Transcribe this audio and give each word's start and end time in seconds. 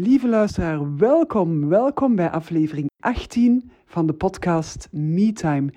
Lieve 0.00 0.28
luisteraar, 0.28 0.96
welkom, 0.96 1.68
welkom 1.68 2.16
bij 2.16 2.30
aflevering 2.30 2.86
18 3.00 3.70
van 3.86 4.06
de 4.06 4.12
podcast 4.12 4.88
MeTime. 4.92 5.72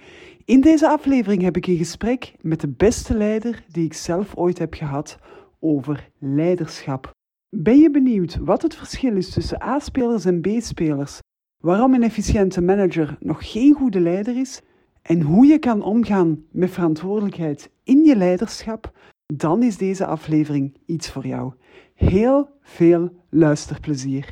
In 0.45 0.61
deze 0.61 0.89
aflevering 0.89 1.41
heb 1.41 1.57
ik 1.57 1.67
een 1.67 1.77
gesprek 1.77 2.33
met 2.41 2.59
de 2.61 2.67
beste 2.67 3.17
leider 3.17 3.63
die 3.71 3.85
ik 3.85 3.93
zelf 3.93 4.35
ooit 4.35 4.57
heb 4.57 4.73
gehad 4.73 5.17
over 5.59 6.09
leiderschap. 6.19 7.11
Ben 7.55 7.77
je 7.77 7.91
benieuwd 7.91 8.37
wat 8.37 8.61
het 8.61 8.75
verschil 8.75 9.15
is 9.15 9.29
tussen 9.29 9.63
A-spelers 9.63 10.25
en 10.25 10.41
B-spelers? 10.41 11.19
Waarom 11.63 11.93
een 11.93 12.03
efficiënte 12.03 12.61
manager 12.61 13.17
nog 13.19 13.51
geen 13.51 13.73
goede 13.73 13.99
leider 13.99 14.37
is? 14.37 14.61
En 15.01 15.21
hoe 15.21 15.45
je 15.45 15.59
kan 15.59 15.83
omgaan 15.83 16.43
met 16.51 16.71
verantwoordelijkheid 16.71 17.71
in 17.83 18.03
je 18.03 18.15
leiderschap? 18.15 18.91
Dan 19.33 19.63
is 19.63 19.77
deze 19.77 20.05
aflevering 20.05 20.77
iets 20.85 21.09
voor 21.09 21.27
jou. 21.27 21.53
Heel 22.01 22.49
veel 22.61 23.09
luisterplezier. 23.29 24.29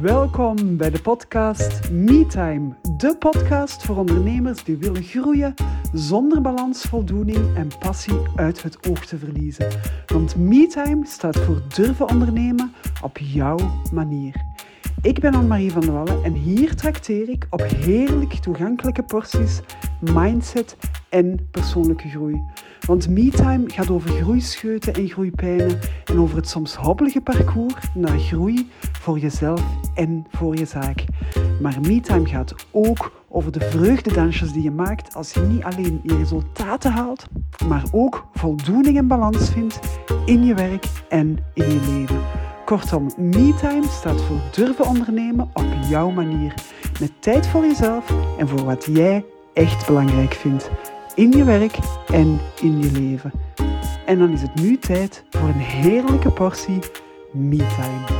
Welkom 0.00 0.76
bij 0.76 0.90
de 0.90 1.00
podcast 1.02 1.90
MeTime, 1.90 2.74
de 2.96 3.16
podcast 3.18 3.84
voor 3.84 3.96
ondernemers 3.96 4.64
die 4.64 4.76
willen 4.76 5.02
groeien 5.02 5.54
zonder 5.92 6.40
balans, 6.40 6.82
voldoening 6.82 7.56
en 7.56 7.68
passie 7.78 8.18
uit 8.36 8.62
het 8.62 8.88
oog 8.88 9.06
te 9.06 9.18
verliezen. 9.18 9.68
Want 10.06 10.36
MeTime 10.36 11.06
staat 11.06 11.38
voor 11.38 11.62
durven 11.74 12.08
ondernemen 12.08 12.72
op 13.02 13.18
jouw 13.18 13.58
manier. 13.92 14.53
Ik 15.04 15.20
ben 15.20 15.34
Anne-Marie 15.34 15.72
van 15.72 15.80
der 15.80 15.92
Wallen 15.92 16.24
en 16.24 16.32
hier 16.32 16.74
trakteer 16.74 17.28
ik 17.28 17.46
op 17.50 17.62
heerlijk 17.62 18.32
toegankelijke 18.32 19.02
porties 19.02 19.60
mindset 20.00 20.76
en 21.08 21.48
persoonlijke 21.50 22.08
groei. 22.08 22.42
Want 22.86 23.08
MeTime 23.08 23.70
gaat 23.70 23.90
over 23.90 24.10
groeischeuten 24.10 24.94
en 24.94 25.08
groeipijnen 25.08 25.78
en 26.04 26.18
over 26.18 26.36
het 26.36 26.48
soms 26.48 26.74
hobbelige 26.74 27.20
parcours 27.20 27.74
naar 27.94 28.18
groei 28.18 28.70
voor 29.00 29.18
jezelf 29.18 29.62
en 29.94 30.26
voor 30.30 30.56
je 30.56 30.64
zaak. 30.64 31.04
Maar 31.60 31.80
MeTime 31.80 32.26
gaat 32.26 32.54
ook 32.70 33.24
over 33.28 33.52
de 33.52 33.60
vreugdedansjes 33.60 34.52
die 34.52 34.62
je 34.62 34.70
maakt 34.70 35.14
als 35.14 35.32
je 35.32 35.40
niet 35.40 35.64
alleen 35.64 36.00
je 36.02 36.16
resultaten 36.16 36.92
haalt, 36.92 37.26
maar 37.68 37.84
ook 37.92 38.26
voldoening 38.32 38.96
en 38.96 39.06
balans 39.06 39.50
vindt 39.50 39.80
in 40.24 40.44
je 40.44 40.54
werk 40.54 40.86
en 41.08 41.38
in 41.54 41.70
je 41.70 41.80
leven. 41.90 42.43
Kortom, 42.64 43.10
MeTime 43.16 43.86
staat 43.90 44.22
voor 44.22 44.40
durven 44.52 44.86
ondernemen 44.86 45.50
op 45.52 45.66
jouw 45.88 46.10
manier. 46.10 46.54
Met 47.00 47.12
tijd 47.18 47.46
voor 47.46 47.62
jezelf 47.62 48.14
en 48.38 48.48
voor 48.48 48.64
wat 48.64 48.84
jij 48.84 49.24
echt 49.52 49.86
belangrijk 49.86 50.34
vindt. 50.34 50.70
In 51.14 51.30
je 51.30 51.44
werk 51.44 51.78
en 52.06 52.40
in 52.60 52.82
je 52.82 52.92
leven. 52.92 53.32
En 54.06 54.18
dan 54.18 54.30
is 54.30 54.42
het 54.42 54.54
nu 54.54 54.78
tijd 54.78 55.24
voor 55.30 55.48
een 55.48 55.54
heerlijke 55.54 56.30
portie 56.30 56.78
MeTime. 57.32 58.13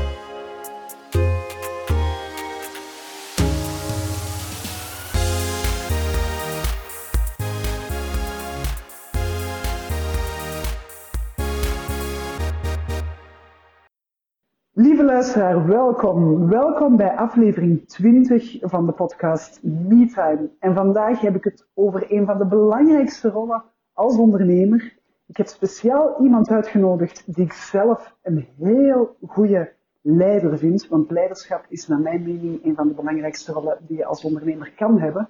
Lieve 14.77 15.05
luisteraar, 15.05 15.67
welkom. 15.67 16.48
Welkom 16.48 16.97
bij 16.97 17.17
aflevering 17.17 17.89
20 17.89 18.58
van 18.61 18.86
de 18.86 18.92
podcast 18.92 19.61
MeTime. 19.62 20.50
En 20.58 20.75
vandaag 20.75 21.20
heb 21.20 21.34
ik 21.34 21.44
het 21.44 21.67
over 21.75 22.12
een 22.12 22.27
van 22.27 22.39
de 22.39 22.47
belangrijkste 22.47 23.28
rollen 23.28 23.64
als 23.92 24.19
ondernemer. 24.19 24.97
Ik 25.27 25.36
heb 25.36 25.47
speciaal 25.47 26.22
iemand 26.22 26.50
uitgenodigd 26.50 27.34
die 27.34 27.45
ik 27.45 27.52
zelf 27.52 28.17
een 28.22 28.47
heel 28.58 29.17
goede 29.27 29.72
leider 30.01 30.58
vind. 30.58 30.89
Want 30.89 31.11
leiderschap 31.11 31.64
is 31.68 31.89
naar 31.89 32.01
mijn 32.01 32.23
mening 32.23 32.64
een 32.64 32.74
van 32.74 32.89
de 32.89 32.95
belangrijkste 32.95 33.52
rollen 33.52 33.79
die 33.86 33.96
je 33.96 34.05
als 34.05 34.24
ondernemer 34.24 34.73
kan 34.77 35.01
hebben. 35.01 35.29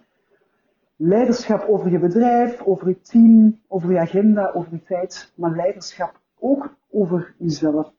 Leiderschap 0.97 1.69
over 1.69 1.91
je 1.91 1.99
bedrijf, 1.99 2.62
over 2.62 2.88
je 2.88 3.00
team, 3.00 3.60
over 3.69 3.93
je 3.93 3.99
agenda, 3.99 4.53
over 4.54 4.72
je 4.72 4.83
tijd. 4.83 5.33
Maar 5.37 5.56
leiderschap 5.56 6.21
ook 6.38 6.77
over 6.91 7.34
jezelf. 7.38 7.93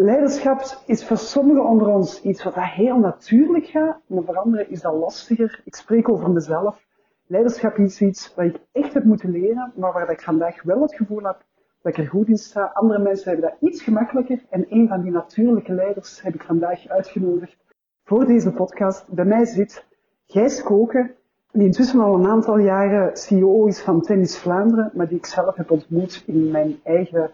Leiderschap 0.00 0.82
is 0.86 1.04
voor 1.06 1.16
sommigen 1.16 1.64
onder 1.64 1.88
ons 1.88 2.22
iets 2.22 2.42
wat 2.42 2.54
heel 2.54 2.98
natuurlijk 2.98 3.66
gaat, 3.66 4.00
maar 4.06 4.22
voor 4.22 4.36
anderen 4.36 4.70
is 4.70 4.80
dat 4.80 4.94
lastiger. 4.94 5.60
Ik 5.64 5.74
spreek 5.74 6.08
over 6.08 6.30
mezelf. 6.30 6.86
Leiderschap 7.26 7.76
is 7.76 8.00
iets 8.00 8.34
wat 8.34 8.44
ik 8.44 8.60
echt 8.72 8.94
heb 8.94 9.04
moeten 9.04 9.30
leren, 9.30 9.72
maar 9.76 9.92
waar 9.92 10.10
ik 10.10 10.20
vandaag 10.20 10.62
wel 10.62 10.82
het 10.82 10.94
gevoel 10.94 11.22
heb 11.22 11.44
dat 11.82 11.92
ik 11.92 11.98
er 11.98 12.06
goed 12.06 12.28
in 12.28 12.36
sta. 12.36 12.70
Andere 12.74 12.98
mensen 13.02 13.30
hebben 13.30 13.50
dat 13.50 13.70
iets 13.70 13.82
gemakkelijker 13.82 14.44
en 14.50 14.66
een 14.68 14.88
van 14.88 15.02
die 15.02 15.10
natuurlijke 15.10 15.72
leiders 15.72 16.22
heb 16.22 16.34
ik 16.34 16.42
vandaag 16.42 16.88
uitgenodigd 16.88 17.56
voor 18.04 18.26
deze 18.26 18.52
podcast. 18.52 19.08
Bij 19.08 19.24
mij 19.24 19.44
zit 19.44 19.84
Gijs 20.26 20.62
Koken, 20.62 21.14
die 21.52 21.64
intussen 21.64 22.00
al 22.00 22.14
een 22.14 22.26
aantal 22.26 22.58
jaren 22.58 23.16
CEO 23.16 23.66
is 23.66 23.80
van 23.80 24.02
Tennis 24.02 24.38
Vlaanderen, 24.38 24.90
maar 24.94 25.08
die 25.08 25.18
ik 25.18 25.26
zelf 25.26 25.56
heb 25.56 25.70
ontmoet 25.70 26.22
in 26.26 26.50
mijn 26.50 26.80
eigen 26.82 27.30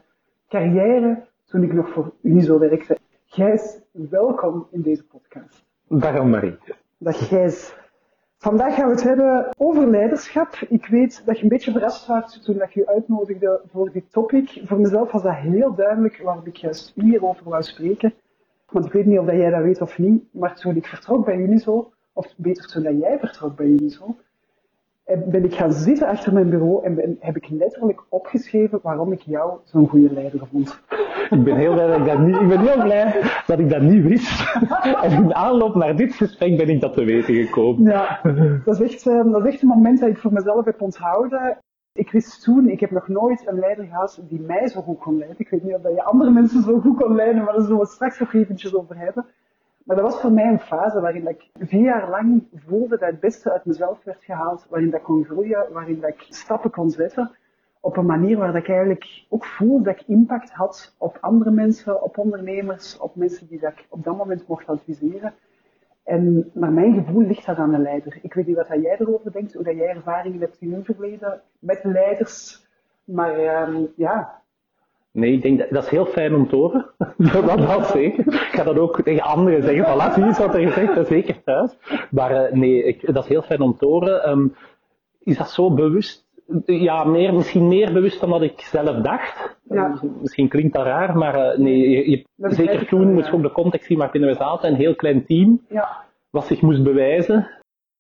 carrière 0.49 1.33
toen 1.55 1.63
ik 1.63 1.73
nog 1.73 1.89
voor 1.89 2.13
Unizo 2.23 2.59
werkte. 2.59 2.99
Gijs, 3.27 3.79
welkom 3.91 4.67
in 4.71 4.83
deze 4.83 5.05
podcast. 5.05 5.65
Dag 5.89 6.17
Anne-Marie. 6.17 6.57
Dag 6.99 7.29
Gijs. 7.29 7.75
Vandaag 8.39 8.75
gaan 8.75 8.87
we 8.87 8.95
het 8.95 9.03
hebben 9.03 9.49
over 9.57 9.91
leiderschap. 9.91 10.57
Ik 10.69 10.87
weet 10.87 11.23
dat 11.27 11.37
je 11.37 11.43
een 11.43 11.49
beetje 11.49 11.73
verrast 11.73 12.07
was 12.07 12.43
toen 12.45 12.63
ik 12.63 12.71
je 12.71 12.87
uitnodigde 12.87 13.61
voor 13.71 13.93
dit 13.93 14.13
topic. 14.13 14.63
Voor 14.65 14.81
mezelf 14.81 15.13
was 15.13 15.23
dat 15.23 15.35
heel 15.35 15.75
duidelijk 15.75 16.21
waarom 16.23 16.47
ik 16.47 16.57
juist 16.57 16.93
hierover 16.95 17.49
wou 17.49 17.63
spreken. 17.63 18.15
Want 18.71 18.87
ik 18.87 18.93
weet 18.93 19.07
niet 19.07 19.19
of 19.19 19.27
jij 19.27 19.51
dat 19.51 19.63
weet 19.63 19.81
of 19.81 19.99
niet, 19.99 20.25
maar 20.31 20.57
toen 20.57 20.77
ik 20.77 20.87
vertrok 20.87 21.25
bij 21.25 21.37
Unizo, 21.37 21.93
of 22.13 22.35
beter 22.37 22.67
toen 22.67 22.99
jij 22.99 23.19
vertrok 23.19 23.57
bij 23.57 23.67
Unizo, 23.67 24.17
ben 25.05 25.45
ik 25.45 25.55
gaan 25.55 25.73
zitten 25.73 26.07
achter 26.07 26.33
mijn 26.33 26.51
bureau 26.51 26.85
en 26.85 26.95
ben, 26.95 27.17
heb 27.21 27.37
ik 27.37 27.49
letterlijk 27.49 28.05
opgeschreven 28.09 28.79
waarom 28.83 29.13
ik 29.13 29.21
jou 29.21 29.59
zo'n 29.65 29.89
goede 29.89 30.13
leider 30.13 30.47
vond. 30.47 30.81
Ik 31.31 31.45
ben 31.45 31.57
heel 31.57 31.73
blij 31.73 31.87
dat 31.87 31.99
ik 31.99 32.05
dat 32.05 32.19
niet, 32.19 32.41
ik 32.41 32.49
ben 32.49 32.61
heel 32.61 32.83
blij 32.83 33.21
dat 33.47 33.59
ik 33.59 33.69
dat 33.69 33.83
niet 33.83 34.03
wist. 34.03 34.57
En 35.03 35.13
in 35.13 35.35
aanloop 35.35 35.75
naar 35.75 35.97
dit 35.97 36.15
gesprek 36.15 36.57
ben 36.57 36.69
ik 36.69 36.81
dat 36.81 36.95
te 36.95 37.05
weten 37.05 37.35
gekomen. 37.35 37.91
Ja, 37.91 38.21
dat 38.65 38.81
is 38.81 38.93
echt, 38.93 39.07
eh, 39.07 39.33
dat 39.33 39.47
is 39.47 39.53
echt 39.53 39.63
een 39.63 39.69
moment 39.69 40.01
dat 40.01 40.09
ik 40.09 40.19
voor 40.19 40.33
mezelf 40.33 40.65
heb 40.65 40.81
onthouden. 40.81 41.59
Ik 41.93 42.11
wist 42.11 42.43
toen, 42.43 42.69
ik 42.69 42.81
heb 42.81 42.91
nog 42.91 43.09
nooit 43.09 43.47
een 43.47 43.59
leider 43.59 43.85
gehad 43.85 44.23
die 44.29 44.41
mij 44.41 44.69
zo 44.69 44.81
goed 44.81 44.99
kon 44.99 45.17
leiden. 45.17 45.39
Ik 45.41 45.49
weet 45.49 45.63
niet 45.63 45.75
of 45.75 45.83
je 45.83 46.03
andere 46.03 46.31
mensen 46.31 46.63
zo 46.63 46.81
goed 46.81 46.97
kon 46.97 47.15
leiden, 47.15 47.45
maar 47.45 47.53
daar 47.53 47.63
zullen 47.63 47.79
we 47.79 47.87
straks 47.87 48.19
nog 48.19 48.35
eventjes 48.35 48.75
over 48.75 48.99
hebben. 48.99 49.27
Maar 49.85 49.97
dat 49.97 50.05
was 50.11 50.21
voor 50.21 50.33
mij 50.33 50.47
een 50.47 50.61
fase 50.61 51.01
waarin 51.01 51.29
ik 51.29 51.51
vier 51.55 51.85
jaar 51.85 52.11
lang 52.11 52.49
voelde 52.55 52.99
dat 52.99 53.11
het 53.11 53.21
beste 53.21 53.53
uit 53.53 53.65
mezelf 53.65 54.05
werd 54.05 54.25
gehaald, 54.25 54.67
waarin 54.71 54.95
ik 54.95 55.03
kon 55.03 55.25
groeien, 55.25 55.73
waarin 55.73 56.05
ik 56.05 56.27
stappen 56.29 56.71
kon 56.71 56.91
zetten 56.91 57.31
op 57.85 57.97
een 57.97 58.07
manier 58.07 58.39
waar 58.39 58.57
ik 58.57 58.69
eigenlijk 58.69 59.25
ook 59.29 59.45
voel 59.45 59.83
dat 59.83 60.01
ik 60.01 60.07
impact 60.07 60.51
had 60.51 60.95
op 60.99 61.19
andere 61.21 61.51
mensen, 61.51 62.03
op 62.03 62.19
ondernemers, 62.19 62.99
op 62.99 63.17
mensen 63.17 63.47
die 63.47 63.61
dat 63.61 63.73
ik 63.73 63.87
op 63.89 64.05
dat 64.05 64.17
moment 64.17 64.49
mocht 64.49 64.67
adviseren. 64.67 65.35
En 66.05 66.51
naar 66.53 66.73
mijn 66.73 66.95
gevoel 66.95 67.23
ligt 67.23 67.47
dat 67.47 67.57
aan 67.57 67.71
de 67.71 67.79
leider. 67.79 68.19
Ik 68.23 68.35
weet 68.35 68.47
niet 68.47 68.57
wat 68.57 68.69
jij 68.69 68.97
erover 68.99 69.33
denkt, 69.33 69.55
hoe 69.55 69.65
dat 69.65 69.77
jij 69.77 69.89
ervaringen 69.89 70.41
hebt 70.41 70.61
in 70.61 70.71
je 70.71 70.85
verleden 70.85 71.41
met 71.59 71.85
leiders. 71.85 72.67
Maar 73.05 73.41
uh, 73.41 73.81
ja, 73.97 74.43
Nee, 75.15 75.33
ik 75.33 75.43
denk 75.43 75.59
dat, 75.59 75.71
dat 75.71 75.85
is 75.85 75.91
heel 75.91 76.07
fijn 76.07 76.35
om 76.35 76.49
te 76.49 76.57
horen. 76.57 76.91
dat, 77.33 77.47
dat 77.47 77.87
zeker. 77.87 78.27
Ik 78.27 78.49
ga 78.53 78.63
dat 78.63 78.79
ook 78.79 79.03
tegen 79.03 79.23
anderen 79.23 79.63
zeggen. 79.63 79.85
Van, 79.85 79.97
laat 79.97 80.17
eens 80.17 80.39
wat 80.39 80.55
er 80.55 80.61
gezegd, 80.61 80.95
dat 80.95 81.07
zeker 81.07 81.43
thuis. 81.45 81.77
Maar 82.11 82.33
uh, 82.33 82.53
nee, 82.53 82.85
ik, 82.85 83.15
dat 83.15 83.23
is 83.23 83.29
heel 83.29 83.43
fijn 83.43 83.61
om 83.61 83.77
te 83.77 83.87
horen. 83.87 84.31
Um, 84.31 84.55
is 85.21 85.37
dat 85.37 85.51
zo 85.51 85.75
bewust? 85.75 86.27
Ja, 86.65 87.05
meer, 87.05 87.35
misschien 87.35 87.69
meer 87.69 87.93
bewust 87.93 88.21
dan 88.21 88.31
wat 88.31 88.43
ik 88.43 88.61
zelf 88.61 88.97
dacht. 88.97 89.59
Ja. 89.69 90.01
Misschien 90.21 90.49
klinkt 90.49 90.75
dat 90.75 90.85
raar, 90.85 91.17
maar 91.17 91.37
uh, 91.37 91.59
nee, 91.59 91.91
je, 91.91 92.11
je, 92.11 92.25
zeker 92.37 92.87
toen 92.87 93.13
moest 93.13 93.27
je 93.27 93.33
ook 93.33 93.43
de 93.43 93.53
context 93.53 93.87
zien 93.87 94.09
binnen 94.13 94.31
we 94.31 94.37
zaten. 94.37 94.71
Een 94.71 94.77
heel 94.77 94.95
klein 94.95 95.27
team, 95.27 95.61
ja. 95.69 96.05
wat 96.31 96.47
zich 96.47 96.61
moest 96.61 96.83
bewijzen. 96.83 97.51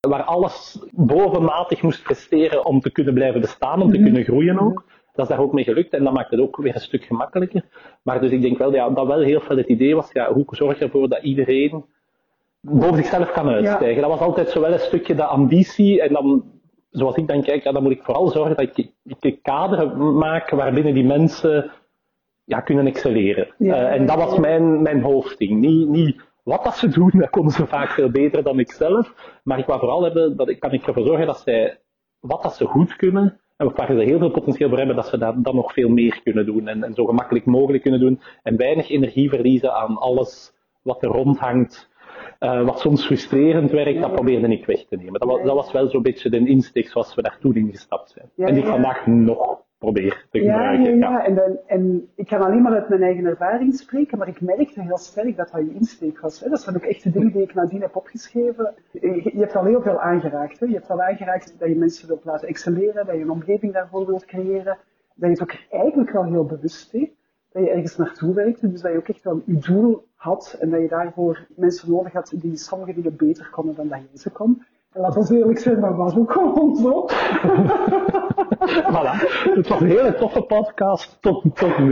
Waar 0.08 0.22
alles 0.22 0.87
bovenmatig 0.93 1.82
moest 1.82 2.02
presteren 2.02 2.64
om 2.64 2.81
te 2.81 2.93
kunnen 2.93 3.14
blijven 3.14 3.40
bestaan, 3.40 3.82
om 3.82 3.90
te 3.90 3.99
mm 3.99 4.05
-hmm. 4.05 4.05
kunnen 4.05 4.25
groeien 4.25 4.60
ook. 4.60 4.84
Dat 5.14 5.28
is 5.28 5.37
daar 5.37 5.44
ook 5.44 5.52
mee 5.52 5.64
gelukt 5.64 5.93
en 5.93 6.05
dat 6.05 6.12
maakt 6.12 6.31
het 6.31 6.40
ook 6.40 6.56
weer 6.56 6.75
een 6.75 6.81
stuk 6.81 7.05
gemakkelijker. 7.05 7.64
Maar 8.02 8.20
dus 8.20 8.31
ik 8.31 8.43
denk 8.43 8.58
wel 8.58 8.72
ja, 8.72 8.90
dat 8.90 9.06
wel 9.06 9.20
heel 9.20 9.40
veel 9.40 9.56
het 9.56 9.69
idee 9.69 9.94
was, 9.94 10.12
ja, 10.12 10.32
hoe 10.32 10.44
zorg 10.50 10.78
je 10.78 10.84
ervoor 10.84 11.08
dat 11.08 11.22
iedereen 11.22 11.84
boven 12.61 12.96
zichzelf 12.96 13.31
kan 13.32 13.49
uitstijgen. 13.49 13.94
Ja. 13.94 14.00
Dat 14.00 14.11
was 14.11 14.20
altijd 14.20 14.49
zo 14.49 14.61
wel 14.61 14.72
een 14.72 14.78
stukje 14.78 15.14
de 15.14 15.25
ambitie 15.25 16.02
en 16.02 16.12
dan, 16.12 16.44
zoals 16.90 17.16
ik 17.16 17.28
dan 17.28 17.43
kijk, 17.43 17.62
ja, 17.62 17.72
dan 17.72 17.82
moet 17.82 17.93
ik 17.93 18.02
vooral 18.02 18.28
zorgen 18.28 18.56
dat 18.56 18.76
ik, 18.76 18.90
ik 19.05 19.16
een 19.20 19.40
kader 19.43 19.96
maak 19.96 20.50
waarbinnen 20.50 20.94
die 20.94 21.05
mensen 21.05 21.70
ja, 22.44 22.60
kunnen 22.60 22.87
excelleren. 22.87 23.55
Ja, 23.58 23.82
uh, 23.82 23.93
en 23.93 24.06
dat 24.06 24.17
was 24.17 24.38
mijn, 24.38 24.82
mijn 24.82 25.02
hoofdding. 25.02 25.60
Niet, 25.60 25.88
niet 25.88 26.20
wat 26.43 26.64
dat 26.64 26.76
ze 26.76 26.88
doen, 26.88 27.10
dat 27.14 27.31
konden 27.31 27.52
ze 27.52 27.67
vaak 27.67 27.90
veel 27.90 28.10
beter 28.10 28.43
dan 28.43 28.58
ik 28.58 28.72
zelf. 28.72 29.14
Maar 29.44 29.58
ik 29.58 29.67
wou 29.67 29.78
vooral 29.78 30.02
hebben, 30.02 30.37
dat 30.37 30.49
ik 30.49 30.60
kan 30.60 30.72
ik 30.72 30.87
ervoor 30.87 31.06
zorgen 31.06 31.26
dat 31.26 31.38
zij 31.38 31.78
wat 32.20 32.43
dat 32.43 32.55
ze 32.55 32.64
goed 32.64 32.96
kunnen 32.96 33.40
en 33.56 33.72
waar 33.74 33.86
ze 33.86 34.02
heel 34.02 34.18
veel 34.18 34.30
potentieel 34.30 34.68
voor 34.68 34.78
hebben, 34.78 34.96
dat 34.96 35.06
ze 35.06 35.18
dat 35.18 35.44
dan 35.44 35.54
nog 35.54 35.72
veel 35.72 35.88
meer 35.88 36.20
kunnen 36.22 36.46
doen 36.46 36.68
en, 36.68 36.82
en 36.82 36.94
zo 36.94 37.04
gemakkelijk 37.04 37.44
mogelijk 37.44 37.82
kunnen 37.82 38.00
doen 38.00 38.20
en 38.42 38.56
weinig 38.56 38.90
energie 38.90 39.28
verliezen 39.28 39.74
aan 39.74 39.96
alles 39.96 40.52
wat 40.82 41.02
er 41.02 41.08
rondhangt. 41.08 41.92
Uh, 42.40 42.64
wat 42.64 42.80
soms 42.80 43.06
frustrerend 43.06 43.70
werkt, 43.70 44.00
dat 44.00 44.12
probeerde 44.12 44.48
ik 44.48 44.66
weg 44.66 44.84
te 44.84 44.96
nemen. 44.96 45.20
Dat 45.20 45.28
was, 45.28 45.42
dat 45.42 45.54
was 45.54 45.72
wel 45.72 45.88
zo'n 45.88 46.02
beetje 46.02 46.30
de 46.30 46.48
insteek 46.48 46.88
zoals 46.88 47.14
we 47.14 47.22
daar 47.22 47.38
toen 47.40 47.54
in 47.54 47.70
gestapt 47.70 48.10
zijn. 48.10 48.48
en 48.48 48.54
die 48.54 48.64
vandaag 48.64 49.06
nog 49.06 49.63
probeer 49.84 50.26
te 50.31 50.38
gebruiken. 50.38 50.98
Ja, 50.98 51.10
ja. 51.10 51.25
En, 51.25 51.34
dan, 51.34 51.58
en 51.66 52.08
ik 52.14 52.26
kan 52.26 52.42
alleen 52.42 52.62
maar 52.62 52.72
uit 52.72 52.88
mijn 52.88 53.02
eigen 53.02 53.25
ervaring 53.25 53.75
spreken, 53.75 54.19
maar 54.19 54.28
ik 54.28 54.40
merkte 54.40 54.82
heel 54.82 54.98
sterk 54.98 55.36
dat 55.36 55.50
dat 55.52 55.60
je 55.60 55.75
insteek 55.75 56.20
was. 56.20 56.40
Hè. 56.40 56.48
Dat 56.48 56.60
zijn 56.60 56.76
ook 56.76 56.82
echt 56.82 57.02
de 57.02 57.10
dingen 57.10 57.32
die 57.32 57.42
ik 57.42 57.54
nadien 57.54 57.81
heb 57.81 57.96
opgeschreven. 57.96 58.75
Je, 58.92 59.31
je 59.32 59.38
hebt 59.38 59.56
al 59.56 59.64
heel 59.64 59.82
veel 59.82 60.00
aangeraakt. 60.00 60.60
Hè. 60.60 60.66
Je 60.66 60.72
hebt 60.72 60.90
al 60.90 61.02
aangeraakt 61.02 61.58
dat 61.58 61.69
je 61.69 61.76
mensen 61.76 62.08
wilt 62.08 62.25
laten 62.25 62.48
excelleren, 62.48 63.06
dat 63.06 63.14
je 63.14 63.20
een 63.20 63.31
omgeving 63.31 63.72
daarvoor 63.72 64.06
wilt 64.06 64.25
creëren, 64.25 64.78
dat 65.14 65.28
je 65.31 65.42
het 65.42 65.42
ook 65.42 65.54
eigenlijk 65.70 66.10
wel 66.10 66.25
heel 66.25 66.44
bewust 66.44 66.92
deed, 66.92 67.10
dat 67.52 67.62
je 67.62 67.70
ergens 67.70 67.96
naartoe 67.96 68.34
werkte, 68.34 68.70
dus 68.70 68.81
dat 68.81 68.92
je 68.92 68.98
ook 68.98 69.08
echt 69.08 69.22
wel 69.22 69.42
je 69.44 69.58
doel 69.58 70.04
had 70.14 70.56
en 70.60 70.70
dat 70.70 70.81
je 70.81 70.88
daarvoor 70.88 71.46
mensen 71.56 71.90
nodig 71.90 72.12
had 72.12 72.32
die 72.36 72.56
sommige 72.56 72.94
dingen 72.94 73.16
beter 73.16 73.48
konden 73.50 73.75
dan 73.75 73.88
dat 73.88 73.98
jij 73.98 74.19
ze 74.19 74.31
kon. 74.31 74.64
Laat 74.96 75.17
ons 75.17 75.31
eerlijk 75.31 75.58
zijn, 75.58 75.81
dat 75.81 75.96
was 75.96 76.17
ook 76.17 76.32
gewoon 76.32 76.76
zo. 76.76 77.06
voilà. 78.93 79.12
Het 79.55 79.69
was 79.69 79.81
een 79.81 79.87
hele 79.87 80.14
toffe 80.14 80.43
podcast 80.43 81.19
tot, 81.20 81.56
tot 81.56 81.79
nu. 81.79 81.87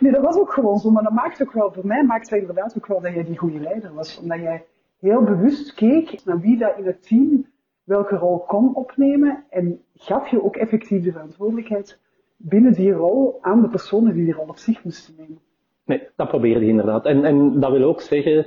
nee, 0.00 0.12
dat 0.12 0.22
was 0.22 0.36
ook 0.36 0.52
gewoon 0.52 0.78
zo. 0.78 0.90
Maar 0.90 1.02
dat 1.02 1.12
maakt 1.12 1.42
ook 1.42 1.52
wel, 1.52 1.72
voor 1.72 1.86
mij 1.86 2.04
maakt 2.04 2.30
het 2.30 2.40
inderdaad 2.40 2.74
ook 2.76 2.86
wel 2.86 3.00
dat 3.00 3.12
jij 3.12 3.24
die 3.24 3.38
goede 3.38 3.60
leider 3.60 3.94
was. 3.94 4.20
Omdat 4.20 4.40
jij 4.40 4.64
heel 5.00 5.22
bewust 5.22 5.74
keek 5.74 6.24
naar 6.24 6.40
wie 6.40 6.58
dat 6.58 6.78
in 6.78 6.86
het 6.86 7.06
team 7.06 7.46
welke 7.84 8.16
rol 8.16 8.38
kon 8.38 8.74
opnemen. 8.74 9.44
En 9.50 9.80
gaf 9.94 10.28
je 10.28 10.44
ook 10.44 10.56
effectief 10.56 11.02
de 11.02 11.12
verantwoordelijkheid 11.12 12.00
binnen 12.36 12.72
die 12.72 12.92
rol 12.92 13.38
aan 13.40 13.62
de 13.62 13.68
personen 13.68 14.14
die 14.14 14.24
die 14.24 14.34
rol 14.34 14.48
op 14.48 14.56
zich 14.56 14.84
moesten 14.84 15.14
nemen. 15.18 15.38
Nee, 15.84 16.08
dat 16.16 16.28
probeerde 16.28 16.64
je 16.64 16.70
inderdaad. 16.70 17.04
En, 17.04 17.24
en 17.24 17.60
dat 17.60 17.70
wil 17.70 17.82
ook 17.82 18.00
zeggen, 18.00 18.46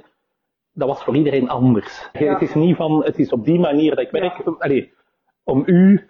dat 0.77 0.87
was 0.87 1.03
voor 1.03 1.15
iedereen 1.15 1.49
anders. 1.49 2.09
Het 2.11 2.41
is 2.41 2.53
niet 2.53 2.75
van, 2.75 3.03
het 3.03 3.19
is 3.19 3.31
op 3.31 3.45
die 3.45 3.59
manier 3.59 3.89
dat 3.89 4.05
ik 4.05 4.11
werk. 4.11 4.41
Ja. 4.59 4.83
om 5.43 5.63
u 5.65 6.07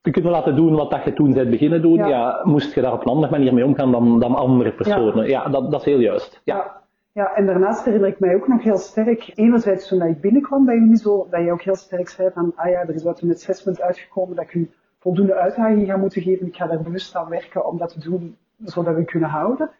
te 0.00 0.10
kunnen 0.10 0.30
laten 0.30 0.56
doen 0.56 0.74
wat 0.74 0.90
dat 0.90 1.04
je 1.04 1.12
toen 1.12 1.32
bent 1.32 1.50
beginnen 1.50 1.82
doen, 1.82 1.96
ja. 1.96 2.40
moest 2.44 2.74
je 2.74 2.80
daar 2.80 2.92
op 2.92 3.00
een 3.00 3.12
andere 3.12 3.32
manier 3.32 3.54
mee 3.54 3.64
omgaan 3.64 3.92
dan, 3.92 4.20
dan 4.20 4.34
andere 4.34 4.72
personen. 4.72 5.28
Ja, 5.28 5.48
dat, 5.48 5.70
dat 5.70 5.80
is 5.80 5.86
heel 5.86 5.98
juist. 5.98 6.40
Ja. 6.44 6.82
Ja, 7.12 7.34
en 7.34 7.46
daarnaast 7.46 7.84
herinner 7.84 8.08
ik 8.08 8.20
mij 8.20 8.34
ook 8.34 8.48
nog 8.48 8.62
heel 8.62 8.76
sterk, 8.76 9.32
enerzijds 9.34 9.88
toen 9.88 10.02
ik 10.02 10.20
binnenkwam 10.20 10.64
bij 10.64 10.74
Unizo, 10.74 11.26
dat 11.30 11.44
je 11.44 11.52
ook 11.52 11.62
heel 11.62 11.76
sterk 11.76 12.08
zei 12.08 12.30
van, 12.34 12.52
ah 12.56 12.70
ja, 12.70 12.80
er 12.80 12.94
is 12.94 13.02
wat 13.02 13.20
een 13.20 13.30
assessment 13.30 13.80
uitgekomen 13.80 14.36
dat 14.36 14.44
ik 14.44 14.54
u 14.54 14.70
voldoende 14.98 15.34
uitdaging 15.34 15.86
ga 15.86 15.96
moeten 15.96 16.22
geven. 16.22 16.46
Ik 16.46 16.56
ga 16.56 16.66
daar 16.66 16.82
bewust 16.82 17.16
aan 17.16 17.28
werken 17.28 17.66
om 17.66 17.78
dat 17.78 17.92
te 17.92 18.00
doen, 18.00 18.36
zodat 18.64 18.94
we 18.94 19.04
kunnen 19.04 19.28
houden. 19.28 19.70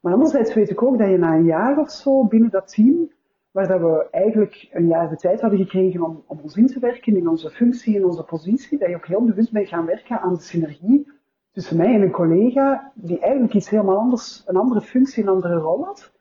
Maar 0.00 0.12
anderzijds 0.12 0.54
weet 0.54 0.70
ik 0.70 0.82
ook 0.82 0.98
dat 0.98 1.08
je 1.08 1.18
na 1.18 1.34
een 1.34 1.44
jaar 1.44 1.78
of 1.78 1.90
zo 1.90 2.24
binnen 2.24 2.50
dat 2.50 2.74
team 2.74 3.10
waar 3.52 3.68
dat 3.68 3.80
we 3.80 4.08
eigenlijk 4.10 4.68
een 4.72 4.86
jaar 4.86 5.08
de 5.08 5.16
tijd 5.16 5.40
hadden 5.40 5.58
gekregen 5.58 6.02
om, 6.02 6.22
om 6.26 6.38
ons 6.42 6.56
in 6.56 6.66
te 6.66 6.80
werken 6.80 7.16
in 7.16 7.28
onze 7.28 7.50
functie, 7.50 7.94
in 7.94 8.04
onze 8.04 8.22
positie, 8.22 8.78
dat 8.78 8.88
je 8.88 8.94
ook 8.94 9.06
heel 9.06 9.24
bewust 9.24 9.52
bent 9.52 9.68
gaan 9.68 9.86
werken 9.86 10.20
aan 10.20 10.34
de 10.34 10.40
synergie 10.40 11.12
tussen 11.52 11.76
mij 11.76 11.94
en 11.94 12.02
een 12.02 12.10
collega 12.10 12.92
die 12.94 13.18
eigenlijk 13.18 13.54
iets 13.54 13.70
helemaal 13.70 13.98
anders, 13.98 14.42
een 14.46 14.56
andere 14.56 14.80
functie, 14.80 15.22
een 15.22 15.28
andere 15.28 15.56
rol 15.56 15.84
had. 15.84 16.12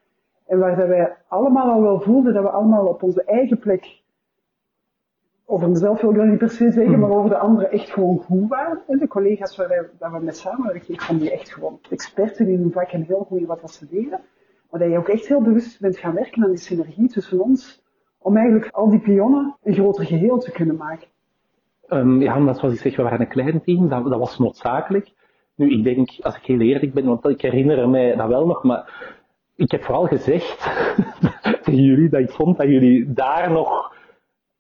En 0.46 0.60
waar 0.60 0.76
dat 0.76 0.88
wij 0.88 1.16
allemaal 1.28 1.72
al 1.72 1.82
wel 1.82 2.02
voelden 2.02 2.34
dat 2.34 2.44
we 2.44 2.50
allemaal 2.50 2.86
op 2.86 3.04
onze 3.04 3.24
eigen 3.24 3.60
plek, 3.60 4.02
over 5.46 5.70
mezelf 5.70 6.02
wil 6.02 6.10
ik 6.10 6.16
dat 6.16 6.26
niet 6.26 6.38
per 6.38 6.50
se 6.50 6.72
zeggen, 6.72 7.00
maar 7.00 7.10
over 7.10 7.30
de 7.30 7.38
anderen 7.38 7.72
echt 7.72 7.90
gewoon 7.90 8.18
goed 8.18 8.50
waren. 8.50 8.82
En 8.88 8.98
de 8.98 9.08
collega's 9.08 9.56
waar 9.56 9.68
wij, 9.68 9.90
waar 10.00 10.12
we 10.12 10.26
met 10.26 10.38
samenwerken, 10.38 10.94
ik 10.94 11.02
vond 11.02 11.20
die 11.20 11.32
echt 11.32 11.54
gewoon 11.54 11.80
experten 11.90 12.48
in 12.48 12.60
hun 12.60 12.72
vak 12.72 12.92
en 12.92 13.02
heel 13.02 13.26
goed 13.28 13.40
in 13.40 13.46
wat 13.46 13.72
ze 13.72 13.88
deden. 13.88 14.20
Maar 14.72 14.80
dat 14.80 14.90
je 14.90 14.98
ook 14.98 15.10
echt 15.10 15.28
heel 15.28 15.42
bewust 15.42 15.80
bent 15.80 15.98
gaan 15.98 16.14
werken 16.14 16.44
aan 16.44 16.50
die 16.50 16.60
synergie 16.60 17.08
tussen 17.08 17.40
ons, 17.40 17.82
om 18.18 18.38
eigenlijk 18.38 18.70
al 18.72 18.90
die 18.90 19.00
pionnen 19.00 19.58
een 19.64 19.74
groter 19.74 20.06
geheel 20.06 20.38
te 20.38 20.52
kunnen 20.52 20.76
maken. 20.76 21.08
Um, 21.90 22.22
ja, 22.22 22.38
omdat 22.38 22.58
zoals 22.58 22.74
ik 22.74 22.80
zeg, 22.80 22.96
we 22.96 23.04
waren 23.04 23.20
een 23.20 23.28
klein 23.28 23.62
team, 23.62 23.90
dat, 23.90 24.04
was 24.04 24.40
noodzakelijk. 24.40 25.12
Nu, 25.56 25.72
ik 25.72 25.84
denk, 25.84 26.10
als 26.22 26.36
ik 26.36 26.44
heel 26.44 26.60
eerlijk 26.60 26.94
ben, 26.94 27.06
want 27.06 27.28
ik 27.28 27.42
herinner 27.42 27.90
mij 27.90 28.16
dat 28.16 28.28
wel 28.28 28.46
nog, 28.46 28.64
maar 28.64 29.14
ik 29.56 29.72
heb 29.72 29.84
vooral 29.84 30.06
gezegd 30.06 30.58
tegen 31.64 31.84
jullie 31.84 32.10
dat 32.10 32.20
ik 32.20 32.32
vond 32.32 32.58
dat 32.58 32.68
jullie 32.68 33.14
daar 33.14 33.52
nog 33.52 33.96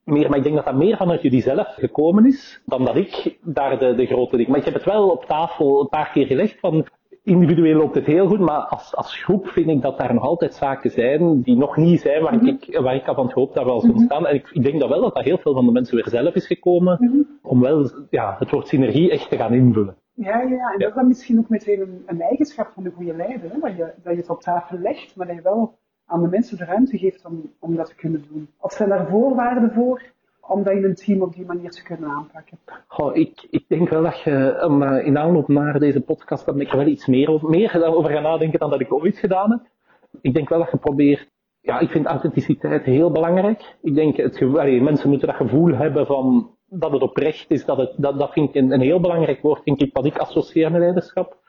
meer, 0.04 0.30
maar 0.30 0.38
ik 0.38 0.44
denk 0.44 0.56
dat 0.56 0.66
dat 0.66 0.75
meer 0.75 0.98
vanuit 0.98 1.22
jullie 1.22 1.42
zelf 1.42 1.68
gekomen 1.74 2.25
is, 2.25 2.62
dan 2.66 2.86
dat 2.86 2.96
ik 2.96 3.38
daar 3.42 3.80
de, 3.80 3.96
de 3.96 4.06
grote 4.06 4.38
ding. 4.38 4.50
Maar 4.50 4.60
ik 4.60 4.66
heb 4.66 4.74
het 4.74 4.84
wel 4.84 5.10
op 5.10 5.25
tafel 5.25 5.81
een 5.81 5.90
paar 5.90 6.12
keer 6.12 6.25
gelegd 6.25 6.60
van, 6.60 6.86
individueel 7.23 7.77
loopt 7.77 7.95
het 7.95 8.06
heel 8.06 8.27
goed, 8.27 8.39
maar 8.39 8.59
als, 8.59 8.95
als 8.95 9.23
groep 9.23 9.47
vind 9.47 9.69
ik 9.69 9.81
dat 9.81 9.97
daar 9.97 10.13
nog 10.13 10.23
altijd 10.23 10.53
zaken 10.53 10.91
zijn 10.91 11.41
die 11.41 11.56
nog 11.56 11.77
niet 11.77 12.01
zijn 12.01 12.21
waar, 12.21 12.33
mm 12.33 12.39
-hmm. 12.39 12.47
ik, 12.47 12.79
waar 12.79 12.95
ik 12.95 13.06
had 13.06 13.15
van 13.15 13.31
gehoopt 13.31 13.53
dat 13.53 13.65
wel 13.65 13.79
zullen 13.79 13.95
ontstaan. 13.95 14.27
En 14.27 14.35
ik, 14.35 14.50
ik, 14.51 14.63
denk 14.63 14.79
dat 14.79 14.89
wel 14.89 15.01
dat 15.01 15.15
dat 15.15 15.23
heel 15.23 15.38
veel 15.38 15.53
van 15.53 15.65
de 15.65 15.71
mensen 15.71 15.95
weer 15.95 16.09
zelf 16.09 16.35
is 16.35 16.47
gekomen, 16.47 16.97
mm 17.00 17.09
-hmm. 17.09 17.39
om 17.41 17.59
wel 17.59 17.89
ja, 18.09 18.35
het 18.39 18.51
woord 18.51 18.68
synergie 18.68 19.12
echt 19.12 19.29
te 19.29 19.38
gaan 19.38 19.53
invullen. 19.53 19.95
Ja, 20.13 20.41
ja, 20.41 20.41
en 20.41 20.50
ja. 20.50 20.77
dat 20.77 20.88
is 20.88 20.95
dan 20.95 21.07
misschien 21.07 21.39
ook 21.39 21.50
meteen 21.50 21.81
een, 21.81 22.03
een 22.06 22.21
eigenschap 22.21 22.71
van 22.73 22.83
de 22.83 22.91
goede 22.91 23.15
leider, 23.15 23.51
hè? 23.51 23.59
Dat, 23.59 23.75
je, 23.75 23.94
dat 24.03 24.13
je 24.13 24.19
het 24.19 24.29
op 24.29 24.41
tafel 24.41 24.77
legt, 24.77 25.15
maar 25.15 25.27
dat 25.27 25.35
je 25.35 25.41
wel 25.41 25.79
aan 26.06 26.21
de 26.21 26.27
mensen 26.27 26.57
de 26.57 26.65
ruimte 26.65 26.97
geeft 26.97 27.25
om, 27.25 27.53
om 27.59 27.75
dat 27.75 27.88
te 27.88 27.95
kunnen 27.95 28.24
doen. 28.31 28.50
Of 28.59 28.71
zijn 28.71 28.89
daar 28.89 29.07
voorwaarden 29.07 29.71
voor? 29.71 30.01
Om 30.47 30.63
dat 30.63 30.73
in 30.73 30.83
een 30.83 30.95
team 30.95 31.21
op 31.21 31.33
die 31.33 31.45
manier 31.45 31.69
te 31.69 31.83
kunnen 31.83 32.09
aanpakken? 32.09 32.57
Goh, 32.88 33.15
ik, 33.15 33.47
ik 33.49 33.65
denk 33.67 33.89
wel 33.89 34.03
dat 34.03 34.19
je 34.19 34.61
um, 34.63 34.83
in 34.83 35.17
aanloop 35.17 35.47
naar 35.47 35.79
deze 35.79 36.01
podcast 36.01 36.45
dat 36.45 36.59
ik 36.59 36.71
wel 36.71 36.88
iets 36.88 37.07
meer, 37.07 37.39
meer 37.41 37.85
over 37.85 38.11
gaan 38.11 38.23
nadenken 38.23 38.59
dan 38.59 38.69
dat 38.69 38.81
ik 38.81 38.93
ooit 38.93 39.17
gedaan 39.17 39.51
heb. 39.51 39.61
Ik 40.21 40.33
denk 40.33 40.49
wel 40.49 40.59
dat 40.59 40.71
je 40.71 40.77
probeert 40.77 41.29
ja, 41.61 41.79
ik 41.79 41.89
vind 41.89 42.05
authenticiteit 42.05 42.83
heel 42.83 43.11
belangrijk. 43.11 43.75
Ik 43.81 43.95
denk, 43.95 44.17
het, 44.17 44.41
allee, 44.41 44.81
mensen 44.81 45.09
moeten 45.09 45.27
dat 45.27 45.38
gevoel 45.38 45.73
hebben 45.75 46.05
van 46.05 46.55
dat 46.65 46.91
het 46.91 47.01
oprecht 47.01 47.51
is. 47.51 47.65
Dat, 47.65 47.77
het, 47.77 47.93
dat, 47.97 48.19
dat 48.19 48.31
vind 48.31 48.49
ik 48.49 48.55
een, 48.55 48.71
een 48.71 48.81
heel 48.81 48.99
belangrijk 48.99 49.41
woord, 49.41 49.65
denk 49.65 49.79
ik, 49.79 49.93
wat 49.93 50.05
ik 50.05 50.17
associeer 50.17 50.71
met 50.71 50.81
leiderschap. 50.81 51.39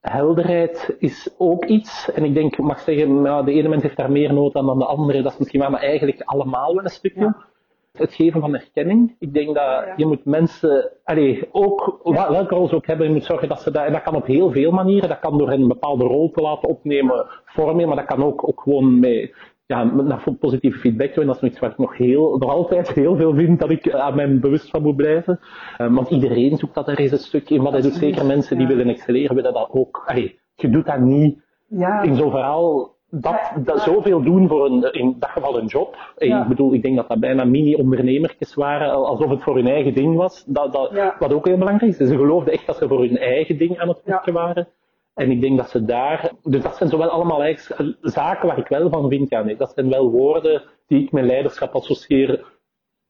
Helderheid 0.00 0.96
is 0.98 1.34
ook 1.38 1.64
iets. 1.64 2.12
En 2.12 2.24
ik 2.24 2.34
denk, 2.34 2.52
ik 2.52 2.64
mag 2.64 2.80
zeggen, 2.80 3.22
nou, 3.22 3.44
de 3.44 3.52
ene 3.52 3.68
mens 3.68 3.82
heeft 3.82 3.96
daar 3.96 4.10
meer 4.10 4.32
nood 4.32 4.54
aan 4.54 4.66
dan 4.66 4.78
de 4.78 4.84
andere. 4.84 5.22
Dat 5.22 5.32
is 5.32 5.38
misschien 5.38 5.60
wel, 5.60 5.70
maar 5.70 5.80
eigenlijk 5.82 6.22
allemaal 6.22 6.74
wel 6.74 6.84
een 6.84 6.90
stukje. 6.90 7.20
Ja 7.20 7.52
het 7.98 8.14
geven 8.14 8.40
van 8.40 8.54
erkenning. 8.54 9.16
Ik 9.18 9.34
denk 9.34 9.54
dat 9.54 9.84
je 9.96 10.06
moet 10.06 10.24
mensen, 10.24 10.90
allee, 11.04 11.48
ook, 11.52 12.00
welke 12.02 12.54
rol 12.54 12.68
ze 12.68 12.74
ook 12.74 12.86
hebben, 12.86 13.06
je 13.06 13.12
moet 13.12 13.24
zorgen 13.24 13.48
dat 13.48 13.62
ze 13.62 13.70
dat, 13.70 13.84
en 13.84 13.92
dat 13.92 14.02
kan 14.02 14.14
op 14.14 14.26
heel 14.26 14.50
veel 14.50 14.70
manieren, 14.70 15.08
dat 15.08 15.18
kan 15.18 15.38
door 15.38 15.50
hen 15.50 15.60
een 15.60 15.68
bepaalde 15.68 16.04
rol 16.04 16.30
te 16.30 16.40
laten 16.40 16.68
opnemen, 16.68 17.26
vormen, 17.44 17.86
maar 17.86 17.96
dat 17.96 18.04
kan 18.04 18.24
ook, 18.24 18.48
ook 18.48 18.60
gewoon 18.60 19.00
met, 19.00 19.34
ja, 19.66 19.84
naar 19.84 20.24
positieve 20.40 20.78
feedback 20.78 21.14
doen. 21.14 21.26
Dat 21.26 21.42
is 21.42 21.50
iets 21.50 21.58
waar 21.58 21.70
ik 21.70 21.78
nog 21.78 21.96
heel, 21.96 22.38
nog 22.38 22.50
altijd 22.50 22.88
heel 23.02 23.16
veel 23.16 23.34
vind 23.34 23.60
dat 23.60 23.70
ik 23.70 23.92
aan 23.92 24.14
mij 24.14 24.38
bewust 24.38 24.70
van 24.70 24.82
moet 24.82 24.96
blijven. 24.96 25.40
Um, 25.78 25.94
want 25.94 26.10
iedereen 26.10 26.56
zoekt 26.56 26.74
dat 26.74 26.88
er 26.88 26.98
eens 26.98 27.12
een 27.12 27.18
stukje 27.18 27.54
in, 27.54 27.62
maar 27.62 27.72
dat 27.72 27.82
doet 27.82 27.94
zeker 27.94 28.26
mensen 28.26 28.58
die 28.58 28.66
willen 28.66 28.88
excelleren, 28.88 29.36
willen 29.36 29.52
dat 29.52 29.70
ook. 29.70 30.02
Allee, 30.06 30.38
je 30.54 30.70
doet 30.70 30.86
dat 30.86 31.00
niet 31.00 31.38
ja. 31.68 32.02
in 32.02 32.14
zo'n 32.14 32.30
verhaal 32.30 32.94
dat, 33.20 33.52
dat 33.64 33.80
zoveel 33.80 34.22
doen 34.22 34.48
voor 34.48 34.66
een, 34.66 34.92
in 34.92 35.16
dat 35.18 35.30
geval 35.30 35.58
een 35.58 35.66
job. 35.66 35.96
Ik 36.16 36.44
bedoel, 36.48 36.74
ik 36.74 36.82
denk 36.82 36.96
dat 36.96 37.08
dat 37.08 37.20
bijna 37.20 37.44
mini-ondernemertjes 37.44 38.54
waren, 38.54 38.90
alsof 38.90 39.30
het 39.30 39.42
voor 39.42 39.54
hun 39.54 39.66
eigen 39.66 39.94
ding 39.94 40.16
was. 40.16 40.44
Dat, 40.46 40.72
dat, 40.72 40.90
ja. 40.92 41.16
Wat 41.18 41.32
ook 41.32 41.46
heel 41.46 41.58
belangrijk 41.58 41.98
is. 41.98 42.08
Ze 42.08 42.16
geloofden 42.16 42.52
echt 42.52 42.66
dat 42.66 42.76
ze 42.76 42.88
voor 42.88 43.00
hun 43.00 43.18
eigen 43.18 43.58
ding 43.58 43.78
aan 43.78 43.88
het 43.88 44.02
werken 44.04 44.32
waren. 44.32 44.68
En 45.14 45.30
ik 45.30 45.40
denk 45.40 45.56
dat 45.56 45.70
ze 45.70 45.84
daar, 45.84 46.32
dus 46.42 46.62
dat 46.62 46.76
zijn 46.76 46.90
zowel 46.90 47.08
allemaal 47.08 47.54
zaken 48.00 48.48
waar 48.48 48.58
ik 48.58 48.68
wel 48.68 48.90
van 48.90 49.08
vind, 49.08 49.30
ja 49.30 49.42
nee, 49.42 49.56
dat 49.56 49.72
zijn 49.74 49.90
wel 49.90 50.10
woorden 50.10 50.62
die 50.86 51.02
ik 51.02 51.12
met 51.12 51.24
leiderschap 51.24 51.74
associeer 51.74 52.44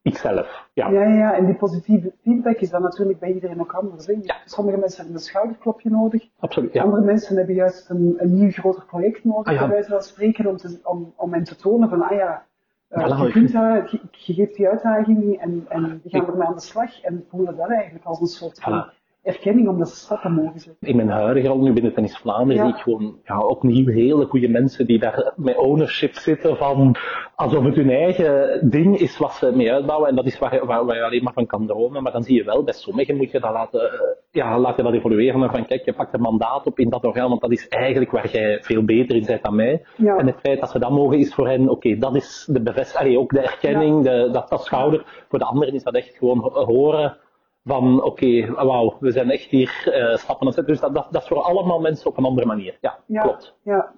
ikzelf. 0.05 0.69
Ja. 0.73 0.89
ja, 0.89 1.03
ja, 1.03 1.35
en 1.35 1.47
die 1.47 1.55
positieve 1.55 2.13
feedback 2.23 2.57
is 2.57 2.71
dan 2.71 2.83
natuurlijk 2.83 3.19
bij 3.19 3.33
iedereen 3.33 3.61
ook 3.61 3.73
anders. 3.73 4.07
Ja. 4.07 4.37
Sommige 4.45 4.79
mensen 4.79 4.99
hebben 4.99 5.17
een 5.17 5.23
schouderklopje 5.23 5.91
nodig. 5.91 6.29
Absoluut, 6.39 6.73
ja. 6.73 6.83
Andere 6.83 7.03
mensen 7.03 7.37
hebben 7.37 7.55
juist 7.55 7.91
een, 7.91 8.15
een 8.19 8.35
nieuw 8.35 8.51
groter 8.51 8.85
project 8.85 9.25
nodig, 9.25 9.47
ah, 9.47 9.55
ja. 9.55 9.61
bij 9.61 9.69
wijze 9.69 9.91
van 9.91 10.03
spreken, 10.03 10.47
om, 10.47 10.57
te, 10.57 10.81
om, 10.83 11.13
om 11.17 11.33
hen 11.33 11.45
te 11.45 11.57
tonen 11.57 11.89
van, 11.89 12.03
ah 12.03 12.17
ja, 12.17 12.45
uh, 12.91 13.23
je, 13.25 13.31
kunt 13.31 13.51
je, 13.51 13.99
je, 14.11 14.33
geeft 14.33 14.57
die 14.57 14.69
uitdaging 14.69 15.41
en, 15.41 15.65
en 15.69 16.01
die 16.03 16.11
gaan 16.11 16.27
ermee 16.27 16.47
aan 16.47 16.55
de 16.55 16.61
slag 16.61 17.01
en 17.01 17.25
voelen 17.29 17.57
dat 17.57 17.69
eigenlijk 17.71 18.05
als 18.05 18.21
een 18.21 18.27
soort 18.27 18.61
van 18.61 18.91
erkenning 19.25 19.69
om 19.69 19.79
dat 19.79 19.89
stappen 19.89 20.33
mogen 20.33 20.61
zetten. 20.61 20.89
In 20.89 20.97
mijn 20.97 21.09
huidige 21.09 21.49
rol 21.49 21.63
nu 21.63 21.73
binnen 21.73 21.95
Tennis 21.95 22.17
Vlaanderen 22.17 22.65
ja. 22.65 22.69
zie 22.69 22.79
ik 22.79 22.83
gewoon 22.83 23.19
ja, 23.25 23.39
opnieuw 23.39 23.93
hele 23.93 24.27
goede 24.27 24.49
mensen 24.49 24.87
die 24.87 24.99
daar 24.99 25.33
met 25.37 25.57
ownership 25.57 26.15
zitten 26.15 26.57
van 26.57 26.97
alsof 27.35 27.65
het 27.65 27.75
hun 27.75 27.91
eigen 27.91 28.61
ding 28.71 28.99
is 28.99 29.19
wat 29.19 29.33
ze 29.33 29.53
mee 29.55 29.73
uitbouwen 29.73 30.09
en 30.09 30.15
dat 30.15 30.27
is 30.27 30.39
waar, 30.39 30.67
waar, 30.67 30.85
waar 30.85 30.97
je 30.97 31.05
alleen 31.05 31.23
maar 31.23 31.33
van 31.33 31.47
kan 31.47 31.67
dromen. 31.67 32.03
Maar 32.03 32.13
dan 32.13 32.23
zie 32.23 32.37
je 32.37 32.45
wel, 32.45 32.65
bij 32.65 32.75
sommigen 32.75 33.17
moet 33.17 33.31
je 33.31 33.41
dat 33.41 33.53
laten, 33.53 33.93
eh, 33.93 33.99
ja, 34.31 34.59
laat 34.59 34.77
je 34.77 34.83
dat 34.83 34.93
evolueren 34.93 35.41
maar 35.41 35.51
van 35.51 35.67
kijk, 35.67 35.85
je 35.85 35.93
pakt 35.93 36.15
een 36.15 36.21
mandaat 36.21 36.67
op 36.67 36.79
in 36.79 36.91
dat 36.91 37.05
orgaan, 37.05 37.29
want 37.29 37.41
dat 37.41 37.53
is 37.53 37.69
eigenlijk 37.69 38.11
waar 38.11 38.31
jij 38.31 38.59
veel 38.63 38.85
beter 38.85 39.17
in 39.17 39.27
bent 39.27 39.43
dan 39.43 39.55
mij. 39.55 39.85
Ja. 39.97 40.17
En 40.17 40.27
het 40.27 40.41
feit 40.41 40.61
dat 40.61 40.71
ze 40.71 40.79
dat 40.79 40.91
mogen 40.91 41.19
is 41.19 41.35
voor 41.35 41.49
hen, 41.49 41.63
oké, 41.63 41.71
okay, 41.71 41.99
dat 41.99 42.17
is 42.17 42.49
de 42.51 42.63
bevestiging, 42.63 43.17
ook 43.17 43.31
de 43.31 43.41
erkenning, 43.41 44.05
de, 44.05 44.29
dat, 44.33 44.49
dat 44.49 44.65
schouder. 44.65 45.25
Voor 45.29 45.39
de 45.39 45.45
anderen 45.45 45.75
is 45.75 45.83
dat 45.83 45.95
echt 45.95 46.17
gewoon 46.17 46.39
horen 46.53 47.17
van 47.65 48.03
oké, 48.03 48.53
wauw, 48.53 48.97
we 49.01 49.11
zijn 49.11 49.31
echt 49.31 49.51
hier 49.51 49.85
uh, 49.87 50.17
stappen 50.17 50.41
aan 50.41 50.47
het 50.47 50.55
zetten. 50.55 50.73
Dus 50.73 50.81
dat, 50.81 50.95
dat, 50.95 51.07
dat 51.11 51.23
is 51.23 51.29
voor 51.29 51.43
allemaal 51.43 51.81
mensen 51.81 52.11
op 52.11 52.17
een 52.17 52.25
andere 52.25 52.47
manier. 52.47 52.79
Ja, 52.81 52.99
ja, 53.07 53.23
klopt. 53.23 53.57
Ja. 53.63 53.95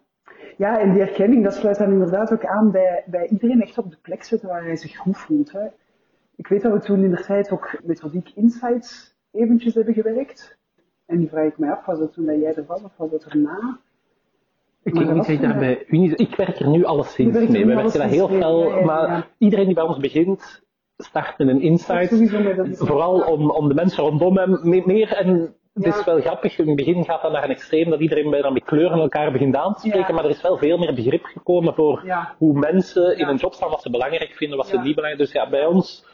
ja, 0.56 0.80
en 0.80 0.92
die 0.92 1.02
herkenning, 1.02 1.44
dat 1.44 1.54
sluit 1.54 1.78
dan 1.78 1.92
inderdaad 1.92 2.32
ook 2.32 2.44
aan 2.44 2.70
bij, 2.70 3.04
bij 3.06 3.28
iedereen 3.28 3.62
echt 3.62 3.78
op 3.78 3.90
de 3.90 3.98
plek 4.02 4.22
zitten 4.22 4.48
waar 4.48 4.64
hij 4.64 4.76
zich 4.76 4.96
goed 4.96 5.18
voelt. 5.18 5.52
Hè. 5.52 5.66
Ik 6.36 6.46
weet 6.46 6.62
dat 6.62 6.72
we 6.72 6.80
toen 6.80 7.04
in 7.04 7.10
de 7.10 7.22
tijd 7.22 7.50
ook 7.50 7.80
methodiek 7.84 8.30
insights 8.34 9.16
eventjes 9.30 9.74
hebben 9.74 9.94
gewerkt. 9.94 10.58
En 11.06 11.18
die 11.18 11.28
vraag 11.28 11.46
ik 11.46 11.58
mij 11.58 11.70
af, 11.70 11.86
was 11.86 11.98
dat 11.98 12.12
toen 12.12 12.26
dat 12.26 12.40
jij 12.40 12.54
er 12.54 12.66
was 12.66 12.82
of 12.82 12.96
was 12.96 13.10
dat 13.10 13.24
erna? 13.24 13.78
Ik 14.82 14.94
denk 14.94 15.06
niet 15.06 15.16
dat 15.16 15.28
ik 15.28 15.40
daar 15.40 15.58
bij 15.58 15.84
Ik 16.16 16.36
werk 16.36 16.58
er 16.58 16.68
nu 16.68 16.84
alleszins 16.84 17.48
mee. 17.48 17.66
We 17.66 17.74
werken 17.74 17.98
daar 17.98 18.08
heel 18.08 18.28
veel, 18.28 18.82
maar 18.82 19.28
iedereen 19.38 19.66
die 19.66 19.74
bij 19.74 19.84
ons 19.84 19.98
begint, 19.98 20.65
start 20.96 21.38
met 21.38 21.48
een 21.48 21.60
insight. 21.60 22.08
Vooral 22.78 23.20
om, 23.20 23.50
om 23.50 23.68
de 23.68 23.74
mensen 23.74 24.04
rondom 24.04 24.36
hem 24.36 24.60
meer 24.86 25.12
en 25.12 25.54
het 25.74 25.86
is 25.86 26.04
wel 26.04 26.20
grappig, 26.20 26.58
in 26.58 26.66
het 26.66 26.76
begin 26.76 27.04
gaat 27.04 27.22
dat 27.22 27.32
naar 27.32 27.44
een 27.44 27.50
extreem 27.50 27.90
dat 27.90 28.00
iedereen 28.00 28.30
bijna 28.30 28.50
met 28.50 28.64
kleuren 28.64 28.98
elkaar 28.98 29.32
begint 29.32 29.56
aan 29.56 29.74
te 29.74 29.88
spreken, 29.88 30.14
maar 30.14 30.24
er 30.24 30.30
is 30.30 30.42
wel 30.42 30.58
veel 30.58 30.78
meer 30.78 30.94
begrip 30.94 31.24
gekomen 31.24 31.74
voor 31.74 32.04
hoe 32.38 32.58
mensen 32.58 33.18
in 33.18 33.28
een 33.28 33.36
job 33.36 33.54
staan, 33.54 33.70
wat 33.70 33.82
ze 33.82 33.90
belangrijk 33.90 34.32
vinden, 34.32 34.56
wat 34.56 34.66
ze 34.66 34.78
niet 34.78 34.94
belangrijk 34.94 35.18
Dus 35.18 35.32
ja, 35.32 35.48
bij 35.48 35.66
ons, 35.66 36.04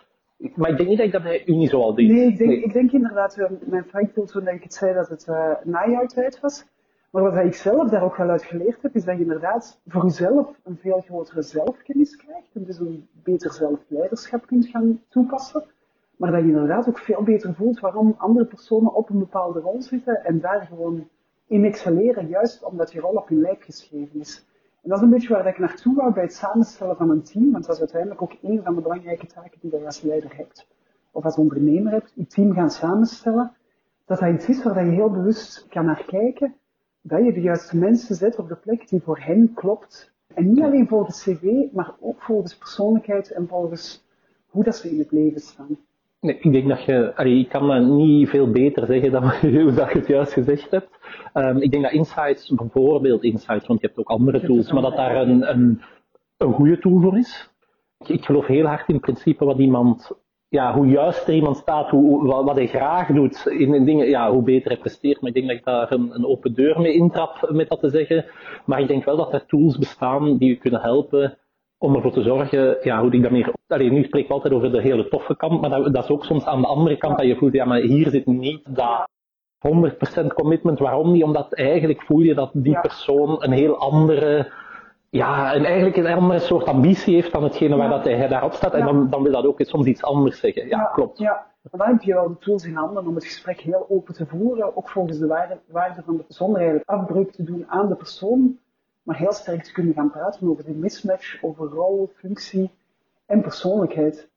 maar 0.54 0.70
ik 0.70 0.76
denk 0.76 0.88
niet 0.88 0.98
dat 0.98 1.06
ik 1.06 1.12
dat 1.12 1.22
bij 1.22 1.42
u 1.46 1.54
niet 1.54 1.70
zo 1.70 1.80
al 1.80 1.94
deed. 1.94 2.08
Nee, 2.08 2.26
ik 2.26 2.38
denk, 2.38 2.64
Ik 2.64 2.72
denk 2.72 2.92
inderdaad, 2.92 3.38
eh, 3.38 3.50
mijn 3.60 3.84
viel 4.12 4.26
toen 4.26 4.44
dat 4.44 4.54
ik 4.54 4.62
het 4.62 4.74
zei 4.74 4.94
dat 4.94 5.08
het 5.08 5.26
uh, 5.28 5.50
najaartijd 5.64 6.40
was. 6.40 6.64
Maar 7.12 7.22
wat 7.22 7.44
ik 7.44 7.54
zelf 7.54 7.88
daar 7.88 8.02
ook 8.02 8.16
wel 8.16 8.28
uit 8.28 8.42
geleerd 8.42 8.82
heb, 8.82 8.94
is 8.94 9.04
dat 9.04 9.16
je 9.16 9.22
inderdaad 9.22 9.80
voor 9.86 10.02
jezelf 10.02 10.58
een 10.62 10.76
veel 10.76 11.00
grotere 11.00 11.42
zelfkennis 11.42 12.16
krijgt 12.16 12.48
en 12.54 12.64
dus 12.64 12.78
een 12.78 13.08
beter 13.12 13.52
zelfleiderschap 13.52 14.46
kunt 14.46 14.66
gaan 14.66 15.00
toepassen. 15.08 15.64
Maar 16.16 16.30
dat 16.30 16.40
je 16.40 16.46
inderdaad 16.46 16.88
ook 16.88 16.98
veel 16.98 17.22
beter 17.22 17.54
voelt 17.54 17.80
waarom 17.80 18.14
andere 18.18 18.46
personen 18.46 18.94
op 18.94 19.10
een 19.10 19.18
bepaalde 19.18 19.60
rol 19.60 19.82
zitten 19.82 20.24
en 20.24 20.40
daar 20.40 20.66
gewoon 20.66 21.08
in 21.46 21.64
excelleren, 21.64 22.28
juist 22.28 22.64
omdat 22.64 22.92
je 22.92 23.00
rol 23.00 23.14
op 23.14 23.28
hun 23.28 23.40
lijf 23.40 23.64
geschreven 23.64 24.20
is. 24.20 24.46
En 24.82 24.88
dat 24.88 24.98
is 24.98 25.04
een 25.04 25.10
beetje 25.10 25.34
waar 25.34 25.46
ik 25.46 25.58
naartoe 25.58 25.94
wou 25.94 26.12
bij 26.12 26.22
het 26.22 26.34
samenstellen 26.34 26.96
van 26.96 27.10
een 27.10 27.22
team, 27.22 27.52
want 27.52 27.64
dat 27.64 27.74
is 27.74 27.80
uiteindelijk 27.80 28.22
ook 28.22 28.36
een 28.42 28.62
van 28.62 28.74
de 28.74 28.80
belangrijke 28.80 29.26
taken 29.26 29.58
die 29.60 29.70
je 29.70 29.84
als 29.84 30.02
leider 30.02 30.36
hebt. 30.36 30.66
Of 31.10 31.24
als 31.24 31.36
ondernemer 31.36 31.92
hebt, 31.92 32.12
je 32.14 32.26
team 32.26 32.52
gaan 32.52 32.70
samenstellen. 32.70 33.52
Dat 34.04 34.18
dat 34.18 34.32
iets 34.32 34.48
is 34.48 34.62
waar 34.62 34.84
je 34.84 34.90
heel 34.90 35.10
bewust 35.10 35.66
kan 35.68 35.84
naar 35.84 36.04
kijken 36.06 36.54
dat 37.02 37.24
je 37.24 37.32
de 37.32 37.40
juiste 37.40 37.76
mensen 37.76 38.14
zet 38.14 38.38
op 38.38 38.48
de 38.48 38.56
plek 38.56 38.88
die 38.88 39.02
voor 39.02 39.18
hen 39.18 39.52
klopt. 39.54 40.12
En 40.34 40.48
niet 40.48 40.62
alleen 40.62 40.88
volgens 40.88 41.22
cv, 41.22 41.72
maar 41.72 41.94
ook 42.00 42.22
volgens 42.22 42.56
persoonlijkheid 42.56 43.30
en 43.30 43.48
volgens 43.48 44.04
hoe 44.46 44.64
dat 44.64 44.76
ze 44.76 44.90
in 44.90 44.98
het 44.98 45.12
leven 45.12 45.40
staan. 45.40 45.78
Nee, 46.20 46.38
ik 46.38 46.52
denk 46.52 46.68
dat 46.68 46.84
je, 46.84 47.14
allee, 47.14 47.38
ik 47.38 47.48
kan 47.48 47.68
dat 47.68 47.82
niet 47.82 48.28
veel 48.28 48.50
beter 48.50 48.86
zeggen 48.86 49.10
dan 49.10 49.22
hoe 49.62 49.72
dat 49.72 49.92
je 49.92 49.98
het 49.98 50.06
juist 50.06 50.32
gezegd 50.32 50.70
hebt. 50.70 50.98
Um, 51.34 51.56
ik 51.56 51.70
denk 51.70 51.82
dat 51.82 51.92
Insights, 51.92 52.54
bijvoorbeeld 52.54 53.22
Insights, 53.22 53.66
want 53.66 53.80
je 53.80 53.86
hebt 53.86 53.98
ook 53.98 54.08
andere 54.08 54.40
tools, 54.40 54.72
maar 54.72 54.82
dat 54.82 54.96
daar 54.96 55.16
een, 55.16 55.50
een, 55.50 55.82
een 56.36 56.52
goede 56.52 56.78
tool 56.78 57.00
voor 57.00 57.18
is. 57.18 57.50
Ik, 57.98 58.08
ik 58.08 58.24
geloof 58.24 58.46
heel 58.46 58.66
hard 58.66 58.88
in 58.88 58.94
het 58.94 59.02
principe 59.02 59.44
wat 59.44 59.58
iemand 59.58 60.12
ja, 60.52 60.74
hoe 60.74 60.86
juister 60.86 61.34
iemand 61.34 61.56
staat, 61.56 61.90
hoe, 61.90 62.44
wat, 62.44 62.56
hij 62.56 62.66
graag 62.66 63.06
doet 63.06 63.46
in, 63.46 63.74
in, 63.74 63.84
dingen, 63.84 64.08
ja, 64.08 64.30
hoe 64.30 64.42
beter 64.42 64.70
hij 64.70 64.80
presteert. 64.80 65.20
Maar 65.20 65.28
ik 65.28 65.34
denk 65.34 65.48
dat 65.48 65.56
ik 65.56 65.64
daar 65.64 65.92
een, 65.92 66.14
een, 66.14 66.26
open 66.26 66.54
deur 66.54 66.80
mee 66.80 66.92
intrap, 66.92 67.48
met 67.50 67.68
dat 67.68 67.80
te 67.80 67.88
zeggen. 67.88 68.24
Maar 68.64 68.80
ik 68.80 68.88
denk 68.88 69.04
wel 69.04 69.16
dat 69.16 69.32
er 69.32 69.46
tools 69.46 69.78
bestaan 69.78 70.36
die 70.36 70.48
je 70.48 70.56
kunnen 70.56 70.80
helpen 70.80 71.38
om 71.78 71.94
ervoor 71.94 72.12
te 72.12 72.22
zorgen, 72.22 72.76
ja, 72.82 73.00
hoe 73.00 73.12
ik 73.12 73.22
dat 73.22 73.30
meer... 73.30 73.52
Allee, 73.66 73.90
nu 73.90 74.04
spreek 74.04 74.24
ik 74.24 74.30
altijd 74.30 74.54
over 74.54 74.72
de 74.72 74.80
hele 74.80 75.08
toffe 75.08 75.36
kant, 75.36 75.60
maar 75.60 75.70
dat, 75.70 75.94
dat, 75.94 76.04
is 76.04 76.10
ook 76.10 76.24
soms 76.24 76.44
aan 76.44 76.60
de 76.60 76.66
andere 76.66 76.96
kant 76.96 77.18
dat 77.18 77.26
je 77.26 77.36
voelt, 77.36 77.52
ja, 77.52 77.64
maar 77.64 77.80
hier 77.80 78.08
zit 78.08 78.26
niet 78.26 78.76
dat 78.76 79.08
100% 80.22 80.26
commitment. 80.34 80.78
Waarom 80.78 81.12
niet? 81.12 81.24
Omdat 81.24 81.54
eigenlijk 81.54 82.02
voel 82.02 82.20
je 82.20 82.34
dat 82.34 82.50
die 82.54 82.80
persoon 82.80 83.36
een 83.42 83.52
heel 83.52 83.76
andere 83.76 84.52
ja, 85.12 85.52
en 85.52 85.64
eigenlijk 85.64 85.96
een 85.96 86.06
andere 86.06 86.38
soort 86.38 86.66
ambitie 86.66 87.14
heeft 87.14 87.32
dan 87.32 87.42
hetgene 87.42 87.76
waar 87.76 87.88
dat 87.88 88.04
hij 88.04 88.28
daarop 88.28 88.52
staat. 88.52 88.74
En 88.74 88.84
dan, 88.84 89.10
dan 89.10 89.22
wil 89.22 89.32
dat 89.32 89.44
ook 89.44 89.60
soms 89.60 89.86
iets 89.86 90.02
anders 90.02 90.38
zeggen. 90.38 90.68
Ja, 90.68 90.84
klopt. 90.84 91.18
Ja, 91.18 91.46
maar 91.62 91.86
dan 91.86 91.94
heb 91.94 92.02
je 92.02 92.14
wel 92.14 92.28
de 92.28 92.38
tools 92.38 92.64
in 92.64 92.74
handen 92.74 93.06
om 93.06 93.14
het 93.14 93.24
gesprek 93.24 93.60
heel 93.60 93.86
open 93.88 94.14
te 94.14 94.26
voeren. 94.26 94.76
Ook 94.76 94.88
volgens 94.88 95.18
de 95.18 95.26
waarde, 95.26 95.58
waarde 95.66 96.02
van 96.02 96.16
de 96.16 96.22
persoon. 96.22 96.56
Eigenlijk 96.56 96.90
afbreuk 96.90 97.32
te 97.32 97.42
doen 97.42 97.64
aan 97.68 97.88
de 97.88 97.94
persoon. 97.94 98.58
Maar 99.02 99.16
heel 99.16 99.32
sterk 99.32 99.62
te 99.62 99.72
kunnen 99.72 99.94
gaan 99.94 100.10
praten 100.10 100.48
over 100.48 100.64
de 100.64 100.74
mismatch, 100.74 101.42
over 101.42 101.68
rol, 101.68 102.10
functie 102.14 102.70
en 103.26 103.40
persoonlijkheid. 103.40 104.30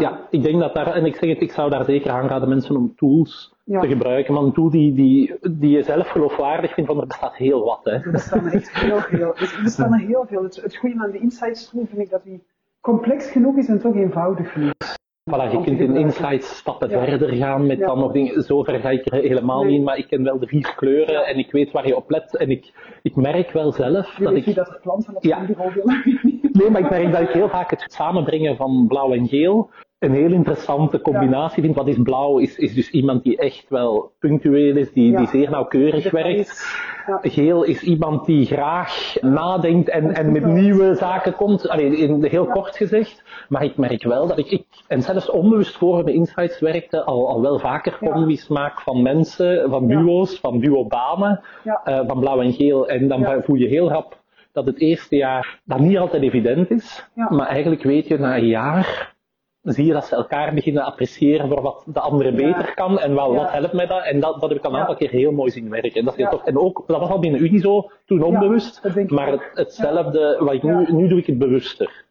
Ja, 0.00 0.26
ik 0.30 0.42
denk 0.42 0.60
dat 0.60 0.74
daar, 0.74 0.94
en 0.94 1.06
ik 1.06 1.16
zeg 1.16 1.28
het, 1.28 1.40
ik 1.40 1.52
zou 1.52 1.70
daar 1.70 1.84
zeker 1.84 2.10
aanraden 2.10 2.48
mensen 2.48 2.76
om 2.76 2.94
tools 2.96 3.54
te 3.64 3.86
gebruiken. 3.86 4.34
Maar 4.34 4.42
een 4.42 4.52
tool 4.52 4.70
die, 4.70 4.92
die, 4.92 5.34
die 5.50 5.70
je 5.70 5.82
zelf 5.82 6.08
geloofwaardig 6.08 6.74
vindt, 6.74 6.88
want 6.88 7.00
er 7.00 7.06
bestaat 7.06 7.36
heel 7.36 7.64
wat. 7.64 7.80
Hè. 7.84 7.92
Er 7.92 8.10
bestaan 8.10 8.46
er 8.46 8.52
echt 8.52 8.74
heel 8.74 9.00
veel. 9.00 9.34
Er 9.36 9.60
bestaan 9.64 9.92
er 9.92 10.06
heel 10.06 10.24
veel. 10.28 10.42
Het, 10.42 10.62
het 10.62 10.76
goede 10.76 11.00
aan 11.00 11.10
de 11.10 11.18
Insights 11.18 11.70
tool 11.70 11.86
vind 11.86 12.00
ik 12.00 12.10
dat 12.10 12.24
die 12.24 12.42
complex 12.80 13.30
genoeg 13.30 13.56
is 13.56 13.68
en 13.68 13.80
toch 13.80 13.94
eenvoudig 13.94 14.52
genoeg. 14.52 14.72
Voilà, 15.30 15.50
je 15.50 15.60
kunt 15.64 15.80
in 15.80 15.96
Insights 15.96 16.56
stappen 16.56 16.90
verder 16.90 17.34
gaan 17.34 17.66
met 17.66 17.78
dan 17.78 17.98
nog 17.98 18.12
dingen. 18.12 18.42
Zover 18.42 18.80
ga 18.80 18.90
ik 18.90 19.12
er 19.12 19.20
helemaal 19.20 19.64
niet 19.64 19.78
in, 19.78 19.82
maar 19.82 19.98
ik 19.98 20.06
ken 20.06 20.22
wel 20.22 20.38
de 20.38 20.46
vier 20.46 20.74
kleuren 20.76 21.26
en 21.26 21.38
ik 21.38 21.52
weet 21.52 21.70
waar 21.70 21.86
je 21.86 21.96
op 21.96 22.10
let. 22.10 22.36
En 22.36 22.50
ik, 22.50 22.72
ik 23.02 23.16
merk 23.16 23.50
wel 23.50 23.72
zelf 23.72 24.14
dat 24.14 24.34
ik. 24.34 24.54
dat 24.54 24.68
er 24.68 24.80
planten 24.82 25.16
op 25.16 25.24
ja. 25.24 25.46
Nee, 26.52 26.70
maar 26.70 26.80
ik 26.80 26.90
merk 26.90 27.12
dat 27.12 27.20
ik 27.20 27.28
heel 27.28 27.48
vaak 27.48 27.70
het 27.70 27.84
samenbrengen 27.86 28.56
van 28.56 28.86
blauw 28.88 29.12
en 29.12 29.28
geel 29.28 29.70
een 30.00 30.12
heel 30.12 30.32
interessante 30.32 31.00
combinatie 31.00 31.62
vind. 31.62 31.76
Wat 31.76 31.88
is 31.88 32.02
blauw? 32.02 32.38
Is, 32.38 32.56
is 32.56 32.74
dus 32.74 32.90
iemand 32.90 33.22
die 33.22 33.36
echt 33.36 33.66
wel 33.68 34.12
punctueel 34.18 34.76
is, 34.76 34.92
die, 34.92 35.16
die 35.16 35.26
zeer 35.26 35.50
nauwkeurig 35.50 36.10
werkt. 36.10 36.78
Geel 37.22 37.62
is 37.62 37.82
iemand 37.82 38.26
die 38.26 38.46
graag 38.46 39.16
nadenkt 39.20 39.88
en, 39.88 40.14
en 40.14 40.32
met 40.32 40.44
nieuwe 40.44 40.94
zaken 40.94 41.34
komt. 41.34 41.68
Allee, 41.68 41.96
in, 41.96 42.24
heel 42.24 42.46
kort 42.46 42.76
gezegd. 42.76 43.22
Maar 43.48 43.64
ik 43.64 43.76
merk 43.76 44.02
wel 44.02 44.26
dat 44.26 44.38
ik, 44.38 44.46
ik 44.46 44.64
en 44.88 45.02
zelfs 45.02 45.30
onbewust 45.30 45.76
voor 45.76 46.04
de 46.04 46.12
insights 46.12 46.60
werkte, 46.60 47.04
al, 47.04 47.28
al 47.28 47.42
wel 47.42 47.58
vaker 47.58 47.98
combis 47.98 48.48
maak 48.48 48.80
van 48.80 49.02
mensen, 49.02 49.70
van 49.70 49.86
duo's, 49.86 50.38
van 50.38 50.60
duobanen, 50.60 51.40
uh, 51.64 52.00
van 52.06 52.20
blauw 52.20 52.40
en 52.40 52.52
geel. 52.52 52.88
En 52.88 53.08
dan 53.08 53.42
voel 53.42 53.56
je 53.56 53.68
heel 53.68 53.88
rap 53.88 54.18
dat 54.52 54.66
het 54.66 54.80
eerste 54.80 55.16
jaar 55.16 55.60
dat 55.64 55.78
niet 55.78 55.98
altijd 55.98 56.22
evident 56.22 56.70
is. 56.70 57.10
Maar 57.14 57.46
eigenlijk 57.46 57.82
weet 57.82 58.08
je 58.08 58.18
na 58.18 58.36
een 58.36 58.46
jaar 58.46 59.18
zie 59.62 59.86
je 59.86 59.92
dat 59.92 60.06
ze 60.06 60.14
elkaar 60.14 60.54
beginnen 60.54 60.84
appreciëren 60.84 61.48
voor 61.48 61.62
wat 61.62 61.84
de 61.86 62.00
andere 62.00 62.32
beter 62.32 62.74
kan 62.74 62.98
en 62.98 63.14
wel, 63.14 63.34
wat 63.34 63.52
helpt 63.52 63.72
mij 63.72 63.86
dat? 63.86 64.04
En 64.04 64.20
dat, 64.20 64.40
dat 64.40 64.48
heb 64.48 64.58
ik 64.58 64.64
al 64.64 64.72
een 64.72 64.78
aantal 64.78 64.96
keer 64.96 65.10
heel 65.10 65.32
mooi 65.32 65.50
zien 65.50 65.70
werken. 65.70 65.92
En 65.92 66.04
dat, 66.04 66.16
heel 66.16 66.42
en 66.44 66.58
ook, 66.58 66.84
dat 66.86 67.00
was 67.00 67.08
al 67.08 67.18
binnen 67.18 67.40
u 67.40 67.48
niet 67.48 67.62
zo, 67.62 67.90
toen 68.06 68.22
onbewust, 68.22 68.82
maar 69.08 69.30
het, 69.30 69.50
hetzelfde, 69.54 70.36
wat 70.40 70.52
ik 70.52 70.62
nu, 70.62 70.92
nu 70.92 71.08
doe 71.08 71.18
ik 71.18 71.26
het 71.26 71.38
bewuster. 71.38 72.04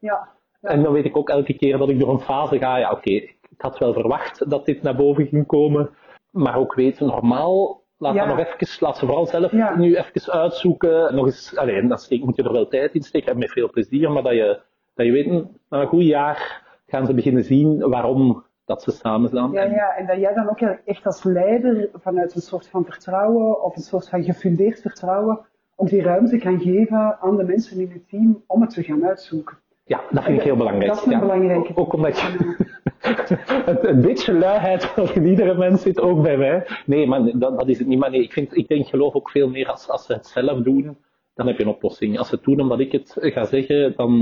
En 0.62 0.84
dan 0.84 0.94
weet 0.94 1.06
ik 1.06 1.18
ook 1.18 1.30
elke 1.30 1.54
keer 1.54 1.78
dat 1.78 1.90
ik 1.90 2.00
door 2.00 2.10
een 2.10 2.20
fase 2.20 2.58
ga, 2.58 2.78
ja 2.78 2.92
oké, 2.92 3.10
ik 3.10 3.56
had 3.58 3.78
wel 3.78 3.94
verwacht 3.94 4.50
dat 4.50 4.66
dit 4.66 4.82
naar 4.82 4.96
boven 4.96 5.28
ging 5.28 5.46
komen, 5.46 5.90
maar 6.32 6.58
ook 6.58 6.74
weten, 6.76 7.08
normaal, 7.08 7.82
laat 7.98 8.16
dat 8.16 8.28
nog 8.28 8.40
even, 8.40 8.68
laat 8.80 8.98
ze 8.98 9.06
vooral 9.06 9.26
zelf 9.26 9.52
nu 9.78 9.96
even 9.96 10.32
uitzoeken, 10.32 11.16
nog 11.16 11.26
eens, 11.26 11.58
alleen, 11.58 11.88
dan 11.88 12.00
moet 12.10 12.36
je 12.36 12.44
er 12.44 12.52
wel 12.52 12.68
tijd 12.68 12.94
in 12.94 13.02
steken 13.02 13.32
en 13.32 13.38
met 13.38 13.52
veel 13.52 13.70
plezier, 13.70 14.12
maar 14.12 14.24
dat 14.24 14.34
je, 14.34 14.60
dat 14.96 15.06
je 15.06 15.12
weet, 15.12 15.28
na 15.70 15.82
een 15.82 15.88
goed 15.88 16.06
jaar, 16.06 16.68
gaan 16.90 17.06
ze 17.06 17.14
beginnen 17.14 17.44
zien 17.44 17.90
waarom 17.90 18.44
dat 18.66 18.82
ze 18.82 18.92
samen 18.92 19.30
staan. 19.30 19.52
Ja, 19.52 19.64
ja, 19.64 19.96
en 19.96 20.06
dat 20.08 20.18
jij 20.18 20.34
dan 20.34 20.50
ook 20.50 20.60
echt 20.86 21.06
als 21.06 21.24
leider 21.24 21.90
vanuit 21.94 22.36
een 22.36 22.42
soort 22.42 22.68
van 22.68 22.86
vertrouwen 22.86 23.64
of 23.64 23.76
een 23.76 23.82
soort 23.82 24.10
van 24.10 24.24
gefundeerd 24.24 24.82
vertrouwen 24.82 25.40
ook 25.80 25.90
die 25.90 26.02
ruimte 26.02 26.38
kan 26.38 26.60
geven 26.60 27.18
aan 27.20 27.38
de 27.38 27.44
mensen 27.44 27.80
in 27.80 27.92
het 27.92 28.10
team 28.10 28.44
om 28.48 28.62
het 28.62 28.70
te 28.70 28.84
gaan 28.84 29.06
uitzoeken. 29.06 29.58
Ja, 29.84 30.02
dat 30.10 30.24
vind 30.24 30.38
ik 30.38 30.44
heel 30.44 30.56
belangrijk. 30.56 30.88
Dat 30.94 31.06
is 31.06 31.14
een 31.14 31.20
belangrijke. 31.20 31.72
Ook 31.76 31.94
omdat 31.94 32.20
je 32.20 32.56
een 33.82 34.02
beetje 34.02 34.34
luiheid 34.34 34.94
in 35.14 35.26
iedere 35.26 35.58
mens 35.58 35.82
zit 35.82 36.00
ook 36.00 36.22
bij 36.22 36.38
mij. 36.38 36.68
Nee, 36.86 37.08
maar 37.08 37.24
dat, 37.24 37.60
dat 37.60 37.68
is 37.68 37.80
het 37.80 37.88
niet. 37.88 38.00
Maar 38.00 38.10
nee, 38.10 38.24
ik, 38.24 38.34
vind, 38.34 38.58
ik 38.58 38.68
denk, 38.68 38.88
geloof 38.88 39.14
ook 39.14 39.30
veel 39.30 39.50
meer 39.50 39.68
als, 39.68 39.90
als 39.90 40.06
ze 40.06 40.14
het 40.14 40.28
zelf 40.28 40.62
doen 40.62 40.98
dan 41.40 41.48
heb 41.48 41.58
je 41.58 41.64
een 41.64 41.76
oplossing. 41.76 42.18
Als 42.18 42.30
ze 42.30 42.36
het 42.36 42.44
doen 42.44 42.60
omdat 42.60 42.80
ik 42.80 42.92
het 42.92 43.16
ga 43.20 43.46
zeggen, 43.46 43.94
dan, 43.96 44.14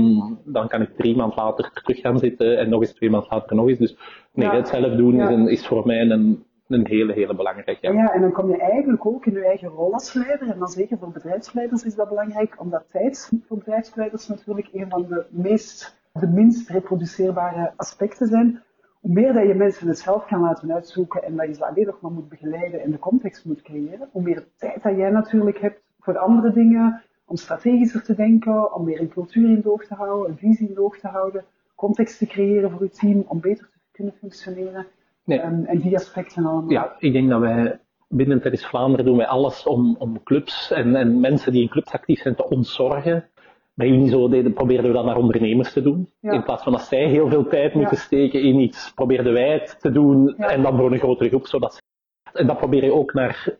dan 0.44 0.68
kan 0.68 0.82
ik 0.82 0.96
drie 0.96 1.16
maand 1.16 1.36
later 1.36 1.70
terug 1.72 2.00
gaan 2.00 2.18
zitten 2.18 2.58
en 2.58 2.68
nog 2.68 2.80
eens 2.80 2.92
twee 2.92 3.10
maand 3.10 3.30
later 3.30 3.56
nog 3.56 3.68
eens. 3.68 3.78
Dus 3.78 3.96
nee, 4.32 4.48
het 4.48 4.68
zelf 4.68 4.96
doen 4.96 5.20
is, 5.20 5.28
een, 5.28 5.48
is 5.48 5.66
voor 5.66 5.86
mij 5.86 6.00
een, 6.00 6.44
een 6.68 6.86
hele, 6.86 7.12
hele 7.12 7.34
belangrijke. 7.34 7.86
Ja. 7.86 7.92
ja, 7.92 8.12
en 8.12 8.20
dan 8.20 8.32
kom 8.32 8.50
je 8.50 8.58
eigenlijk 8.58 9.06
ook 9.06 9.26
in 9.26 9.32
je 9.32 9.44
eigen 9.44 9.68
rol 9.68 9.92
als 9.92 10.12
leider. 10.12 10.50
En 10.50 10.58
dan 10.58 10.68
zeker 10.68 10.98
voor 10.98 11.10
bedrijfsleiders 11.10 11.84
is 11.84 11.94
dat 11.94 12.08
belangrijk, 12.08 12.60
omdat 12.60 12.84
tijd 12.90 13.32
voor 13.46 13.58
bedrijfsleiders 13.58 14.28
natuurlijk 14.28 14.68
een 14.72 14.88
van 14.88 15.06
de 15.08 15.26
meest, 15.30 16.00
de 16.12 16.28
minst 16.28 16.70
reproduceerbare 16.70 17.72
aspecten 17.76 18.26
zijn. 18.26 18.62
Hoe 19.00 19.12
meer 19.12 19.32
dat 19.32 19.46
je 19.46 19.54
mensen 19.54 19.88
het 19.88 19.98
zelf 19.98 20.26
kan 20.26 20.40
laten 20.40 20.72
uitzoeken 20.72 21.22
en 21.22 21.36
dat 21.36 21.46
je 21.46 21.54
ze 21.54 21.66
alleen 21.66 21.86
nog 21.86 22.00
maar 22.00 22.12
moet 22.12 22.28
begeleiden 22.28 22.82
en 22.82 22.90
de 22.90 22.98
context 22.98 23.44
moet 23.44 23.62
creëren, 23.62 24.08
hoe 24.12 24.22
meer 24.22 24.44
tijd 24.56 24.82
dat 24.82 24.96
jij 24.96 25.10
natuurlijk 25.10 25.60
hebt 25.60 25.80
voor 26.00 26.18
andere 26.18 26.52
dingen, 26.52 27.02
om 27.28 27.36
strategischer 27.36 28.02
te 28.02 28.14
denken, 28.14 28.74
om 28.74 28.84
meer 28.84 29.00
een 29.00 29.08
cultuur 29.08 29.48
in 29.50 29.62
oog 29.64 29.84
te 29.84 29.94
houden, 29.94 30.30
een 30.30 30.38
visie 30.38 30.68
in 30.68 30.78
oog 30.78 30.98
te 30.98 31.08
houden, 31.08 31.44
context 31.74 32.18
te 32.18 32.26
creëren 32.26 32.70
voor 32.70 32.82
je 32.82 32.90
team, 32.90 33.24
om 33.28 33.40
beter 33.40 33.68
te 33.72 33.78
kunnen 33.92 34.14
functioneren. 34.18 34.86
Nee. 35.24 35.38
En, 35.40 35.66
en 35.66 35.78
die 35.78 35.96
aspecten 35.96 36.44
allemaal. 36.46 36.70
Ja, 36.70 36.96
ik 36.98 37.12
denk 37.12 37.28
dat 37.28 37.40
wij 37.40 37.80
binnen 38.08 38.40
Tennis 38.42 38.66
Vlaanderen 38.66 39.04
doen 39.04 39.16
wij 39.16 39.26
alles 39.26 39.66
om, 39.66 39.96
om 39.98 40.22
clubs 40.22 40.70
en, 40.70 40.96
en 40.96 41.20
mensen 41.20 41.52
die 41.52 41.62
in 41.62 41.68
clubs 41.68 41.92
actief 41.92 42.20
zijn 42.20 42.34
te 42.34 42.48
ontzorgen. 42.48 43.28
Bij 43.74 43.88
Unizo 43.88 44.28
deden, 44.28 44.52
probeerden 44.52 44.86
we 44.90 44.96
dat 44.96 45.04
naar 45.04 45.16
ondernemers 45.16 45.72
te 45.72 45.82
doen. 45.82 46.08
Ja. 46.20 46.32
In 46.32 46.42
plaats 46.42 46.62
van 46.62 46.72
dat 46.72 46.80
zij 46.82 47.04
heel 47.08 47.28
veel 47.28 47.46
tijd 47.46 47.74
moeten 47.74 47.96
Ja. 47.96 48.02
steken 48.02 48.42
in 48.42 48.58
iets, 48.58 48.92
probeerden 48.94 49.32
wij 49.32 49.52
het 49.52 49.76
te 49.80 49.90
doen 49.90 50.34
Ja. 50.38 50.48
en 50.50 50.62
dan 50.62 50.76
voor 50.76 50.92
een 50.92 50.98
grotere 50.98 51.28
groep. 51.28 51.46
Zodat 51.46 51.74
ze- 51.74 51.80
en 52.32 52.46
dat 52.46 52.58
probeer 52.58 52.84
je 52.84 52.92
ook 52.92 53.12
naar 53.12 53.56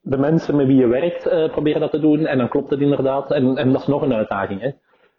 de 0.00 0.18
mensen 0.18 0.56
met 0.56 0.66
wie 0.66 0.76
je 0.76 0.86
werkt, 0.86 1.26
eh 1.26 1.50
proberen 1.50 1.80
dat 1.80 1.90
te 1.90 2.00
doen. 2.00 2.26
En 2.26 2.38
dan 2.38 2.48
klopt 2.48 2.70
het 2.70 2.80
inderdaad. 2.80 3.30
En, 3.30 3.56
en 3.56 3.72
dat 3.72 3.80
is 3.80 3.86
nog 3.86 4.02
een 4.02 4.12
uitdaging. 4.14 4.60
Hè. 4.60 4.70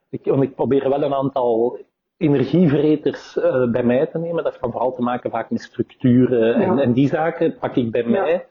Ik, 0.09 0.25
want 0.25 0.43
ik 0.43 0.55
probeer 0.55 0.89
wel 0.89 1.03
een 1.03 1.13
aantal 1.13 1.79
energievreters 2.17 3.37
eh, 3.39 3.71
bij 3.71 3.83
mij 3.83 4.05
te 4.07 4.17
nemen. 4.17 4.43
Dat 4.43 4.53
heeft 4.53 4.71
vooral 4.73 4.93
te 4.93 5.01
maken 5.01 5.29
vaak 5.31 5.49
met 5.49 5.61
structuren 5.61 6.53
en, 6.53 6.75
Ja. 6.75 6.81
en 6.81 6.93
die 6.93 7.07
zaken 7.07 7.57
pak 7.59 7.75
ik 7.75 7.91
bij 7.91 8.03
Ja. 8.03 8.09
mij. 8.09 8.45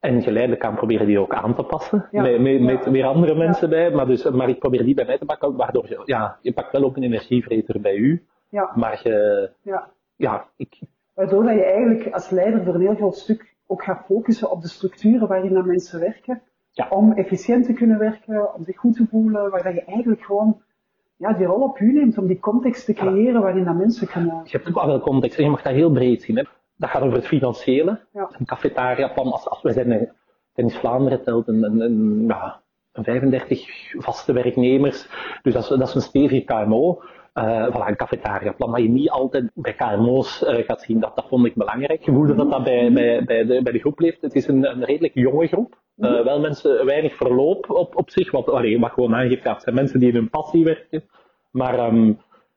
En 0.00 0.22
geleidelijk 0.22 0.64
aan 0.64 0.74
proberen 0.74 1.06
die 1.06 1.18
ook 1.18 1.34
aan 1.34 1.54
te 1.54 1.62
passen. 1.62 2.08
Ja. 2.10 2.22
Met, 2.22 2.40
met, 2.40 2.60
met 2.60 2.84
weer 2.90 3.04
andere 3.04 3.34
mensen 3.34 3.70
bij. 3.70 3.90
Maar, 3.90 4.06
dus, 4.06 4.30
maar 4.30 4.48
ik 4.48 4.58
probeer 4.58 4.84
die 4.84 4.94
bij 4.94 5.04
mij 5.04 5.18
te 5.18 5.24
pakken. 5.24 5.56
Waardoor 5.56 5.88
je, 5.88 6.02
ja, 6.04 6.38
je 6.40 6.52
pakt 6.52 6.72
wel 6.72 6.84
ook 6.84 6.96
een 6.96 7.02
energievreter 7.02 7.80
bij 7.80 7.94
u. 7.94 8.26
Maar 8.74 9.00
je, 9.02 9.50
ja. 9.62 9.90
ja, 10.16 10.46
ik, 10.56 10.80
Waardoor 11.14 11.44
dat 11.44 11.54
je 11.54 11.64
eigenlijk 11.64 12.14
als 12.14 12.30
leider 12.30 12.64
voor 12.64 12.74
een 12.74 12.80
heel 12.80 12.94
groot 12.94 13.16
stuk 13.16 13.51
ook 13.66 13.84
gaat 13.84 14.04
focussen 14.04 14.50
op 14.50 14.62
de 14.62 14.68
structuren 14.68 15.28
waarin 15.28 15.54
dat 15.54 15.64
mensen 15.64 16.00
werken. 16.00 16.42
Ja. 16.70 16.88
Om 16.90 17.12
efficiënt 17.12 17.64
te 17.64 17.72
kunnen 17.72 17.98
werken, 17.98 18.54
om 18.54 18.64
zich 18.64 18.76
goed 18.76 18.96
te 18.96 19.06
voelen, 19.10 19.50
waar 19.50 19.62
dat 19.62 19.74
je 19.74 19.84
eigenlijk 19.84 20.22
gewoon 20.22 20.62
ja, 21.16 21.32
die 21.32 21.46
rol 21.46 21.62
op 21.62 21.78
u 21.80 21.92
neemt 21.92 22.18
om 22.18 22.26
die 22.26 22.40
context 22.40 22.84
te 22.84 22.92
creëren 22.92 23.42
waarin 23.42 23.64
dat 23.64 23.74
mensen 23.74 24.06
kunnen... 24.06 24.40
je 24.44 24.56
hebt 24.56 24.68
ook 24.68 24.84
wel 24.84 25.00
context 25.00 25.38
en 25.38 25.44
je 25.44 25.50
mag 25.50 25.62
dat 25.62 25.72
heel 25.72 25.90
breed 25.90 26.22
zien. 26.22 26.36
Hè. 26.36 26.42
Dat 26.76 26.90
gaat 26.90 27.02
over 27.02 27.16
het 27.16 27.26
financiële. 27.26 28.00
Ja. 28.12 28.30
Een 28.38 28.46
cafetariaplan, 28.46 29.32
als, 29.32 29.48
als 29.48 29.62
we 29.62 29.72
zijn 29.72 30.12
Tennis 30.52 30.76
Vlaanderen 30.76 31.22
telt 31.22 31.48
een, 31.48 31.62
een, 31.62 31.80
een, 31.80 32.24
ja, 32.26 32.60
een 32.92 33.04
35 33.04 33.94
vaste 33.98 34.32
werknemers. 34.32 35.08
Dus 35.42 35.52
dat 35.52 35.62
is, 35.62 35.68
dat 35.68 35.88
is 35.88 35.94
een 35.94 36.00
stevige 36.00 36.44
KMO. 36.44 37.02
Eh 37.32 37.66
voilà, 37.66 37.86
een 37.86 37.96
cafetariaplan, 37.96 38.70
maar 38.70 38.80
je 38.80 38.88
niet 38.88 39.10
altijd 39.10 39.50
bij 39.54 39.74
KMO's 39.74 40.44
eh, 40.44 40.64
gaat 40.64 40.82
zien. 40.82 41.00
Dat, 41.00 41.16
dat 41.16 41.28
vond 41.28 41.46
ik 41.46 41.54
belangrijk. 41.54 42.02
Je 42.02 42.12
voelde 42.12 42.34
dat 42.34 42.50
dat 42.50 42.64
bij, 42.64 42.92
bij, 42.92 43.24
bij, 43.24 43.44
de, 43.44 43.62
bij 43.62 43.72
de 43.72 43.78
groep 43.78 43.98
leeft. 43.98 44.20
Het 44.20 44.34
is 44.34 44.46
een, 44.46 44.64
een 44.64 44.84
redelijk 44.84 45.14
jonge 45.14 45.46
groep. 45.46 45.80
Eh, 45.96 46.24
wel 46.24 46.40
mensen, 46.40 46.86
weinig 46.86 47.14
verloop 47.14 47.70
op, 47.70 47.96
op 47.96 48.10
zich, 48.10 48.30
wat, 48.30 48.48
allee, 48.48 48.80
wat 48.80 48.90
gewoon 48.90 49.14
aangeeft, 49.14 49.44
ja, 49.44 49.52
het 49.52 49.62
zijn 49.62 49.74
mensen 49.74 50.00
die 50.00 50.08
in 50.08 50.14
hun 50.14 50.30
passie 50.30 50.64
werken. 50.64 51.04
Maar 51.50 51.78
ehm, 51.78 52.12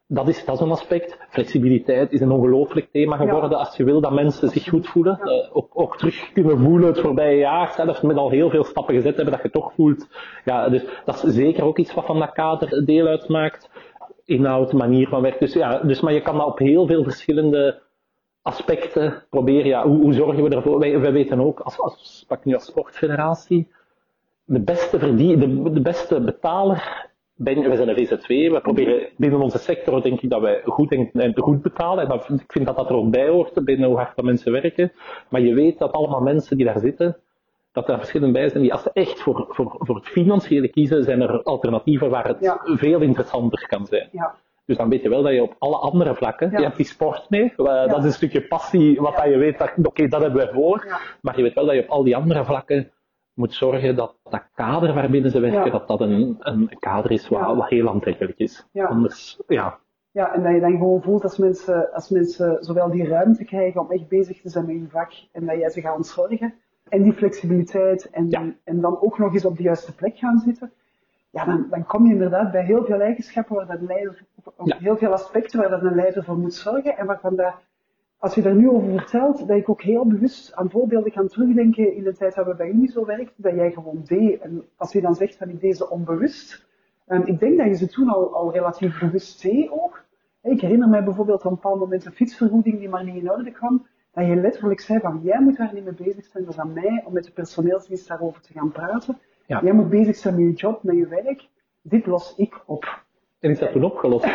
dat, 0.08 0.28
is, 0.28 0.46
dat 0.46 0.56
is 0.56 0.62
een 0.62 0.72
aspect. 0.72 1.18
Flexibiliteit 1.30 2.12
is 2.12 2.22
een 2.22 2.32
ongelooflijk 2.32 2.92
thema 2.92 3.18
geworden. 3.18 3.50
Ja. 3.50 3.56
Als 3.56 3.78
je 3.78 3.84
wil 3.84 4.02
dat 4.02 4.12
mensen 4.12 4.50
zich 4.50 4.70
goed 4.70 4.88
voelen, 4.88 5.20
ook, 5.54 5.70
ook 5.74 5.98
terug 5.98 6.32
kunnen 6.34 6.60
voelen 6.60 6.88
het 6.88 7.00
voorbije 7.00 7.38
jaar, 7.38 7.72
zelfs 7.72 8.02
met 8.02 8.18
al 8.18 8.30
heel 8.30 8.50
veel 8.50 8.64
stappen 8.64 8.96
gezet 8.96 9.16
hebben, 9.16 9.34
dat 9.34 9.44
je 9.44 9.50
toch 9.50 9.74
voelt. 9.74 10.08
Ja, 10.46 10.70
dus 10.70 10.86
dat 11.06 11.24
is 11.24 11.34
zeker 11.34 11.64
ook 11.64 11.78
iets 11.78 11.94
wat 11.94 12.06
van 12.06 12.20
dat 12.20 12.32
kader 12.32 12.86
deel 12.86 13.08
uitmaakt. 13.08 13.70
Inhoud, 14.26 14.74
manier 14.74 15.08
van 15.08 15.22
werken. 15.22 15.40
Dus, 15.40 15.54
ja, 15.54 15.80
dus, 15.80 16.02
maar 16.02 16.14
je 16.14 16.22
kan 16.22 16.38
dat 16.38 16.48
op 16.48 16.60
heel 16.60 16.88
veel 16.88 17.04
verschillende 17.04 17.82
aspecten 18.42 19.24
proberen. 19.30 19.68
Ja, 19.68 19.88
hoe, 19.88 20.02
hoe 20.02 20.14
zorgen 20.14 20.44
we 20.44 20.56
ervoor? 20.56 20.80
Wij, 20.80 21.12
weten 21.12 21.40
ook, 21.40 21.60
als, 21.60 21.80
als, 21.80 22.26
pak 22.28 22.46
nu 22.46 22.54
als 22.54 22.66
sportfederatie, 22.66 23.68
de 24.44 24.60
beste, 24.60 25.16
de, 25.16 25.38
de 25.72 25.82
beste 25.82 26.22
betaler 26.22 27.14
ben, 27.36 27.70
we 27.70 27.76
zijn 27.76 27.90
een 27.90 27.96
VZW, 27.96 28.28
we 28.28 28.60
proberen 28.62 29.08
binnen 29.18 29.42
onze 29.42 29.58
sector 29.58 30.02
denk 30.02 30.22
ik 30.22 30.30
dat 30.30 30.42
wij 30.42 30.62
goed 30.64 30.92
en, 30.92 31.10
en 31.14 31.38
goed 31.38 31.62
betalen. 31.62 32.10
En 32.10 32.40
ik 32.40 32.52
vind 32.52 32.66
dat 32.66 32.76
dat 32.76 32.90
er 32.90 32.96
ook 32.96 33.12
bij 33.12 33.28
hoort, 33.28 33.64
binnen 33.64 33.88
hoe 33.88 33.98
hard 33.98 34.16
dat 34.16 34.26
mensen 34.26 34.52
werken. 34.52 34.92
Maar 35.30 35.42
je 35.42 35.54
weet 35.54 35.80
dat 35.80 35.92
allemaal 35.92 36.22
mensen 36.22 36.58
die 36.58 36.66
daar 36.66 36.80
zitten, 36.80 37.18
dat 37.76 37.90
er 37.90 37.98
verschillen 37.98 38.32
bij 38.32 38.50
zijn 38.50 38.62
die 38.64 38.74
als 38.74 38.82
ze 38.84 38.90
echt 38.94 39.22
voor, 39.22 39.46
voor, 39.50 39.76
voor 39.80 39.96
het 39.96 40.06
financiële 40.08 40.68
kiezen, 40.68 41.04
zijn 41.04 41.22
er 41.22 41.44
alternatieven 41.44 42.10
waar 42.10 42.28
het 42.28 42.38
Ja. 42.40 42.60
veel 42.64 43.02
interessanter 43.02 43.68
kan 43.68 43.86
zijn. 43.86 44.10
Ja, 44.12 44.36
Dus 44.66 44.78
dan 44.78 44.90
weet 44.90 45.02
je 45.02 45.10
wel 45.10 45.24
dat 45.24 45.34
je 45.34 45.42
op 45.42 45.56
alle 45.60 45.78
andere 45.78 46.16
vlakken, 46.16 46.52
Ja. 46.52 46.58
je 46.58 46.64
hebt 46.64 46.78
die 46.78 46.86
sport 46.86 47.30
mee, 47.30 47.54
dat 47.56 47.98
is 47.98 48.04
een 48.04 48.12
stukje 48.12 48.48
passie, 48.48 49.02
wat 49.02 49.16
dat 49.16 49.26
je 49.26 49.38
weet, 49.38 49.58
dat, 49.58 49.72
oké, 49.84 50.08
dat 50.08 50.22
hebben 50.22 50.40
wij 50.46 50.54
voor. 50.54 50.86
Maar 51.22 51.38
je 51.38 51.44
weet 51.44 51.54
wel 51.54 51.66
dat 51.66 51.76
je 51.76 51.82
op 51.82 51.90
al 51.90 52.04
die 52.04 52.16
andere 52.16 52.46
vlakken 52.46 52.92
moet 53.34 53.54
zorgen 53.54 53.96
dat 53.96 54.16
dat 54.24 54.44
kader 54.54 54.94
waarbinnen 54.94 55.32
ze 55.32 55.40
werken, 55.40 55.72
dat 55.72 55.88
dat 55.88 56.02
een, 56.02 56.36
een 56.40 56.70
kader 56.80 57.12
is 57.12 57.28
wat, 57.30 57.56
wat 57.56 57.70
heel 57.70 57.90
aantrekkelijk 57.90 58.38
is. 58.38 58.68
Ja. 58.72 58.86
Anders, 58.86 59.40
ja. 59.48 59.78
ja, 60.12 60.34
en 60.34 60.44
dat 60.44 60.54
je 60.54 60.60
dan 60.60 60.72
gewoon 60.78 61.02
voelt 61.02 61.24
als 61.24 61.38
mensen, 61.38 61.92
als 61.94 62.10
mensen 62.10 62.58
zowel 62.64 62.90
die 62.92 63.08
ruimte 63.08 63.46
krijgen 63.46 63.82
om 63.82 63.92
echt 63.92 64.08
bezig 64.08 64.42
te 64.42 64.50
zijn 64.50 64.66
met 64.66 64.76
hun 64.76 64.90
vak 64.90 65.12
en 65.32 65.46
dat 65.46 65.58
jij 65.58 65.70
ze 65.70 65.82
gaat 65.82 65.96
ontzorgen. 65.96 66.54
En 66.90 67.04
die 67.04 67.14
flexibiliteit 67.14 68.10
en, 68.10 68.30
Ja. 68.30 68.54
en 68.64 68.82
dan 68.82 69.02
ook 69.02 69.18
nog 69.18 69.34
eens 69.34 69.46
op 69.46 69.58
de 69.58 69.64
juiste 69.64 69.96
plek 69.96 70.18
gaan 70.18 70.40
zitten. 70.40 70.72
Ja, 71.30 71.46
dan, 71.46 71.68
dan 71.70 71.86
kom 71.86 72.06
je 72.06 72.14
inderdaad 72.14 72.52
bij 72.52 72.64
heel 72.66 72.86
veel 72.86 73.00
eigenschappen 73.02 73.56
waar 73.56 73.68
dat 73.68 73.80
een 73.80 73.86
leider, 73.86 74.24
of 74.56 74.68
Ja. 74.68 74.78
heel 74.78 74.98
veel 74.98 75.12
aspecten 75.12 75.60
waar 75.60 75.70
dat 75.70 75.82
een 75.84 75.96
leider 75.96 76.24
voor 76.24 76.38
moet 76.38 76.54
zorgen. 76.54 76.98
En 76.98 77.06
waarvan 77.06 77.36
dat, 77.36 77.54
als 78.18 78.36
je 78.36 78.42
daar 78.42 78.56
nu 78.56 78.70
over 78.70 78.90
vertelt, 78.92 79.48
dat 79.48 79.58
ik 79.58 79.70
ook 79.70 79.82
heel 79.82 80.06
bewust 80.08 80.56
aan 80.56 80.70
voorbeelden 80.70 81.12
kan 81.12 81.28
terugdenken 81.28 81.96
in 81.96 82.04
de 82.04 82.16
tijd 82.16 82.36
dat 82.36 82.46
we 82.46 82.56
bij 82.56 82.68
jullie 82.72 82.92
zo 82.92 83.06
werkten, 83.06 83.44
dat 83.44 83.56
jij 83.56 83.72
gewoon 83.72 84.02
deed. 84.06 84.40
En 84.42 84.64
als 84.76 84.92
je 84.92 85.02
dan 85.02 85.16
zegt 85.16 85.38
van 85.38 85.50
ik 85.50 85.60
deed 85.60 85.78
ze 85.78 85.90
onbewust, 85.90 86.66
um, 87.08 87.22
ik 87.26 87.40
denk 87.40 87.58
dat 87.58 87.68
je 87.68 87.76
ze 87.76 87.88
toen 87.88 88.10
al, 88.10 88.34
al 88.34 88.52
relatief 88.52 89.00
bewust 89.00 89.42
deed 89.42 89.70
ook. 89.72 90.04
Ik 90.42 90.62
herinner 90.62 90.90
mij 90.90 91.04
bijvoorbeeld 91.04 91.40
op 91.40 91.46
een 91.46 91.56
bepaald 91.56 91.80
moment 91.80 92.06
een 92.06 92.12
fietsvergoeding 92.12 92.80
die 92.80 92.90
maar 92.90 93.04
niet 93.04 93.16
in 93.24 93.32
orde 93.32 93.52
kwam, 93.52 93.86
dat 94.16 94.26
je 94.28 94.36
letterlijk 94.36 94.80
zei 94.80 95.00
van 95.00 95.20
jij 95.24 95.40
moet 95.42 95.58
daar 95.58 95.72
niet 95.74 95.84
mee 95.84 95.94
bezig 95.94 96.26
zijn, 96.26 96.44
dat 96.46 96.54
is 96.54 96.60
aan 96.60 96.74
mij 96.74 97.04
om 97.06 97.14
met 97.14 97.24
de 97.24 97.32
personeelsdienst 97.32 98.08
daarover 98.08 98.42
te 98.42 98.54
gaan 98.54 98.72
praten. 98.72 99.18
Ja. 99.46 99.60
Jij 99.64 99.74
moet 99.74 99.90
bezig 99.90 100.16
zijn 100.16 100.36
met 100.36 100.44
je 100.44 100.54
job, 100.54 100.84
met 100.84 100.96
je 100.96 101.08
werk. 101.08 101.48
Dit 101.82 102.06
los 102.06 102.34
ik 102.38 102.62
op. 102.66 103.04
En 103.40 103.52
is 103.52 103.60
dat 103.60 103.72
toen 103.72 103.84
opgelost? 103.84 104.26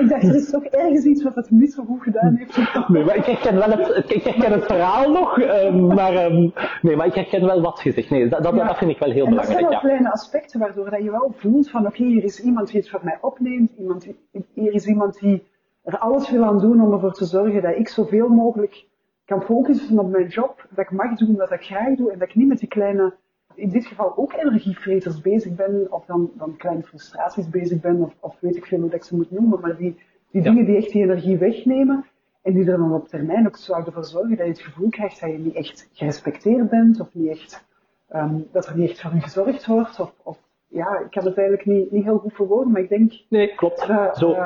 Ik 0.00 0.08
dacht, 0.08 0.22
er 0.22 0.34
is 0.34 0.50
toch 0.50 0.64
ergens 0.64 1.04
iets 1.04 1.22
wat 1.22 1.34
het 1.34 1.50
niet 1.50 1.72
zo 1.72 1.84
goed 1.84 2.02
gedaan 2.02 2.34
heeft. 2.36 2.88
Nee, 2.88 3.04
maar 3.04 3.16
ik 3.16 3.24
herken 3.24 3.54
wel 3.54 3.70
het, 3.70 4.10
ik 4.14 4.22
herken 4.22 4.52
het 4.52 4.64
verhaal 4.64 5.10
nog, 5.12 5.38
eh, 5.38 5.74
maar, 5.74 6.14
ehm, 6.14 6.48
nee, 6.82 6.96
maar 6.96 7.06
ik 7.06 7.14
herken 7.14 7.46
wel 7.46 7.60
wat 7.60 7.80
je 7.82 7.92
zegt. 7.92 8.10
Nee, 8.10 8.28
dat, 8.28 8.42
dat, 8.42 8.54
Ja. 8.54 8.66
dat 8.66 8.78
vind 8.78 8.90
ik 8.90 8.98
wel 8.98 9.10
heel 9.10 9.26
En 9.26 9.34
dat 9.34 9.44
zijn 9.46 9.56
belangrijk. 9.56 9.82
wel 9.82 9.90
Ja. 9.90 9.96
kleine 9.96 10.12
aspecten 10.12 10.60
waardoor 10.60 10.90
dat 10.90 11.02
je 11.02 11.10
wel 11.10 11.32
voelt 11.36 11.70
van 11.70 11.86
oké, 11.86 12.02
hier 12.04 12.24
is 12.24 12.40
iemand 12.40 12.66
die 12.70 12.80
het 12.80 12.90
voor 12.90 13.00
mij 13.02 13.18
opneemt, 13.20 13.70
iemand 13.78 14.02
die, 14.02 14.16
hier 14.54 14.72
is 14.74 14.86
iemand 14.86 15.18
die 15.18 15.42
er 15.92 15.98
alles 15.98 16.30
wil 16.30 16.44
aan 16.44 16.58
doen 16.58 16.80
om 16.82 16.92
ervoor 16.92 17.12
te 17.12 17.24
zorgen 17.24 17.62
dat 17.62 17.76
ik 17.76 17.88
zoveel 17.88 18.28
mogelijk 18.28 18.86
kan 19.24 19.42
focussen 19.42 19.98
op 19.98 20.10
mijn 20.10 20.26
job, 20.26 20.66
dat 20.70 20.84
ik 20.84 20.90
mag 20.90 21.16
doen 21.18 21.36
wat 21.36 21.50
ik 21.50 21.62
graag 21.62 21.94
doe 21.96 22.12
en 22.12 22.18
dat 22.18 22.28
ik 22.28 22.34
niet 22.34 22.48
met 22.48 22.58
die 22.58 22.68
kleine, 22.68 23.14
in 23.54 23.68
dit 23.70 23.86
geval 23.86 24.16
ook 24.16 24.32
energievreters 24.32 25.20
bezig 25.20 25.54
ben, 25.54 25.86
of 25.90 26.04
dan, 26.04 26.30
dan 26.34 26.56
kleine 26.56 26.82
frustraties 26.82 27.48
bezig 27.48 27.80
ben, 27.80 28.00
of, 28.02 28.14
of 28.20 28.36
weet 28.40 28.56
ik 28.56 28.66
veel 28.66 28.80
hoe 28.80 28.90
ik 28.90 29.04
ze 29.04 29.16
moet 29.16 29.30
noemen, 29.30 29.60
maar 29.60 29.76
die, 29.76 29.98
die 30.30 30.42
Ja. 30.42 30.50
dingen 30.50 30.64
die 30.64 30.76
echt 30.76 30.92
die 30.92 31.02
energie 31.02 31.38
wegnemen 31.38 32.04
en 32.42 32.52
die 32.52 32.70
er 32.70 32.78
dan 32.78 32.94
op 32.94 33.08
termijn 33.08 33.46
ook 33.46 33.56
zouden 33.56 33.92
voor 33.92 34.04
zorgen 34.04 34.36
dat 34.36 34.46
je 34.46 34.52
het 34.52 34.60
gevoel 34.60 34.88
krijgt 34.88 35.20
dat 35.20 35.30
je 35.30 35.38
niet 35.38 35.54
echt 35.54 35.88
gerespecteerd 35.92 36.70
bent, 36.70 37.00
of 37.00 37.08
niet 37.12 37.28
echt 37.30 37.68
Ehm, 38.08 38.34
dat 38.52 38.66
er 38.66 38.76
niet 38.76 38.90
echt 38.90 39.00
voor 39.00 39.12
u 39.14 39.20
gezorgd 39.20 39.66
wordt. 39.66 40.00
Of, 40.00 40.12
of, 40.22 40.38
ja, 40.68 40.98
ik 40.98 41.10
kan 41.10 41.24
het 41.24 41.36
eigenlijk 41.38 41.68
niet, 41.68 41.90
niet 41.90 42.04
heel 42.04 42.18
goed 42.18 42.32
verwoorden, 42.34 42.72
maar 42.72 42.80
ik 42.80 42.88
denk, 42.88 43.12
Nee, 43.28 43.54
klopt. 43.54 43.80
Zo. 44.14 44.36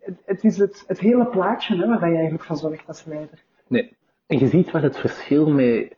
Het, 0.00 0.22
het 0.24 0.44
is 0.44 0.58
het, 0.58 0.84
het 0.86 1.00
hele 1.00 1.26
plaatje 1.26 1.76
hè, 1.76 1.86
waar 1.86 2.08
je 2.08 2.14
eigenlijk 2.14 2.44
van 2.44 2.56
zorgt 2.56 2.86
als 2.86 3.04
leider. 3.04 3.42
Nee. 3.66 3.96
En 4.26 4.38
je 4.38 4.46
ziet 4.46 4.70
wel 4.70 4.82
het 4.82 4.98
verschil 4.98 5.50
met. 5.50 5.96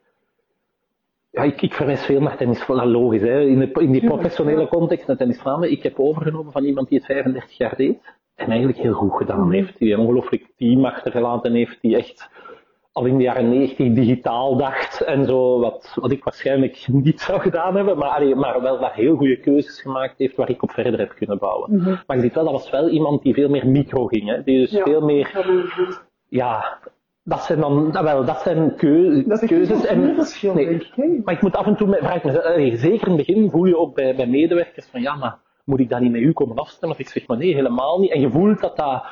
Ja, 1.31 1.43
ik, 1.43 1.63
ik 1.63 1.73
verwijs 1.75 2.05
veel 2.05 2.21
naar 2.21 2.37
tennis, 2.37 2.63
voilà, 2.63 2.67
logisch, 2.85 3.21
hè. 3.23 3.41
In, 3.41 3.59
de, 3.59 3.71
in 3.73 3.91
die 3.91 4.05
professionele 4.05 4.69
context 4.69 5.07
naar 5.07 5.17
tennis 5.17 5.41
Vlaanderen. 5.41 5.77
Ik 5.77 5.83
heb 5.83 5.99
overgenomen 5.99 6.53
van 6.53 6.65
iemand 6.65 6.89
die 6.89 6.99
het 6.99 7.07
35 7.07 7.57
jaar 7.57 7.77
deed 7.77 7.99
en 8.35 8.49
eigenlijk 8.49 8.79
heel 8.79 8.93
goed 8.93 9.17
gedaan 9.17 9.41
Mhm. 9.41 9.51
heeft. 9.51 9.79
Die 9.79 9.93
een 9.93 9.99
ongelooflijk 9.99 10.47
team 10.57 10.85
achtergelaten 10.85 11.53
heeft, 11.53 11.79
die 11.81 11.97
echt 11.97 12.31
al 12.93 13.05
in 13.07 13.17
de 13.17 13.23
jaren 13.23 13.49
90 13.49 13.93
digitaal 13.93 14.57
dacht 14.57 15.01
en 15.01 15.25
zo, 15.27 15.61
wat, 15.61 15.93
wat 16.01 16.11
ik 16.11 16.25
waarschijnlijk 16.25 16.87
niet 16.89 17.21
zou 17.21 17.41
gedaan 17.41 17.77
hebben, 17.77 17.99
maar, 17.99 18.09
allee, 18.09 18.35
maar 18.35 18.63
wel 18.63 18.79
daar 18.81 18.95
heel 18.95 19.17
goede 19.17 19.41
keuzes 19.41 19.81
gemaakt 19.81 20.19
heeft 20.19 20.37
waar 20.37 20.51
ik 20.51 20.63
op 20.63 20.71
verder 20.71 20.99
heb 20.99 21.15
kunnen 21.15 21.39
bouwen. 21.39 21.75
Mhm. 21.77 21.95
Maar 22.07 22.17
je 22.17 22.23
ziet 22.23 22.35
wel, 22.35 22.45
dat 22.45 22.53
was 22.53 22.71
wel 22.71 22.89
iemand 22.89 23.23
die 23.23 23.35
veel 23.35 23.49
meer 23.49 23.67
micro 23.69 24.07
ging, 24.07 24.29
hè. 24.29 24.43
die 24.43 24.59
dus 24.59 24.71
Ja, 24.71 24.83
veel 24.83 25.01
meer 25.01 25.45
ja, 26.29 26.79
dat 27.25 27.43
zijn 27.43 27.61
dan, 27.61 27.91
nou 27.93 28.05
wel, 28.05 28.25
dat 28.25 28.41
zijn 28.41 28.75
keu- 28.77 29.25
Dat 29.27 29.43
is 29.43 29.49
keuzes. 29.49 29.89
een 29.89 30.15
verschil, 30.15 30.55
nee, 30.55 30.67
denk 30.69 30.83
ik. 30.83 30.93
hè. 30.95 31.07
maar 31.25 31.35
ik 31.35 31.43
moet 31.43 31.57
af 31.57 31.67
en 31.67 31.77
toe, 31.77 31.89
met, 31.89 31.99
vraag 31.99 32.15
ik 32.17 32.25
me, 32.25 32.43
allee, 32.45 32.77
zeker 32.77 33.09
in 33.09 33.17
het 33.17 33.27
begin 33.27 33.51
voel 33.51 33.65
je 33.65 33.79
ook 33.79 33.95
bij, 33.95 34.15
bij 34.15 34.27
medewerkers 34.27 34.87
van, 34.87 35.01
ja, 35.01 35.15
maar 35.15 35.39
moet 35.65 35.81
ik 35.81 35.89
dat 35.89 36.01
niet 36.01 36.13
met 36.13 36.21
u 36.21 36.33
komen 36.33 36.57
afstemmen? 36.57 36.97
Of 36.99 37.03
ik 37.05 37.09
zeg, 37.09 37.27
maar 37.27 37.37
nee, 37.37 37.55
helemaal 37.55 37.99
niet. 38.01 38.11
En 38.13 38.21
je 38.21 38.31
voelt 38.31 38.61
dat 38.61 38.77
dat 38.77 39.05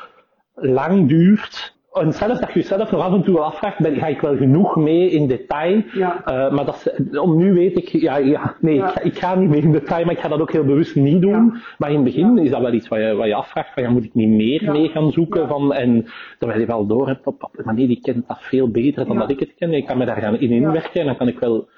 lang 0.55 1.09
duurt, 1.09 1.77
en 2.01 2.13
zelfs 2.13 2.41
dat 2.41 2.53
je 2.53 2.61
jezelf 2.61 2.91
nog 2.91 3.01
af 3.01 3.13
en 3.13 3.23
toe 3.23 3.35
wel 3.35 3.45
afvraagt, 3.45 3.79
ben, 3.79 3.97
ga 3.97 4.07
ik 4.07 4.21
wel 4.21 4.37
genoeg 4.37 4.77
mee 4.77 5.11
in 5.11 5.27
detail? 5.27 5.83
Ja. 5.93 6.23
Uh, 6.27 6.53
maar 6.55 6.65
dat 6.65 6.75
is, 6.75 7.19
om 7.19 7.37
nu 7.37 7.53
weet 7.53 7.79
ik, 7.79 7.89
ja, 7.89 8.17
ja 8.17 8.57
nee, 8.61 8.75
Ja. 8.75 8.87
Ik, 8.87 8.93
ga, 8.93 9.01
ik 9.01 9.19
ga 9.19 9.35
niet 9.35 9.49
mee 9.49 9.61
in 9.61 9.73
detail, 9.73 10.05
maar 10.05 10.15
ik 10.15 10.21
ga 10.21 10.29
dat 10.29 10.41
ook 10.41 10.53
heel 10.53 10.65
bewust 10.65 10.95
niet 10.95 11.21
doen. 11.21 11.57
Maar 11.79 11.89
in 11.91 11.95
het 11.95 12.05
begin 12.05 12.39
is 12.39 12.51
dat 12.51 12.61
wel 12.61 12.73
iets 12.73 12.89
wat 12.89 12.99
je, 12.99 13.15
wat 13.15 13.27
je 13.27 13.35
afvraagt, 13.35 13.73
van 13.75 13.83
ja, 13.83 13.91
moet 13.91 14.05
ik 14.05 14.15
niet 14.15 14.29
meer 14.29 14.73
mee 14.73 14.89
gaan 14.89 15.13
zoeken? 15.13 15.49
Van, 15.49 15.73
en 15.73 16.07
terwijl 16.39 16.61
je 16.61 16.67
wel 16.67 16.87
door 16.87 17.07
hebt, 17.07 17.27
op, 17.27 17.51
maar 17.65 17.75
nee, 17.75 17.87
die 17.87 18.01
kent 18.01 18.29
dat 18.29 18.39
veel 18.41 18.71
beter 18.71 19.07
dan 19.07 19.19
dat 19.19 19.31
ik 19.31 19.41
het 19.41 19.55
ken. 19.55 19.73
Ik 19.73 19.87
kan 19.87 19.99
me 19.99 20.05
daar 20.05 20.21
gaan 20.21 20.39
in 20.39 20.51
inwerken 20.51 21.01
en 21.01 21.07
dan 21.07 21.17
kan 21.17 21.29
ik 21.29 21.39
wel 21.39 21.69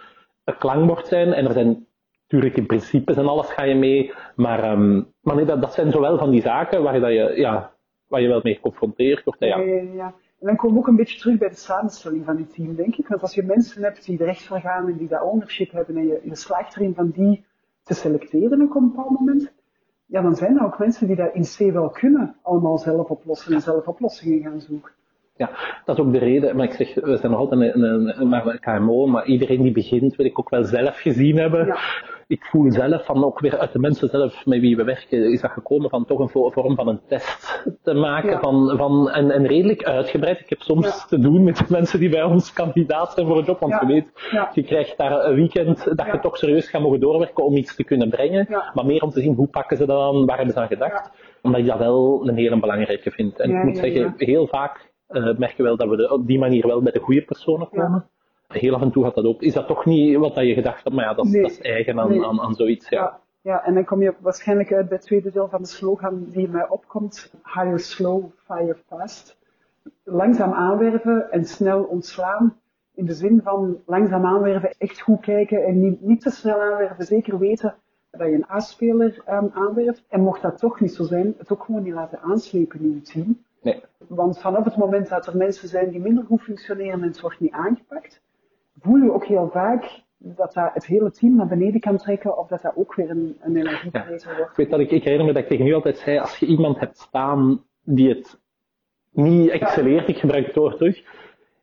een 0.45 0.57
klankbord 0.59 1.07
zijn. 1.07 1.33
En 1.33 1.47
er 1.47 1.53
zijn 1.53 1.87
natuurlijk 2.31 2.57
in 2.57 2.67
principes 2.67 3.17
en 3.17 3.29
alles 3.29 3.49
ga 3.49 3.65
je 3.65 3.75
mee, 3.75 4.13
maar, 4.35 4.63
ehm, 4.63 5.03
maar 5.21 5.37
nee, 5.37 5.45
dat, 5.45 5.61
dat 5.61 5.73
zijn 5.73 5.91
zowel 5.91 6.19
van 6.19 6.31
die 6.31 6.41
zaken 6.41 6.83
waar, 6.83 7.01
dat 7.01 7.11
je, 7.11 7.33
ja, 7.35 7.73
waar 8.11 8.21
je 8.21 8.29
wel 8.29 8.41
mee 8.43 8.55
geconfronteerd 8.55 9.25
wordt. 9.25 9.41
Ja, 9.41 9.59
Ja. 9.59 9.65
ja, 9.65 9.83
ja. 9.95 10.15
En 10.41 10.47
dan 10.47 10.57
komen 10.57 10.75
we 10.75 10.81
ook 10.81 10.89
een 10.89 10.97
beetje 10.97 11.19
terug 11.19 11.39
bij 11.39 11.49
de 11.49 11.55
samenstelling 11.55 12.25
van 12.25 12.37
het 12.37 12.55
team, 12.55 12.75
denk 12.75 12.97
ik. 12.97 13.09
Want 13.09 13.23
als 13.23 13.35
je 13.35 13.43
mensen 13.43 13.83
hebt 13.83 14.05
die 14.05 14.19
er 14.19 14.29
echt 14.29 14.47
voor 14.47 14.61
gaan 14.61 14.89
en 14.89 14.97
die 14.97 15.09
dat 15.09 15.23
ownership 15.23 15.73
hebben 15.73 15.97
en 15.97 16.07
je, 16.07 16.21
je 16.25 16.37
slaagt 16.37 16.77
erin 16.77 16.95
van 16.95 17.11
die 17.11 17.45
te 17.83 17.95
selecteren 17.95 18.63
op 18.63 18.75
een 18.75 18.89
bepaald 18.89 19.11
moment, 19.11 19.53
ja, 20.07 20.23
dan 20.23 20.37
zijn 20.37 20.57
er 20.59 20.65
ook 20.65 20.79
mensen 20.79 21.07
die 21.07 21.17
dat 21.17 21.35
in 21.35 21.43
C 21.43 21.73
wel 21.73 21.91
kunnen, 21.91 22.37
allemaal 22.43 22.79
zelf 22.79 23.09
oplossen 23.09 23.55
en 23.55 23.61
zelf 23.61 23.87
oplossingen 23.87 24.43
gaan 24.43 24.61
zoeken. 24.61 24.93
Ja, 25.37 25.51
dat 25.85 25.99
is 25.99 26.05
ook 26.05 26.13
de 26.13 26.19
reden, 26.19 26.57
maar 26.57 26.65
ik 26.65 26.73
zeg, 26.73 26.95
we 26.95 27.17
zijn 27.17 27.33
nog 27.33 27.41
altijd 27.41 27.61
een, 27.61 27.83
een, 27.83 28.21
een, 28.21 28.59
KMO, 28.61 29.07
maar 29.07 29.27
iedereen 29.27 29.63
die 29.63 29.73
begint 29.73 30.17
wil 30.17 30.27
ik 30.27 30.39
ook 30.39 30.51
wel 30.51 30.65
zelf 30.65 30.99
gezien 30.99 31.37
hebben. 31.37 31.67
Ja. 31.67 31.79
Ik 32.31 32.45
voel 32.45 32.71
zelf 32.71 33.05
van 33.05 33.25
ook 33.25 33.41
weer 33.41 33.59
uit 33.59 33.73
de 33.73 33.79
mensen 33.79 34.09
zelf 34.09 34.47
met 34.47 34.61
wie 34.61 34.77
we 34.77 34.85
werken, 34.85 35.33
is 35.33 35.41
dat 35.41 35.51
gekomen 35.51 35.91
van 35.91 36.05
toch 36.05 36.19
een 36.19 36.29
vo- 36.29 36.51
vorm 36.51 36.75
van 36.75 36.89
een 36.89 37.01
test 37.09 37.63
te 37.83 37.95
maken 37.95 38.31
Ja. 38.31 38.39
van, 38.41 38.77
van 38.77 39.11
en, 39.11 39.31
en 39.31 39.47
redelijk 39.47 39.85
uitgebreid. 39.85 40.41
Ik 40.41 40.49
heb 40.49 40.61
soms 40.61 40.87
Ja. 40.87 41.07
te 41.09 41.19
doen 41.19 41.45
met 41.45 41.57
de 41.57 41.65
mensen 41.69 41.99
die 42.01 42.09
bij 42.09 42.23
ons 42.23 42.53
kandidaat 42.53 43.13
zijn 43.13 43.27
voor 43.27 43.39
een 43.39 43.45
job, 43.45 43.61
want 43.61 43.73
Ja. 43.73 43.81
je 43.81 43.87
weet, 43.87 44.11
je 44.55 44.63
krijgt 44.63 44.97
daar 44.97 45.25
een 45.25 45.35
weekend 45.35 45.97
dat 45.97 46.07
je 46.13 46.19
toch 46.21 46.37
serieus 46.37 46.69
gaat 46.69 46.83
mogen 46.83 47.01
doorwerken 47.01 47.45
om 47.45 47.57
iets 47.57 47.75
te 47.77 47.85
kunnen 47.85 48.11
brengen, 48.11 48.47
maar 48.75 48.87
meer 48.87 49.03
om 49.03 49.11
te 49.11 49.21
zien 49.21 49.35
hoe 49.35 49.49
pakken 49.49 49.77
ze 49.77 49.87
dat 49.87 50.01
aan, 50.01 50.27
waar 50.27 50.37
hebben 50.37 50.55
ze 50.55 50.61
aan 50.61 50.67
gedacht. 50.69 51.11
Omdat 51.43 51.61
ik 51.61 51.67
dat 51.67 51.79
wel 51.79 52.29
een 52.29 52.37
hele 52.37 52.61
belangrijke 52.61 53.11
vind. 53.11 53.39
En 53.41 53.51
ik 53.51 53.65
moet 53.65 53.79
zeggen, 53.79 54.15
heel 54.17 54.47
vaak 54.47 54.93
uh, 55.09 55.37
merk 55.39 55.57
je 55.57 55.63
wel 55.63 55.77
dat 55.77 55.89
we 55.89 55.97
de, 55.97 56.13
op 56.13 56.27
die 56.27 56.39
manier 56.39 56.67
wel 56.67 56.83
bij 56.83 56.93
de 56.93 57.01
goede 57.01 57.23
personen 57.23 57.69
komen. 57.69 58.11
Heel 58.59 58.75
af 58.75 58.83
en 58.83 58.91
toe 58.91 59.05
gaat 59.05 59.15
dat 59.15 59.25
ook. 59.25 59.43
Is 59.43 59.53
dat 59.53 59.67
toch 59.67 59.85
niet 59.85 60.17
wat 60.17 60.35
dat 60.35 60.47
je 60.47 60.55
gedacht 60.55 60.85
hebt, 60.85 60.97
maar 60.97 61.05
ja, 61.05 61.15
dat 61.15 61.25
is, 61.27 61.33
Nee. 61.33 61.43
dat 61.43 61.51
is 61.51 61.61
eigen 61.61 62.01
aan, 62.01 62.09
Nee. 62.11 62.25
aan, 62.25 62.41
aan 62.41 62.55
zoiets. 62.55 62.89
Ja. 62.89 63.01
Ja, 63.01 63.21
ja, 63.41 63.65
en 63.65 63.75
dan 63.75 63.85
kom 63.85 64.03
je 64.03 64.15
waarschijnlijk 64.21 64.73
uit 64.73 64.89
bij 64.89 64.97
het 64.97 65.07
tweede 65.07 65.31
deel 65.31 65.49
van 65.49 65.63
de 65.63 65.69
slogan 65.69 66.25
die 66.29 66.49
mij 66.49 66.69
opkomt. 66.69 67.33
Hire 67.55 67.79
slow, 67.79 68.25
fire 68.45 68.77
fast. 68.87 69.39
Langzaam 70.05 70.53
aanwerven 70.53 71.31
en 71.31 71.45
snel 71.45 71.83
ontslaan. 71.83 72.57
In 72.95 73.05
de 73.07 73.13
zin 73.15 73.41
van 73.45 73.79
langzaam 73.87 74.25
aanwerven, 74.25 74.75
echt 74.79 75.01
goed 75.01 75.21
kijken 75.21 75.65
en 75.65 75.81
niet, 75.81 76.01
niet 76.01 76.21
te 76.21 76.31
snel 76.31 76.61
aanwerven. 76.61 77.05
Zeker 77.05 77.39
weten 77.39 77.75
dat 78.11 78.29
je 78.29 78.35
een 78.35 78.51
A-speler 78.51 79.23
um, 79.31 79.51
aanwerft. 79.55 80.05
En 80.09 80.21
mocht 80.21 80.43
dat 80.43 80.59
toch 80.59 80.81
niet 80.81 80.95
zo 80.95 81.05
zijn, 81.05 81.35
het 81.39 81.53
ook 81.53 81.63
gewoon 81.65 81.83
niet 81.83 81.95
laten 81.95 82.19
aanslepen 82.21 82.81
in 82.81 82.91
je 82.95 83.01
team. 83.03 83.39
Nee. 83.63 83.83
Want 84.09 84.41
vanaf 84.41 84.65
het 84.65 84.77
moment 84.77 85.09
dat 85.09 85.27
er 85.27 85.37
mensen 85.37 85.69
zijn 85.69 85.91
die 85.91 86.01
minder 86.01 86.25
goed 86.25 86.43
functioneren 86.43 86.93
en 86.93 87.03
het 87.03 87.21
wordt 87.21 87.41
niet 87.41 87.53
aangepakt, 87.53 88.21
voel 88.81 88.97
je 88.97 89.13
ook 89.13 89.25
heel 89.25 89.49
vaak 89.53 90.03
dat 90.19 90.53
dat 90.55 90.71
het 90.75 90.87
hele 90.87 91.11
team 91.11 91.37
naar 91.37 91.47
beneden 91.49 91.81
kan 91.81 91.97
trekken 91.97 92.39
of 92.39 92.49
dat 92.49 92.63
dat 92.63 92.73
ook 92.77 92.95
weer 92.95 93.11
een, 93.11 93.37
een 93.41 93.57
energievreter 93.57 94.37
wordt. 94.37 94.51
Ik 94.51 94.57
weet 94.57 94.71
dat 94.71 94.81
ik, 94.81 94.91
ik 94.91 95.03
herinner 95.03 95.27
me 95.27 95.33
dat 95.33 95.43
ik 95.43 95.49
tegen 95.49 95.67
u 95.67 95.75
altijd 95.75 95.99
zei, 95.99 96.19
als 96.19 96.37
je 96.39 96.47
iemand 96.47 96.79
hebt 96.81 96.99
staan 96.99 97.65
die 97.85 98.09
het 98.09 98.41
niet 99.13 99.51
excelleert, 99.51 100.09
ik 100.09 100.19
gebruik 100.19 100.47
het 100.47 100.55
woord 100.55 100.77
terug, 100.77 101.03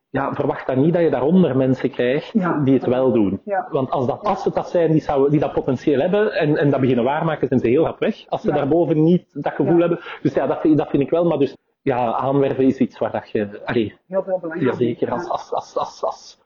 ja, 0.10 0.34
verwacht 0.34 0.68
dan 0.68 0.82
niet 0.82 0.94
dat 0.94 1.02
je 1.02 1.10
daaronder 1.10 1.58
mensen 1.58 1.90
krijgt 1.92 2.32
Ja. 2.34 2.60
die 2.64 2.74
het 2.74 2.86
wel 2.86 3.12
doen. 3.12 3.42
Ja. 3.46 3.68
Want 3.72 3.90
als, 3.92 4.08
dat, 4.08 4.24
als 4.24 4.44
het 4.46 4.54
dat 4.54 4.70
zijn 4.70 4.92
die, 4.92 5.02
zou, 5.02 5.30
die 5.30 5.40
dat 5.40 5.54
potentieel 5.54 6.00
hebben 6.00 6.32
en, 6.34 6.58
en 6.58 6.70
dat 6.70 6.80
beginnen 6.80 7.04
waarmaken, 7.06 7.48
zijn 7.48 7.60
ze 7.60 7.68
heel 7.68 7.84
hard 7.84 8.00
weg. 8.00 8.26
Als 8.30 8.42
ze 8.42 8.48
Ja. 8.48 8.56
daarboven 8.56 9.04
niet 9.04 9.44
dat 9.44 9.54
gevoel 9.54 9.74
Ja. 9.74 9.80
hebben. 9.80 10.00
Dus 10.22 10.34
ja, 10.34 10.48
dat, 10.48 10.60
vind- 10.62 10.78
dat 10.78 10.90
vind 10.90 11.04
ik 11.04 11.10
wel. 11.10 11.26
Maar 11.26 11.38
dus, 11.38 11.58
ja, 11.82 12.14
aanwerven 12.14 12.66
is 12.66 12.78
iets 12.78 12.98
waar 12.98 13.12
dat 13.12 13.30
je... 13.30 13.62
Allee, 13.66 13.96
Heel 14.08 14.24
veel 14.24 14.40
belangrijk. 14.40 14.72
Jazeker, 14.72 15.12
als, 15.12 15.30
als, 15.30 15.52
als, 15.54 15.78
als, 15.78 16.04
als, 16.04 16.46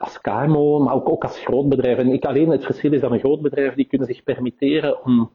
als 0.00 0.20
KMO, 0.20 0.78
maar 0.78 0.94
ook, 0.94 1.08
ook 1.08 1.22
als 1.22 1.38
groot 1.38 1.68
bedrijf. 1.68 1.98
En 1.98 2.12
ik 2.12 2.24
alleen, 2.24 2.50
het 2.50 2.64
verschil 2.64 2.92
is 2.92 3.00
dat 3.00 3.10
een 3.10 3.18
groot 3.18 3.40
bedrijf, 3.40 3.74
die 3.74 3.84
kunnen 3.84 4.06
zich 4.06 4.22
permitteren 4.22 5.04
om 5.04 5.30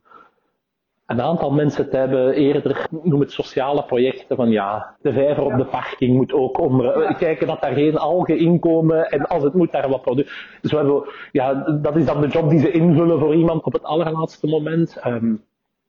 een 1.06 1.22
aantal 1.22 1.52
mensen 1.52 1.90
te 1.90 1.98
hebben, 1.98 2.34
eerder, 2.34 2.88
noem 3.04 3.20
het 3.20 3.32
sociale 3.32 3.84
projecten, 3.84 4.36
van 4.36 4.50
ja, 4.50 4.96
de 5.02 5.14
vijver 5.14 5.44
op 5.44 5.58
de 5.58 5.66
parking 5.66 6.16
moet 6.16 6.34
ook 6.34 6.60
om, 6.60 6.82
Ja. 6.82 7.14
kijken 7.14 7.48
dat 7.48 7.62
daar 7.62 7.74
geen 7.74 7.98
algen 7.98 8.38
inkomen 8.38 9.10
en 9.10 9.28
als 9.28 9.44
het 9.44 9.54
moet 9.54 9.72
daar 9.72 9.90
wat 9.90 10.02
producten. 10.02 10.34
Dus 10.62 10.72
we 10.72 10.78
hebben, 10.78 11.04
ja, 11.32 11.54
dat 11.82 11.96
is 11.96 12.06
dan 12.06 12.22
de 12.22 12.28
job 12.28 12.50
die 12.50 12.60
ze 12.60 12.72
invullen 12.72 13.20
voor 13.20 13.36
iemand 13.36 13.64
op 13.64 13.74
het 13.74 13.84
allerlaatste 13.84 14.48
moment. 14.48 14.98
Ehm, 14.98 15.36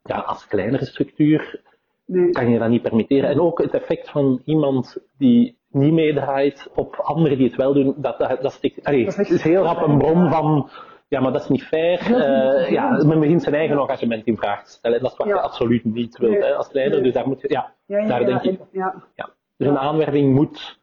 ja, 0.02 0.18
als 0.18 0.46
kleinere 0.46 0.84
structuur 0.84 1.60
kan 2.32 2.50
je 2.50 2.58
dat 2.58 2.68
niet 2.68 2.82
permitteren. 2.82 3.30
En 3.30 3.40
ook 3.40 3.62
het 3.62 3.74
effect 3.74 4.10
van 4.10 4.42
iemand 4.44 4.96
die 5.18 5.58
niet 5.70 5.92
meedraait 5.92 6.68
op 6.74 6.94
anderen 6.96 7.38
die 7.38 7.46
het 7.46 7.56
wel 7.56 7.72
doen, 7.74 7.94
dat, 7.96 8.18
dat, 8.18 8.42
dat, 8.42 8.52
stikt, 8.52 8.84
allee, 8.84 9.04
Dat 9.04 9.18
is 9.18 9.42
heel 9.42 9.62
rap 9.62 9.82
een 9.86 9.98
bron 9.98 10.30
van, 10.30 10.68
ja, 11.08 11.20
maar 11.20 11.32
dat 11.32 11.42
is 11.42 11.48
niet 11.48 11.62
fair. 11.64 11.98
Eh, 11.98 12.06
veel. 12.08 12.72
ja, 12.72 13.04
men 13.06 13.20
begint 13.20 13.42
zijn 13.42 13.54
eigen 13.54 13.78
engagement 13.78 14.24
in 14.26 14.36
vraag 14.36 14.64
te 14.64 14.70
stellen. 14.70 14.96
En 14.96 15.02
dat 15.02 15.12
is 15.12 15.18
wat 15.18 15.26
Ja. 15.26 15.34
je 15.34 15.40
absoluut 15.40 15.84
niet 15.84 16.18
wilt 16.18 16.32
Nee. 16.32 16.42
hè, 16.42 16.54
als 16.54 16.72
leider. 16.72 16.94
Nee. 16.94 17.04
Dus 17.04 17.12
daar 17.14 17.26
moet 17.28 17.40
je, 17.40 17.48
ja, 17.48 17.72
daar 18.06 18.24
denk 18.24 18.42
ik, 18.42 18.60
ja. 18.70 18.94
ja. 19.14 19.28
Dus 19.56 19.68
een 19.68 19.78
aanwerving 19.78 20.34
moet, 20.34 20.78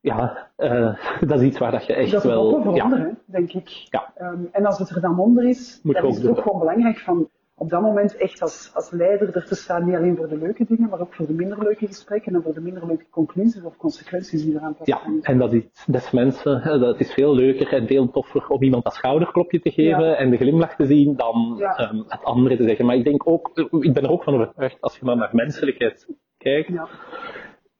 ja, 0.00 0.48
eh, 0.56 0.94
dat 1.28 1.40
is 1.40 1.46
iets 1.46 1.58
waar 1.58 1.70
dat 1.72 1.86
je 1.86 1.92
echt 1.94 2.10
Dat 2.12 2.26
ook 2.26 2.30
wel, 2.30 2.56
ja, 2.58 2.72
veranderen, 2.72 3.18
denk 3.24 3.52
ik. 3.52 3.68
Ja. 3.90 4.12
Ehm, 4.16 4.42
en 4.52 4.66
als 4.66 4.78
het 4.78 4.90
er 4.90 5.00
dan 5.00 5.18
onder 5.18 5.48
is, 5.48 5.80
Moet 5.82 5.94
dan 5.94 6.02
je 6.02 6.08
is 6.08 6.14
ook 6.16 6.20
het 6.22 6.30
ook 6.30 6.34
doen. 6.34 6.44
gewoon 6.44 6.58
belangrijk 6.60 6.98
van 6.98 7.28
op 7.58 7.70
dat 7.70 7.80
moment 7.82 8.16
echt 8.16 8.42
als, 8.42 8.70
als 8.74 8.90
leider 8.90 9.34
er 9.36 9.44
te 9.46 9.54
staan, 9.54 9.84
niet 9.86 9.94
alleen 9.96 10.16
voor 10.16 10.28
de 10.28 10.38
leuke 10.38 10.64
dingen, 10.68 10.88
maar 10.88 11.00
ook 11.00 11.14
voor 11.14 11.26
de 11.26 11.32
minder 11.32 11.58
leuke 11.62 11.86
gesprekken 11.86 12.34
en 12.34 12.42
voor 12.42 12.54
de 12.54 12.60
minder 12.60 12.86
leuke 12.86 13.04
conclusies 13.10 13.62
of 13.62 13.76
consequenties 13.76 14.44
die 14.44 14.54
eraan 14.54 14.76
Ja, 14.84 14.96
passen. 14.96 15.20
en 15.22 15.38
dat 15.38 15.52
is 15.52 15.84
des 15.86 16.10
mensen, 16.10 16.80
dat 16.80 17.00
is 17.00 17.12
veel 17.12 17.34
leuker 17.34 17.72
en 17.72 17.86
veel 17.86 18.10
toffer 18.10 18.48
om 18.48 18.62
iemand 18.62 18.84
dat 18.84 18.94
schouderklopje 18.94 19.60
te 19.60 19.70
geven 19.70 20.04
Ja. 20.04 20.14
en 20.14 20.30
de 20.30 20.36
glimlach 20.36 20.74
te 20.76 20.86
zien 20.86 21.16
dan 21.16 21.54
Ja. 21.58 21.76
ehm, 21.76 21.96
het 22.08 22.24
andere 22.24 22.56
te 22.56 22.62
zeggen. 22.64 22.86
Maar 22.86 22.96
ik 22.96 23.04
denk 23.04 23.28
ook, 23.28 23.50
ik 23.80 23.92
ben 23.92 24.02
er 24.04 24.10
ook 24.10 24.22
van 24.22 24.34
overtuigd, 24.34 24.80
als 24.80 24.98
je 24.98 25.04
maar 25.04 25.16
naar 25.16 25.30
menselijkheid 25.32 26.08
kijkt, 26.36 26.68
Ja. 26.68 26.88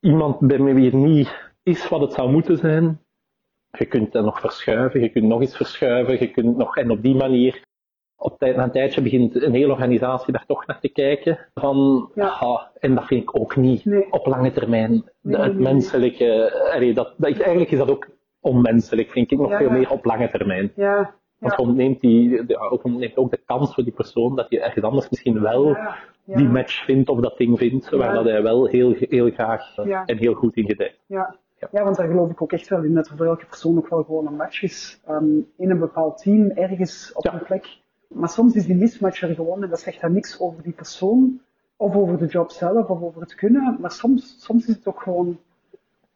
iemand 0.00 0.38
bij 0.40 0.62
wie 0.62 0.84
het 0.84 0.94
niet 0.94 1.50
is 1.62 1.88
wat 1.88 2.00
het 2.00 2.12
zou 2.12 2.30
moeten 2.30 2.56
zijn, 2.56 3.00
je 3.78 3.86
kunt 3.86 4.12
dat 4.12 4.24
nog 4.24 4.40
verschuiven, 4.40 5.00
je 5.00 5.08
kunt 5.08 5.24
nog 5.24 5.40
eens 5.40 5.56
verschuiven, 5.56 6.18
je 6.20 6.30
kunt 6.30 6.56
nog, 6.56 6.76
en 6.76 6.90
op 6.90 7.02
die 7.02 7.14
manier, 7.14 7.66
op 8.20 8.38
tijd, 8.38 8.56
na 8.56 8.62
een 8.64 8.70
tijdje 8.70 9.02
begint 9.02 9.42
een 9.42 9.52
hele 9.54 9.72
organisatie 9.72 10.32
daar 10.32 10.44
toch 10.46 10.66
naar 10.66 10.80
te 10.80 10.88
kijken. 10.88 11.38
Van, 11.54 12.10
Ja. 12.14 12.26
ah, 12.28 12.62
en 12.78 12.94
dat 12.94 13.04
vind 13.06 13.22
ik 13.22 13.38
ook 13.40 13.56
niet 13.56 13.84
Nee. 13.84 14.06
op 14.12 14.26
lange 14.26 14.52
termijn. 14.52 15.04
De, 15.20 15.36
het 15.38 15.52
nee, 15.54 15.62
menselijke, 15.62 16.52
allee, 16.74 16.94
dat, 16.94 17.14
dat, 17.16 17.32
eigenlijk 17.38 17.70
is 17.70 17.78
dat 17.78 17.90
ook 17.90 18.08
onmenselijk, 18.40 19.10
vind 19.10 19.30
ik 19.32 19.38
nog 19.38 19.50
Ja, 19.50 19.56
veel 19.58 19.66
ja. 19.66 19.72
meer 19.72 19.90
op 19.90 20.04
lange 20.04 20.28
termijn. 20.30 20.72
Ja. 20.74 21.14
Want 21.38 21.52
je 21.56 21.62
ontneemt, 21.62 22.00
die, 22.00 22.46
de, 22.46 22.58
ook, 22.70 22.84
ontneemt 22.84 23.16
ook 23.16 23.30
de 23.30 23.40
kans 23.46 23.74
voor 23.74 23.84
die 23.84 23.92
persoon 23.92 24.36
dat 24.36 24.46
je 24.48 24.60
ergens 24.60 24.84
anders 24.84 25.08
misschien 25.10 25.40
wel 25.40 25.76
die 26.24 26.48
match 26.48 26.84
vindt 26.84 27.08
of 27.08 27.20
dat 27.20 27.36
ding 27.36 27.58
vindt, 27.58 27.90
waar 27.90 28.14
dat 28.14 28.24
hij 28.24 28.42
wel 28.42 28.66
heel, 28.66 28.94
heel 28.98 29.30
graag 29.30 29.76
eh, 29.76 30.02
en 30.06 30.16
heel 30.16 30.34
goed 30.34 30.56
in 30.56 30.66
gedijt. 30.66 30.98
Ja. 31.06 31.36
Ja. 31.60 31.68
ja, 31.72 31.84
want 31.84 31.96
daar 31.96 32.08
geloof 32.08 32.30
ik 32.30 32.42
ook 32.42 32.52
echt 32.52 32.68
wel 32.68 32.82
in 32.82 32.94
dat 32.94 33.08
er 33.08 33.16
voor 33.16 33.26
elke 33.26 33.46
persoon 33.46 33.76
ook 33.76 33.88
wel 33.88 34.02
gewoon 34.02 34.26
een 34.26 34.36
match 34.36 34.62
is. 34.62 35.00
Ehm, 35.06 35.24
in 35.56 35.70
een 35.70 35.78
bepaald 35.78 36.18
team, 36.22 36.50
ergens 36.50 37.12
op 37.14 37.24
Ja. 37.24 37.32
een 37.32 37.42
plek. 37.44 37.78
Maar 38.08 38.28
soms 38.28 38.54
is 38.54 38.66
die 38.66 38.76
mismatch 38.76 39.22
er 39.22 39.34
gewoon 39.34 39.62
en 39.62 39.68
dat 39.70 39.80
zegt 39.80 40.00
dan 40.00 40.12
niks 40.12 40.40
over 40.40 40.62
die 40.62 40.72
persoon, 40.72 41.40
of 41.76 41.94
over 41.94 42.18
de 42.18 42.26
job 42.26 42.50
zelf, 42.50 42.88
of 42.88 43.02
over 43.02 43.20
het 43.20 43.34
kunnen. 43.34 43.76
Maar 43.80 43.90
soms, 43.92 44.36
soms 44.44 44.66
is 44.66 44.74
het 44.74 44.86
ook 44.86 45.02
gewoon 45.02 45.38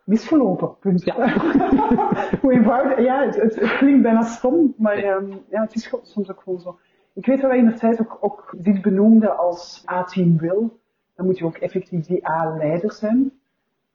misgelopen. 0.05 0.79
Punt. 0.79 1.05
Ja. 1.05 1.39
Hoe 2.41 2.53
eenvoudig, 2.53 2.99
ja, 3.05 3.25
het, 3.25 3.37
het, 3.37 3.61
het 3.61 3.77
klinkt 3.77 4.03
bijna 4.03 4.23
stom, 4.23 4.75
maar 4.77 4.95
Nee. 4.95 5.05
ehm, 5.05 5.31
ja, 5.49 5.61
het 5.63 5.75
is 5.75 5.95
soms 6.03 6.31
ook 6.31 6.41
gewoon 6.43 6.61
zo. 6.61 6.79
Ik 7.13 7.27
weet 7.27 7.41
dat 7.41 7.51
wij 7.51 7.59
in 7.59 7.67
de 7.67 7.75
tijd 7.75 8.01
ook, 8.01 8.19
ook 8.21 8.55
dit 8.57 8.83
benoemden 8.83 9.37
als 9.37 9.85
A-team 9.91 10.39
wil. 10.39 10.79
Dan 11.17 11.27
moet 11.27 11.39
je 11.39 11.45
ook 11.45 11.57
effectief 11.57 12.07
die 12.07 12.29
A-leider 12.29 12.93
zijn. 12.93 13.33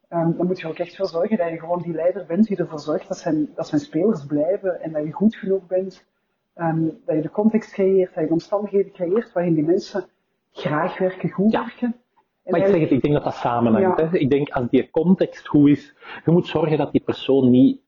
Ehm, 0.07 0.31
dan 0.37 0.45
moet 0.47 0.59
je 0.59 0.67
ook 0.67 0.77
echt 0.77 0.95
voor 0.95 1.07
zorgen 1.07 1.37
dat 1.37 1.49
je 1.49 1.59
gewoon 1.59 1.81
die 1.81 1.93
leider 1.93 2.25
bent 2.25 2.47
die 2.47 2.57
ervoor 2.57 2.79
zorgt 2.79 3.07
dat 3.07 3.17
zijn, 3.17 3.49
dat 3.55 3.67
zijn 3.67 3.81
spelers 3.81 4.25
blijven 4.25 4.81
en 4.81 4.91
dat 4.91 5.03
je 5.03 5.11
goed 5.11 5.35
genoeg 5.35 5.67
bent. 5.67 6.05
Ehm, 6.57 6.83
dat 7.05 7.15
je 7.15 7.21
de 7.21 7.29
context 7.29 7.71
creëert, 7.73 8.13
dat 8.13 8.21
je 8.21 8.27
de 8.27 8.33
omstandigheden 8.33 8.91
creëert 8.91 9.33
waarin 9.33 9.53
die 9.53 9.63
mensen 9.63 10.05
graag 10.51 10.97
werken, 10.97 11.29
goed 11.29 11.51
Ja. 11.51 11.59
werken. 11.59 11.95
En 12.43 12.51
Maar 12.51 12.59
ik 12.59 12.67
zeg 12.67 12.79
het, 12.79 12.91
ik 12.91 13.01
denk 13.01 13.13
dat 13.13 13.23
dat 13.23 13.33
samenhangt. 13.33 13.99
Ja. 13.99 14.07
Hè. 14.09 14.17
Ik 14.17 14.29
denk 14.29 14.49
als 14.49 14.69
die 14.69 14.89
context 14.89 15.47
goed 15.47 15.69
is, 15.69 15.95
je 16.25 16.31
moet 16.31 16.47
zorgen 16.47 16.77
dat 16.77 16.91
die 16.91 17.01
persoon 17.01 17.49
niet, 17.49 17.81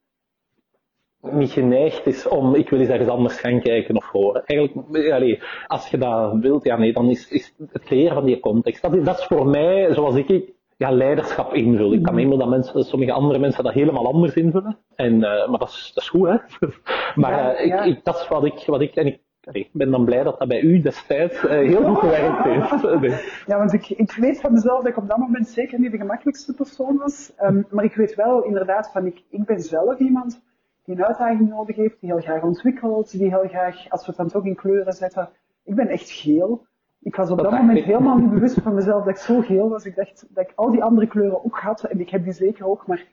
niet 1.20 1.50
geneigd 1.50 2.06
is 2.06 2.28
om, 2.28 2.54
ik 2.54 2.68
wil 2.70 2.80
eens 2.80 2.88
ergens 2.88 3.08
anders 3.08 3.40
gaan 3.40 3.60
kijken 3.60 3.96
of 3.96 4.04
horen. 4.10 4.44
Eigenlijk, 4.46 5.64
als 5.66 5.88
je 5.88 5.98
dat 5.98 6.38
wilt, 6.40 6.64
ja 6.64 6.76
nee, 6.76 6.92
dan 6.92 7.10
is, 7.10 7.28
is 7.28 7.54
het 7.72 7.82
creëren 7.82 8.14
van 8.14 8.24
die 8.24 8.40
context. 8.40 8.82
Dat 8.82 8.94
is, 8.94 9.04
dat 9.04 9.18
is 9.18 9.24
voor 9.24 9.46
mij, 9.46 9.94
zoals 9.94 10.14
ik 10.14 10.52
ja, 10.80 10.90
leiderschap 10.90 11.54
invul. 11.54 11.92
Ik 11.92 12.02
kan 12.02 12.14
me 12.14 12.20
inbeelden 12.20 12.48
dat 12.48 12.56
mensen, 12.56 12.84
sommige 12.84 13.12
andere 13.12 13.38
mensen 13.38 13.64
dat 13.64 13.72
helemaal 13.72 14.06
anders 14.06 14.34
invullen. 14.34 14.78
En, 14.94 15.14
uh, 15.14 15.20
maar 15.20 15.58
dat 15.58 15.68
is, 15.68 15.90
dat 15.94 16.02
is 16.02 16.08
goed, 16.08 16.28
hè. 16.28 16.36
maar 17.20 17.32
Ja, 17.32 17.60
uh, 17.60 17.66
ja. 17.66 17.82
Ik, 17.82 18.04
dat 18.04 18.16
is 18.16 18.28
wat 18.28 18.44
ik, 18.44 18.62
wat 18.66 18.80
ik, 18.80 18.94
en 18.94 19.06
ik, 19.52 19.68
ben 19.72 19.90
dan 19.90 20.04
blij 20.04 20.22
dat 20.22 20.38
dat 20.38 20.48
bij 20.48 20.60
u 20.60 20.80
destijds 20.80 21.44
uh, 21.44 21.50
heel 21.50 21.84
goed 21.84 21.98
gewerkt 21.98 22.42
heeft. 22.42 22.82
Nee. 23.00 23.20
Ja, 23.46 23.58
want 23.58 23.72
ik, 23.72 23.88
ik 23.88 24.12
weet 24.12 24.40
van 24.40 24.52
mezelf 24.52 24.82
dat 24.82 24.90
ik 24.90 24.96
op 24.96 25.08
dat 25.08 25.18
moment 25.18 25.48
zeker 25.48 25.80
niet 25.80 25.90
de 25.90 25.98
gemakkelijkste 25.98 26.54
persoon 26.54 26.96
was. 26.96 27.32
Um, 27.42 27.66
maar 27.70 27.84
ik 27.84 27.94
weet 27.94 28.14
wel 28.14 28.44
inderdaad 28.44 28.90
van, 28.92 29.06
ik, 29.06 29.22
ik 29.30 29.44
ben 29.44 29.60
zelf 29.60 29.98
iemand 29.98 30.42
die 30.84 30.94
een 30.96 31.04
uitdaging 31.04 31.48
nodig 31.48 31.76
heeft, 31.76 32.00
die 32.00 32.10
heel 32.12 32.20
graag 32.20 32.42
ontwikkelt, 32.42 33.10
die 33.10 33.28
heel 33.28 33.48
graag, 33.48 33.90
als 33.90 34.00
we 34.00 34.06
het 34.06 34.16
dan 34.16 34.28
toch 34.28 34.44
in 34.44 34.54
kleuren 34.54 34.92
zetten, 34.92 35.28
ik 35.64 35.74
ben 35.74 35.88
echt 35.88 36.10
geel. 36.10 36.66
Ik 37.02 37.16
was 37.16 37.30
op 37.30 37.38
dat, 37.38 37.50
moment 37.50 37.78
ik. 37.78 37.84
helemaal 37.84 38.16
niet 38.16 38.30
bewust 38.38 38.60
van 38.62 38.74
mezelf 38.74 39.04
dat 39.04 39.14
ik 39.14 39.20
zo 39.20 39.40
geel 39.40 39.68
was. 39.68 39.84
Ik 39.84 39.96
dacht 39.96 40.26
dat 40.28 40.44
ik 40.44 40.52
al 40.54 40.70
die 40.70 40.82
andere 40.84 41.06
kleuren 41.06 41.44
ook 41.44 41.58
had 41.58 41.84
en 41.84 42.00
ik 42.00 42.10
heb 42.10 42.24
die 42.24 42.32
zeker 42.32 42.66
ook, 42.66 42.86
maar 42.86 43.06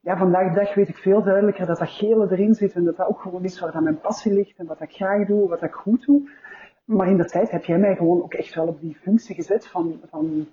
ja, 0.00 0.16
vandaag 0.16 0.48
de 0.48 0.60
dag 0.60 0.74
weet 0.74 0.88
ik 0.88 0.96
veel 0.96 1.22
duidelijker 1.22 1.66
dat 1.66 1.78
dat 1.78 1.88
gele 1.88 2.26
erin 2.30 2.54
zit 2.54 2.72
en 2.72 2.84
dat 2.84 2.96
dat 2.96 3.08
ook 3.08 3.20
gewoon 3.20 3.44
is 3.44 3.60
waar 3.60 3.72
dat 3.72 3.82
mijn 3.82 4.00
passie 4.00 4.32
ligt 4.32 4.58
en 4.58 4.66
wat 4.66 4.80
ik 4.80 4.92
graag 4.92 5.26
doe, 5.26 5.48
wat 5.48 5.62
ik 5.62 5.72
goed 5.72 6.06
doe. 6.06 6.30
Maar 6.84 7.08
in 7.08 7.16
de 7.16 7.24
tijd 7.24 7.50
heb 7.50 7.64
jij 7.64 7.78
mij 7.78 7.96
gewoon 7.96 8.22
ook 8.22 8.34
echt 8.34 8.54
wel 8.54 8.66
op 8.66 8.80
die 8.80 8.96
functie 9.00 9.34
gezet 9.34 9.66
van, 9.66 10.00
van, 10.10 10.46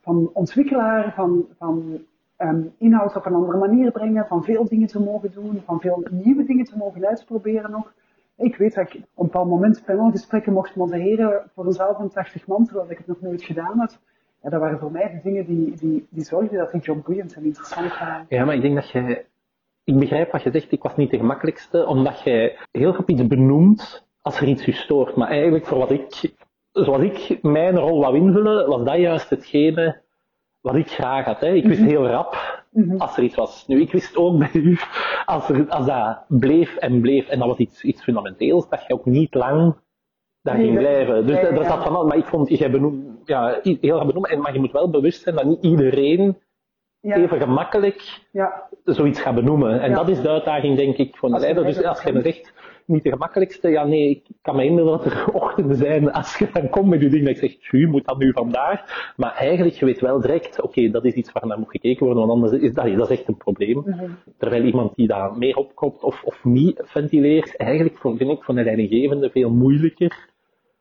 van 0.00 0.30
ontwikkelaar, 0.32 1.12
van, 1.14 1.46
van 1.58 1.98
um, 2.38 2.74
inhoud 2.78 3.16
op 3.16 3.26
een 3.26 3.34
andere 3.34 3.58
manier 3.58 3.90
brengen, 3.90 4.26
van 4.26 4.44
veel 4.44 4.68
dingen 4.68 4.86
te 4.86 5.00
mogen 5.00 5.30
doen, 5.32 5.62
van 5.64 5.80
veel 5.80 6.06
nieuwe 6.10 6.44
dingen 6.44 6.64
te 6.64 6.76
mogen 6.76 7.06
uitproberen 7.06 7.70
nog. 7.70 7.92
Ik 8.38 8.56
weet 8.56 8.74
dat 8.74 8.88
ik 8.88 8.94
op 8.94 9.02
een 9.14 9.24
bepaald 9.24 9.48
moment 9.48 9.82
panelgesprekken 9.84 10.52
mocht 10.52 10.76
modereren 10.76 11.50
voor 11.54 11.66
een 11.66 11.72
zaal 11.72 11.94
van 11.94 12.08
80 12.08 12.46
man, 12.46 12.64
terwijl 12.64 12.90
ik 12.90 12.98
het 12.98 13.06
nog 13.06 13.20
nooit 13.20 13.42
gedaan 13.42 13.78
had. 13.78 14.00
Ja, 14.42 14.50
dat 14.50 14.60
waren 14.60 14.78
voor 14.78 14.92
mij 14.92 15.10
de 15.10 15.20
dingen 15.22 15.46
die, 15.46 15.76
die, 15.76 16.06
die 16.10 16.24
zorgden 16.24 16.58
dat 16.58 16.72
die 16.72 16.80
job 16.80 17.04
boeiend 17.04 17.34
en 17.34 17.44
interessant 17.44 17.98
waren. 17.98 18.26
Ja, 18.28 18.44
maar 18.44 18.54
ik 18.54 18.62
denk 18.62 18.74
dat 18.74 18.90
je, 18.90 19.24
ik 19.84 19.98
begrijp 19.98 20.32
wat 20.32 20.42
je 20.42 20.50
zegt, 20.50 20.72
ik 20.72 20.82
was 20.82 20.96
niet 20.96 21.10
de 21.10 21.16
gemakkelijkste, 21.16 21.86
omdat 21.86 22.22
je 22.22 22.58
heel 22.70 22.92
goed 22.92 23.08
iets 23.08 23.26
benoemt 23.26 24.06
als 24.22 24.40
er 24.40 24.48
iets 24.48 24.64
je 24.64 24.72
stoort. 24.72 25.16
Maar 25.16 25.28
eigenlijk 25.28 25.66
voor 25.66 25.78
wat 25.78 25.90
ik, 25.90 26.34
zoals 26.72 27.02
ik 27.02 27.42
mijn 27.42 27.78
rol 27.78 28.00
wou 28.00 28.16
invullen, 28.16 28.68
was 28.68 28.84
dat 28.84 28.96
juist 28.96 29.30
hetgene 29.30 30.00
wat 30.60 30.74
ik 30.74 30.88
graag 30.88 31.24
had. 31.24 31.40
Hè. 31.40 31.52
Ik 31.52 31.66
wist 31.66 31.82
heel 31.82 32.06
rap 32.06 32.57
als 32.98 33.16
er 33.16 33.22
iets 33.22 33.34
was. 33.34 33.66
Nu, 33.66 33.80
ik 33.80 33.92
wist 33.92 34.16
ook 34.16 34.38
bij 34.38 34.50
u, 34.52 34.78
als, 35.24 35.48
er, 35.48 35.68
als 35.68 35.86
dat 35.86 36.24
bleef 36.28 36.76
en 36.76 37.00
bleef, 37.00 37.28
en 37.28 37.38
dat 37.38 37.48
was 37.48 37.58
iets, 37.58 37.82
iets 37.82 38.02
fundamenteels, 38.02 38.68
dat 38.68 38.84
je 38.86 38.92
ook 38.94 39.04
niet 39.04 39.34
lang 39.34 39.76
daar 40.42 40.56
Nee, 40.56 40.64
ging 40.64 40.76
dat- 40.78 40.86
blijven. 40.88 41.26
Dus 41.26 41.36
ja, 41.36 41.42
ja, 41.48 41.54
ja. 41.54 41.68
zat 41.68 41.82
van 41.82 41.94
alles, 41.96 42.08
maar 42.08 42.18
ik 42.18 42.26
vond, 42.26 42.48
jij 42.48 42.70
benoemd, 42.70 43.04
ja, 43.24 43.58
heel 43.62 43.96
erg 43.98 44.06
benoemd, 44.06 44.28
en- 44.28 44.40
maar 44.40 44.52
je 44.52 44.60
moet 44.60 44.72
wel 44.72 44.90
bewust 44.90 45.22
zijn 45.22 45.34
dat 45.34 45.44
niet 45.44 45.62
iedereen 45.64 46.38
Ja, 47.00 47.16
even 47.16 47.40
gemakkelijk 47.40 48.26
ja, 48.32 48.68
zoiets 48.84 49.20
gaat 49.20 49.34
benoemen. 49.34 49.80
En 49.80 49.90
Ja. 49.90 49.96
dat 49.96 50.08
is 50.08 50.20
de 50.20 50.28
uitdaging, 50.28 50.76
denk 50.76 50.96
ik, 50.96 51.16
van 51.16 51.30
de 51.32 51.38
leider. 51.38 51.64
Dus 51.64 51.82
als 51.84 52.02
je 52.02 52.20
zegt, 52.22 52.52
niet 52.88 53.02
de 53.02 53.10
gemakkelijkste, 53.10 53.68
ja 53.68 53.84
nee, 53.84 54.10
ik 54.10 54.26
kan 54.42 54.56
me 54.56 54.64
inbeelden 54.64 54.98
dat 54.98 55.12
er 55.12 55.32
ochtenden 55.42 55.76
zijn, 55.76 56.12
als 56.12 56.38
je 56.38 56.48
dan 56.52 56.68
komt 56.68 56.88
met 56.88 57.00
je 57.00 57.08
ding, 57.08 57.26
dat 57.26 57.40
je 57.40 57.48
zegt, 57.48 57.72
u 57.72 57.88
moet 57.88 58.06
dat 58.06 58.18
nu 58.18 58.32
vandaag. 58.32 59.12
Maar 59.16 59.34
eigenlijk, 59.34 59.76
je 59.76 59.84
weet 59.84 60.00
wel 60.00 60.20
direct, 60.20 60.62
oké, 60.62 60.90
dat 60.90 61.04
is 61.04 61.12
iets 61.12 61.32
waar 61.32 61.46
naar 61.46 61.58
moet 61.58 61.70
gekeken 61.70 62.06
worden, 62.06 62.26
want 62.26 62.42
anders 62.42 62.62
is 62.62 62.72
dat, 62.72 62.96
dat 62.96 63.10
is 63.10 63.18
echt 63.18 63.28
een 63.28 63.36
probleem. 63.36 63.82
Mhm. 63.86 64.10
Terwijl 64.38 64.64
iemand 64.64 64.94
die 64.94 65.06
daar 65.06 65.36
meer 65.36 65.56
opkomt 65.56 66.02
of, 66.02 66.22
of 66.24 66.44
niet 66.44 66.82
ventileert, 66.84 67.56
eigenlijk 67.56 67.98
vind 67.98 68.20
ik 68.20 68.42
voor 68.42 68.56
een 68.56 68.64
leidinggevende 68.64 69.30
veel 69.30 69.50
moeilijker 69.50 70.28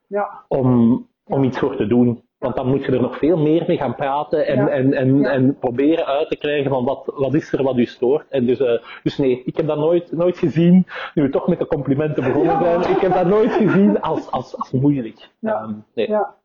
ja, 0.07 0.45
om, 0.47 1.07
om 1.25 1.43
iets 1.43 1.59
voor 1.59 1.75
te 1.75 1.87
doen. 1.87 2.21
Want 2.37 2.55
dan 2.55 2.67
moet 2.67 2.85
je 2.85 2.91
er 2.91 3.01
nog 3.01 3.17
veel 3.17 3.37
meer 3.37 3.63
mee 3.67 3.77
gaan 3.77 3.95
praten 3.95 4.47
en, 4.47 4.55
Ja. 4.57 4.67
en, 4.69 4.93
en, 4.93 5.19
Ja. 5.19 5.29
en 5.31 5.57
proberen 5.57 6.05
uit 6.05 6.29
te 6.29 6.35
krijgen 6.37 6.69
van 6.69 6.85
wat, 6.85 7.11
wat 7.15 7.33
is 7.33 7.53
er 7.53 7.63
wat 7.63 7.77
u 7.77 7.85
stoort. 7.85 8.25
En 8.29 8.45
dus, 8.45 8.59
eh, 8.59 8.81
dus 9.03 9.17
nee, 9.17 9.41
ik 9.45 9.57
heb 9.57 9.67
dat 9.67 9.77
nooit, 9.77 10.11
nooit 10.11 10.37
gezien, 10.37 10.85
nu 11.13 11.23
we 11.23 11.29
toch 11.29 11.47
met 11.47 11.59
de 11.59 11.67
complimenten 11.67 12.23
begonnen 12.23 12.59
Ja. 12.59 12.81
zijn, 12.81 12.95
ik 12.95 13.01
heb 13.01 13.13
dat 13.13 13.25
nooit 13.27 13.51
gezien 13.51 14.01
als, 14.01 14.31
als, 14.31 14.57
als 14.57 14.71
moeilijk. 14.71 15.29
Ja. 15.39 15.61
Ehm, 15.61 15.73
nee. 15.93 16.09
ja, 16.09 16.35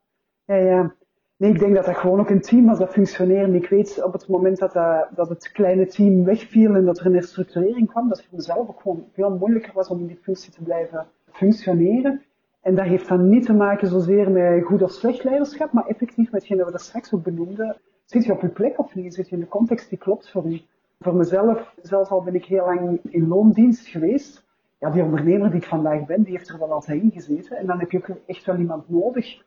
ja, 0.45 0.55
ja. 0.57 0.95
Nee, 1.37 1.51
ik 1.51 1.59
denk 1.59 1.75
dat 1.75 1.85
dat 1.85 1.97
gewoon 1.97 2.21
ook 2.21 2.31
een 2.31 2.41
team 2.41 2.67
was 2.67 2.79
dat 2.79 2.93
functioneerde. 2.93 3.57
Ik 3.57 3.69
weet 3.69 4.03
op 4.05 4.13
het 4.13 4.29
moment 4.29 4.59
dat, 4.59 4.73
dat, 4.73 5.09
dat 5.15 5.29
het 5.29 5.53
kleine 5.53 5.87
team 5.87 6.25
wegviel 6.25 6.75
en 6.75 6.85
dat 6.85 6.99
er 6.99 7.07
een 7.07 7.15
herstructurering 7.15 7.91
kwam, 7.91 8.09
dat 8.09 8.17
het 8.17 8.27
voor 8.27 8.37
mezelf 8.37 8.69
ook 8.69 8.81
gewoon 8.81 9.05
veel 9.13 9.31
moeilijker 9.31 9.73
was 9.75 9.89
om 9.89 9.99
in 9.99 10.07
die 10.07 10.19
functie 10.23 10.53
te 10.53 10.63
blijven 10.63 11.07
functioneren. 11.33 12.23
En 12.63 12.75
dat 12.75 12.85
heeft 12.85 13.09
dan 13.09 13.29
niet 13.29 13.47
te 13.47 13.53
maken 13.53 13.89
zozeer 13.89 14.31
met 14.31 14.65
goed 14.65 14.83
of 14.83 14.91
slecht 14.91 15.25
leiderschap, 15.25 15.73
maar 15.73 15.87
effectief 15.87 16.31
met 16.31 16.41
hetgeen 16.41 16.57
dat 16.57 16.67
we 16.67 16.73
daar 16.73 16.81
straks 16.81 17.13
ook 17.13 17.23
benoemden. 17.23 17.77
Zit 18.05 18.25
je 18.25 18.33
op 18.33 18.41
je 18.41 18.49
plek 18.49 18.79
of 18.79 18.95
niet? 18.95 19.15
Zit 19.15 19.29
je 19.29 19.35
in 19.35 19.41
de 19.41 19.49
context 19.49 19.89
die 19.89 19.99
klopt 19.99 20.31
voor 20.31 20.47
u? 20.47 20.61
Voor 21.01 21.15
mezelf, 21.15 21.75
zelfs 21.83 22.11
al 22.11 22.23
ben 22.23 22.35
ik 22.35 22.45
heel 22.45 22.65
lang 22.65 23.01
in 23.09 23.29
loondienst 23.29 23.87
geweest, 23.87 24.45
ja, 24.79 24.91
die 24.91 25.03
ondernemer 25.03 25.51
die 25.51 25.61
ik 25.61 25.67
vandaag 25.67 26.07
ben, 26.07 26.23
die 26.23 26.33
heeft 26.37 26.49
er 26.49 26.59
wel 26.59 26.73
altijd 26.73 27.03
in 27.03 27.11
gezeten. 27.11 27.57
En 27.57 27.67
dan 27.67 27.79
heb 27.79 27.91
je 27.91 27.99
ook 27.99 28.17
echt 28.27 28.45
wel 28.45 28.57
iemand 28.57 28.89
nodig 28.89 29.43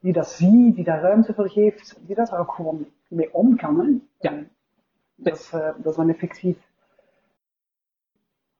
die 0.00 0.12
dat 0.12 0.28
ziet, 0.28 0.74
die 0.74 0.84
daar 0.84 1.00
ruimte 1.00 1.34
voor 1.34 1.50
geeft, 1.50 2.00
die 2.06 2.14
dat 2.14 2.28
daar 2.28 2.40
ook 2.40 2.52
gewoon 2.52 2.86
mee 3.08 3.34
om 3.34 3.56
kan. 3.56 3.80
Hè? 3.80 3.98
Ja. 4.28 4.42
Dat, 5.14 5.34
is, 5.38 5.50
eh, 5.52 5.60
dat 5.60 5.86
is 5.86 5.96
dan 5.96 6.08
effectief. 6.08 6.56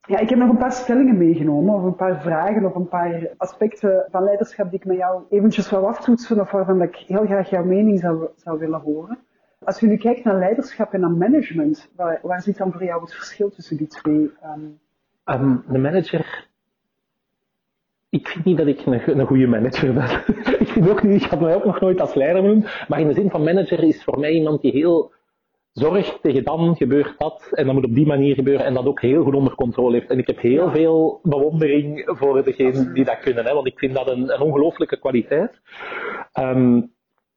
Ja, 0.06 0.18
ik 0.18 0.28
heb 0.28 0.38
nog 0.38 0.48
een 0.48 0.56
paar 0.56 0.72
stellingen 0.72 1.18
meegenomen, 1.18 1.74
of 1.74 1.82
een 1.82 1.94
paar 1.94 2.22
vragen, 2.22 2.64
of 2.64 2.74
een 2.74 2.88
paar 2.88 3.28
aspecten 3.36 4.06
van 4.10 4.24
leiderschap 4.24 4.70
die 4.70 4.78
ik 4.78 4.84
met 4.84 4.96
jou 4.96 5.22
eventjes 5.30 5.70
wou 5.70 5.86
aftoetsen, 5.86 6.40
of 6.40 6.50
waarvan 6.50 6.82
ik 6.82 6.96
heel 6.96 7.24
graag 7.26 7.50
jouw 7.50 7.64
mening 7.64 8.00
zou, 8.00 8.28
zou 8.36 8.58
willen 8.58 8.80
horen. 8.80 9.18
Als 9.64 9.80
je 9.80 9.86
nu 9.86 9.96
kijkt 9.96 10.24
naar 10.24 10.38
leiderschap 10.38 10.92
en 10.92 11.00
naar 11.00 11.10
management, 11.10 11.90
waar, 11.96 12.18
waar 12.22 12.42
zit 12.42 12.56
dan 12.56 12.72
voor 12.72 12.84
jou 12.84 13.00
het 13.00 13.14
verschil 13.14 13.50
tussen 13.50 13.76
die 13.76 13.86
twee? 13.86 14.30
Ehm, 15.24 15.56
de 15.68 15.78
manager. 15.78 16.48
Ik 18.08 18.28
vind 18.28 18.44
niet 18.44 18.56
dat 18.56 18.66
ik 18.66 18.86
een, 18.86 19.18
een 19.18 19.26
goede 19.26 19.46
manager 19.46 19.94
ben. 19.94 20.10
ik 20.64 20.68
vind 20.68 20.88
ook 20.88 21.02
niet, 21.02 21.22
ik 21.22 21.30
had 21.30 21.40
mij 21.40 21.54
ook 21.54 21.64
nog 21.64 21.80
nooit 21.80 22.00
als 22.00 22.14
leider 22.14 22.42
benoemd. 22.42 22.84
Maar 22.88 23.00
in 23.00 23.08
de 23.08 23.14
zin 23.14 23.30
van 23.30 23.44
manager 23.44 23.82
is 23.82 24.04
voor 24.04 24.18
mij 24.18 24.32
iemand 24.32 24.60
die 24.60 24.72
heel 24.72 25.12
zorgt 25.74 26.22
tegen 26.22 26.44
dan 26.44 26.76
gebeurt 26.76 27.18
dat. 27.18 27.48
En 27.50 27.64
dat 27.66 27.74
moet 27.74 27.84
op 27.84 27.94
die 27.94 28.06
manier 28.06 28.34
gebeuren. 28.34 28.66
En 28.66 28.74
dat 28.74 28.86
ook 28.86 29.00
heel 29.00 29.22
goed 29.24 29.34
onder 29.34 29.54
controle 29.54 29.94
heeft. 29.94 30.10
En 30.10 30.18
ik 30.18 30.26
heb 30.26 30.40
heel 30.40 30.64
Ja. 30.64 30.70
veel 30.70 31.20
bewondering 31.22 32.02
voor 32.18 32.44
degenen 32.44 32.94
die 32.94 33.04
dat 33.04 33.18
kunnen. 33.18 33.44
Hè, 33.44 33.54
want 33.54 33.66
ik 33.66 33.78
vind 33.78 33.94
dat 33.94 34.08
een, 34.08 34.32
een 34.34 34.40
ongelooflijke 34.40 34.98
kwaliteit. 34.98 35.60
Ehm, 36.32 36.80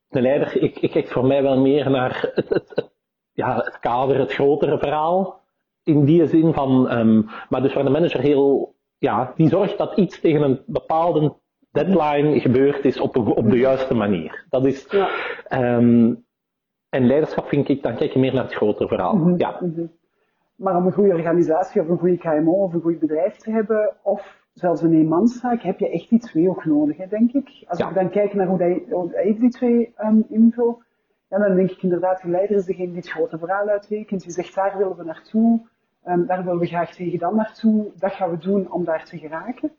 de 0.08 0.22
leider, 0.22 0.62
ik, 0.62 0.78
ik 0.80 0.92
kijk 0.92 1.08
voor 1.08 1.26
mij 1.26 1.44
wel 1.44 1.60
meer 1.60 1.90
naar 1.90 2.32
het, 2.36 2.50
het, 2.50 2.70
het, 2.76 2.92
ja, 3.34 3.56
het 3.56 3.80
kader, 3.80 4.20
het 4.20 4.34
grotere 4.34 4.78
verhaal. 4.78 5.42
In 5.84 6.06
die 6.06 6.28
zin 6.28 6.54
van, 6.54 6.90
ehm, 6.90 7.22
maar 7.50 7.62
dus 7.62 7.74
waar 7.74 7.84
de 7.84 7.90
manager 7.90 8.20
heel, 8.20 8.76
ja, 8.98 9.34
die 9.36 9.48
zorgt 9.50 9.78
dat 9.78 9.98
iets 9.98 10.20
tegen 10.20 10.42
een 10.42 10.62
bepaalde 10.66 11.34
deadline 11.72 12.40
gebeurd 12.40 12.86
is 12.86 13.00
op, 13.00 13.18
op 13.18 13.50
de 13.50 13.58
juiste 13.58 13.94
manier. 13.94 14.46
Dat 14.50 14.66
is, 14.66 14.88
ja. 14.90 15.10
ehm, 15.48 16.14
en 16.90 17.06
leiderschap 17.06 17.48
vind 17.48 17.70
ik, 17.70 17.84
dan 17.84 17.96
kijk 17.96 18.12
je 18.12 18.20
meer 18.20 18.34
naar 18.34 18.44
het 18.44 18.54
grotere 18.54 18.88
verhaal. 18.88 19.16
Mhm, 19.16 19.38
Ja. 19.38 19.58
mhm. 19.62 19.86
Maar 20.56 20.76
om 20.76 20.86
een 20.86 20.94
goede 20.94 21.14
organisatie 21.14 21.82
of 21.82 21.88
een 21.88 21.98
goede 21.98 22.18
KMO 22.18 22.52
of 22.52 22.74
een 22.74 22.82
goed 22.82 23.00
bedrijf 23.00 23.36
te 23.38 23.52
hebben, 23.52 23.94
of 24.04 24.42
zelfs 24.54 24.82
een 24.82 24.94
eenmanszaak, 24.94 25.62
heb 25.62 25.80
je 25.80 25.90
echt 25.90 26.10
die 26.10 26.20
twee 26.20 26.50
ook 26.50 26.66
nodig, 26.66 26.98
hè, 26.98 27.08
denk 27.08 27.32
ik. 27.32 27.64
Als 27.68 27.80
Ja. 27.80 27.90
ik 27.90 27.96
dan 27.96 28.10
kijk 28.10 28.34
naar 28.34 28.48
hoe, 28.48 28.58
hij, 28.58 28.84
hoe 28.90 29.24
ik 29.24 29.40
die 29.40 29.50
twee 29.50 29.94
um, 30.04 30.26
invul, 30.30 30.82
ja, 31.30 31.38
dan 31.40 31.56
denk 31.56 31.72
ik 31.72 31.84
inderdaad, 31.84 32.22
de 32.22 32.30
leider 32.30 32.56
is 32.56 32.66
degene 32.66 32.88
die 32.88 32.96
het 32.96 33.10
grote 33.10 33.38
verhaal 33.38 33.68
uittekent. 33.68 34.22
Die 34.24 34.32
zegt, 34.32 34.56
daar 34.56 34.78
willen 34.78 34.98
we 34.98 35.04
naartoe, 35.04 35.60
um, 36.08 36.26
daar 36.26 36.44
willen 36.44 36.60
we 36.60 36.66
graag 36.66 36.92
tegen 36.96 37.20
dan 37.20 37.36
naartoe, 37.36 37.86
dat 38.00 38.12
gaan 38.12 38.30
we 38.30 38.38
doen 38.38 38.72
om 38.72 38.84
daar 38.84 39.06
te 39.06 39.18
geraken. 39.18 39.72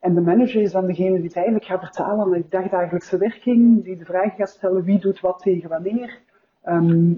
En 0.00 0.14
de 0.14 0.20
manager 0.20 0.62
is 0.62 0.72
dan 0.72 0.86
degene 0.86 1.14
die 1.16 1.24
het 1.24 1.36
eigenlijk 1.36 1.66
gaat 1.66 1.80
vertalen 1.80 2.30
naar 2.30 2.38
de 2.38 2.48
dagdagelijkse 2.48 3.18
werking, 3.18 3.84
die 3.84 3.96
de 3.96 4.04
vraag 4.04 4.34
gaat 4.36 4.48
stellen 4.48 4.82
wie 4.84 4.98
doet 5.00 5.20
wat 5.20 5.38
tegen 5.38 5.68
wanneer. 5.68 6.18
Ehm, 6.62 7.12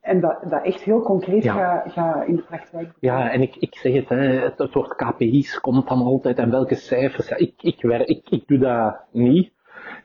en 0.00 0.20
dat, 0.20 0.38
dat 0.50 0.64
echt 0.64 0.82
heel 0.82 1.00
concreet 1.02 1.42
Ja. 1.44 1.52
gaat 1.54 1.92
ga 1.92 2.22
in 2.22 2.36
de 2.36 2.42
praktijk. 2.42 2.92
Ja, 3.00 3.30
en 3.30 3.42
ik, 3.42 3.56
ik 3.56 3.74
zeg 3.74 3.92
het, 3.92 4.08
hè, 4.08 4.16
het, 4.16 4.58
het 4.58 4.74
woord 4.74 4.94
KPI's 4.96 5.60
komt 5.60 5.88
dan 5.88 6.00
altijd 6.02 6.38
en 6.38 6.50
welke 6.50 6.74
cijfers. 6.74 7.28
Ja, 7.28 7.36
ik, 7.36 7.52
ik, 7.62 7.82
werk, 7.82 8.08
ik, 8.08 8.30
ik 8.30 8.42
doe 8.46 8.58
dat 8.58 8.96
niet. 9.12 9.46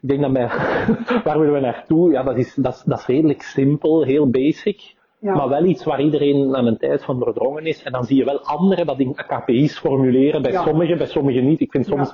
Ik 0.02 0.10
denk 0.10 0.22
dat 0.22 0.32
mij, 0.32 0.48
waar 1.24 1.40
willen 1.40 1.54
we 1.54 1.60
naartoe? 1.60 2.12
Ja, 2.12 2.24
dat 2.24 2.38
is, 2.38 2.56
dat, 2.56 2.84
dat 2.86 3.00
is 3.00 3.06
redelijk 3.06 3.42
simpel, 3.42 4.04
heel 4.04 4.30
basic. 4.30 4.96
Ja. 5.20 5.36
Maar 5.36 5.50
wel 5.50 5.64
iets 5.66 5.84
waar 5.84 6.02
iedereen 6.02 6.56
aan 6.56 6.66
een 6.66 6.78
tijd 6.78 7.04
van 7.04 7.20
doordrongen 7.20 7.66
is. 7.66 7.84
En 7.84 7.92
dan 7.92 8.04
zie 8.04 8.18
je 8.18 8.26
wel 8.26 8.40
anderen 8.46 8.86
dat 8.86 9.00
in 9.00 9.14
KPI's 9.16 9.80
formuleren. 9.80 10.42
Bij 10.42 10.52
Ja. 10.52 10.64
sommigen, 10.64 10.98
bij 10.98 11.08
sommigen 11.08 11.46
niet. 11.46 11.60
Ik 11.60 11.72
vind 11.72 11.86
soms, 11.86 12.14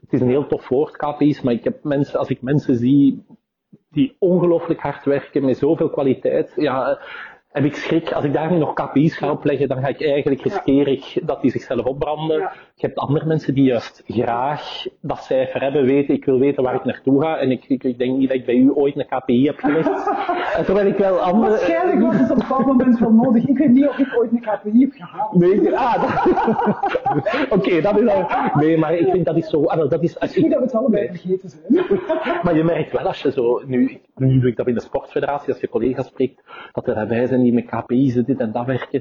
het 0.00 0.12
is 0.12 0.20
een 0.20 0.28
heel 0.28 0.46
tof 0.46 0.68
woord, 0.68 0.96
KPI's, 0.96 1.40
maar 1.42 1.52
ik 1.52 1.64
heb 1.64 1.84
mensen, 1.84 2.18
als 2.18 2.28
ik 2.28 2.42
mensen 2.42 2.76
zie 2.76 3.24
die 3.90 4.16
ongelooflijk 4.18 4.80
hard 4.80 5.04
werken 5.04 5.44
met 5.44 5.58
zoveel 5.58 5.90
kwaliteit, 5.90 6.52
ja, 6.56 6.98
heb 7.52 7.64
ik 7.64 7.74
schrik, 7.74 8.12
als 8.12 8.24
ik 8.24 8.32
daar 8.32 8.50
nu 8.50 8.58
nog 8.58 8.72
KPI's 8.72 9.16
ga 9.16 9.30
opleggen, 9.30 9.68
dan 9.68 9.80
ga 9.80 9.88
ik 9.88 10.02
eigenlijk 10.02 10.42
riskeer 10.42 10.88
ik 10.88 11.20
dat 11.22 11.40
die 11.40 11.50
zichzelf 11.50 11.84
opbranden. 11.84 12.38
Ja. 12.38 12.52
Je 12.82 12.88
hebt 12.88 13.00
andere 13.00 13.26
mensen 13.26 13.54
die 13.54 13.64
juist 13.64 14.02
graag 14.06 14.84
dat 15.00 15.18
cijfer 15.18 15.60
hebben, 15.60 15.84
weten, 15.84 16.14
ik 16.14 16.24
wil 16.24 16.38
weten 16.38 16.62
waar 16.62 16.74
ik 16.74 16.84
naartoe 16.84 17.22
ga. 17.22 17.36
En 17.38 17.50
ik, 17.50 17.64
ik, 17.68 17.84
ik 17.84 17.98
denk 17.98 18.16
niet 18.18 18.28
dat 18.28 18.36
ik 18.38 18.44
bij 18.46 18.54
u 18.54 18.70
ooit 18.74 18.96
een 18.98 19.06
KPI 19.06 19.46
heb 19.46 19.58
gelegd. 19.58 19.88
En 20.56 20.64
Terwijl 20.64 20.86
ik 20.86 20.96
wel 20.96 21.18
andere... 21.20 21.50
Waarschijnlijk 21.50 22.00
was 22.00 22.14
het 22.18 22.30
op 22.30 22.36
een 22.36 22.42
bepaald 22.48 22.66
moment 22.66 22.98
wel 22.98 23.12
nodig. 23.12 23.46
Ik 23.46 23.58
weet 23.58 23.68
niet 23.70 23.88
of 23.88 23.98
ik 23.98 24.18
ooit 24.18 24.30
een 24.32 24.40
KPI 24.40 24.80
heb 24.80 24.92
gehaald. 24.92 25.34
Nee, 25.34 25.50
ik- 25.60 25.72
ah, 25.72 26.00
dat- 26.02 27.50
Oké, 27.58 27.80
dat 27.80 28.00
is 28.00 28.08
al... 28.08 28.26
Nee, 28.54 28.78
maar 28.78 28.94
ik 28.94 29.10
vind 29.10 29.24
dat 29.26 29.36
is 29.36 29.48
zo... 29.48 29.64
ah, 29.64 29.76
wel, 29.76 29.88
dat 29.88 30.02
is, 30.02 30.12
als 30.14 30.20
Misschien 30.20 30.44
ik, 30.44 30.50
dat 30.50 30.58
we 30.58 30.64
het 30.66 30.74
allebei 30.74 31.06
vergeten 31.08 31.48
zijn. 31.50 31.84
maar 32.44 32.56
je 32.56 32.64
merkt 32.64 32.92
wel 32.92 33.06
als 33.06 33.22
je 33.22 33.32
zo... 33.32 33.62
Nu, 33.66 34.00
nu 34.16 34.40
doe 34.40 34.50
ik 34.50 34.56
dat 34.56 34.66
in 34.66 34.74
de 34.74 34.80
sportfederatie, 34.80 35.52
als 35.52 35.60
je 35.60 35.68
collega's 35.68 36.06
spreekt, 36.06 36.42
dat 36.72 36.86
er 36.86 36.94
daarbij 36.94 37.26
zijn 37.26 37.42
die 37.42 37.52
met 37.52 37.64
KPI's 37.66 38.14
dit 38.14 38.40
en 38.40 38.52
dat 38.52 38.66
werken. 38.66 39.00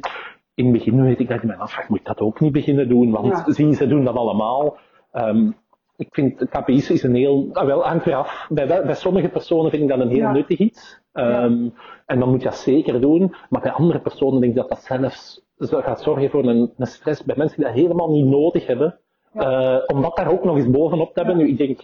In 0.53 0.63
het 0.65 0.73
begin 0.73 1.03
weet 1.03 1.19
ik 1.19 1.27
dat 1.27 1.37
ik 1.37 1.43
me 1.43 1.55
afvraag, 1.55 1.89
moet 1.89 1.99
ik 1.99 2.05
dat 2.05 2.19
ook 2.19 2.39
niet 2.39 2.51
beginnen 2.51 2.89
doen? 2.89 3.11
Want 3.11 3.27
Ja. 3.27 3.51
zie, 3.53 3.73
ze 3.75 3.87
doen 3.87 4.03
dat 4.05 4.15
allemaal. 4.15 4.77
Ehm, 5.11 5.51
ik 5.97 6.07
vind 6.11 6.49
KPI's 6.49 6.89
is 6.89 7.03
een 7.03 7.15
heel... 7.15 7.49
Ah, 7.53 7.65
wel, 7.65 7.83
hangt 7.83 8.05
weer 8.05 8.15
af. 8.15 8.47
Bij, 8.49 8.67
bij 8.67 8.95
sommige 8.95 9.29
personen 9.29 9.71
vind 9.71 9.83
ik 9.83 9.89
dat 9.89 9.99
een 9.99 10.07
heel 10.09 10.17
Ja. 10.17 10.31
nuttig 10.31 10.57
iets. 10.57 10.99
Ehm, 11.13 11.67
En 12.05 12.19
dan 12.19 12.29
moet 12.29 12.41
je 12.41 12.47
dat 12.47 12.57
zeker 12.57 13.01
doen. 13.01 13.35
Maar 13.49 13.61
bij 13.61 13.71
andere 13.71 13.99
personen 13.99 14.39
denk 14.41 14.51
ik 14.51 14.57
dat 14.59 14.69
dat 14.69 14.83
zelfs 14.83 15.41
gaat 15.57 16.01
zorgen 16.01 16.29
voor 16.29 16.43
een, 16.45 16.73
een 16.77 16.87
stress 16.87 17.23
bij 17.23 17.35
mensen 17.37 17.57
die 17.57 17.65
dat 17.65 17.75
helemaal 17.75 18.11
niet 18.11 18.25
nodig 18.25 18.67
hebben. 18.67 18.99
Eh, 19.33 19.77
om 19.87 20.01
dat 20.01 20.15
daar 20.15 20.31
ook 20.31 20.43
nog 20.43 20.55
eens 20.55 20.69
bovenop 20.69 21.13
te 21.13 21.19
hebben. 21.19 21.37
Nu, 21.37 21.47
ik 21.47 21.57
denk, 21.57 21.79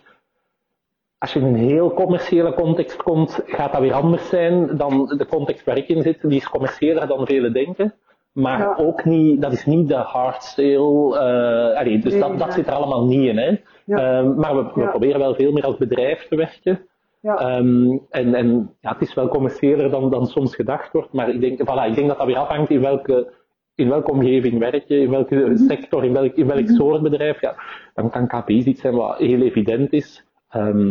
als 1.18 1.34
je 1.34 1.40
in 1.40 1.46
een 1.46 1.56
heel 1.56 1.94
commerciële 1.94 2.54
context 2.54 3.04
komt, 3.04 3.40
gaat 3.46 3.72
dat 3.72 3.82
weer 3.82 3.94
anders 3.94 4.30
zijn 4.30 4.78
dan 4.78 5.06
de 5.18 5.26
context 5.26 5.66
waar 5.66 5.78
ik 5.78 5.88
in 5.88 6.02
zit. 6.02 6.22
Die 6.22 6.38
is 6.38 6.50
commerciëler 6.50 7.08
dan 7.08 7.26
velen 7.26 7.54
denken. 7.54 7.94
Maar 8.38 8.60
Ja. 8.60 8.76
ook 8.78 9.06
niet, 9.06 9.42
dat 9.42 9.54
is 9.54 9.66
niet 9.66 9.88
de 9.88 9.96
hard 9.96 10.44
sale. 10.44 11.18
eh, 11.18 11.80
allee, 11.80 12.00
dus 12.00 12.14
Nee, 12.14 12.38
dat, 12.38 12.54
zit 12.54 12.68
er 12.68 12.74
allemaal 12.74 13.06
niet 13.06 13.22
in. 13.30 13.38
Hè. 13.38 13.58
Ja. 13.86 13.98
Ehm, 14.20 14.36
maar 14.40 14.56
we, 14.56 14.72
we 14.74 14.82
Ja. 14.82 14.88
proberen 14.90 15.20
wel 15.20 15.36
veel 15.36 15.52
meer 15.52 15.64
als 15.66 15.78
bedrijf 15.78 16.28
te 16.28 16.36
werken. 16.36 16.88
Ja. 17.22 17.36
Ehm, 17.36 17.98
en 18.10 18.34
en 18.34 18.76
ja, 18.82 18.92
het 18.92 19.02
is 19.02 19.14
wel 19.14 19.28
commerciëler 19.28 19.90
dan, 19.90 20.10
dan 20.10 20.26
soms 20.26 20.56
gedacht 20.56 20.92
wordt, 20.92 21.14
maar 21.14 21.30
ik 21.30 21.40
denk, 21.42 21.60
voilà, 21.62 21.88
ik 21.90 21.96
denk 21.96 22.08
dat 22.08 22.18
dat 22.18 22.28
weer 22.28 22.38
afhangt 22.38 22.70
in 22.70 22.82
welke, 22.82 23.34
in 23.76 23.90
welke 23.90 24.12
omgeving 24.12 24.60
werk 24.60 24.84
je, 24.88 25.00
in 25.00 25.10
welke 25.10 25.36
Mhm. 25.36 25.56
sector, 25.58 26.04
in 26.04 26.14
welk, 26.14 26.34
in 26.36 26.48
welk 26.48 26.68
soort 26.68 27.02
bedrijf. 27.02 27.42
Ja, 27.42 27.56
dan 27.94 28.10
kan 28.10 28.28
KPI's 28.28 28.66
iets 28.66 28.82
zijn 28.82 28.96
wat 28.96 29.18
heel 29.18 29.42
evident 29.42 29.94
is, 29.94 30.26
Ehm, 30.50 30.90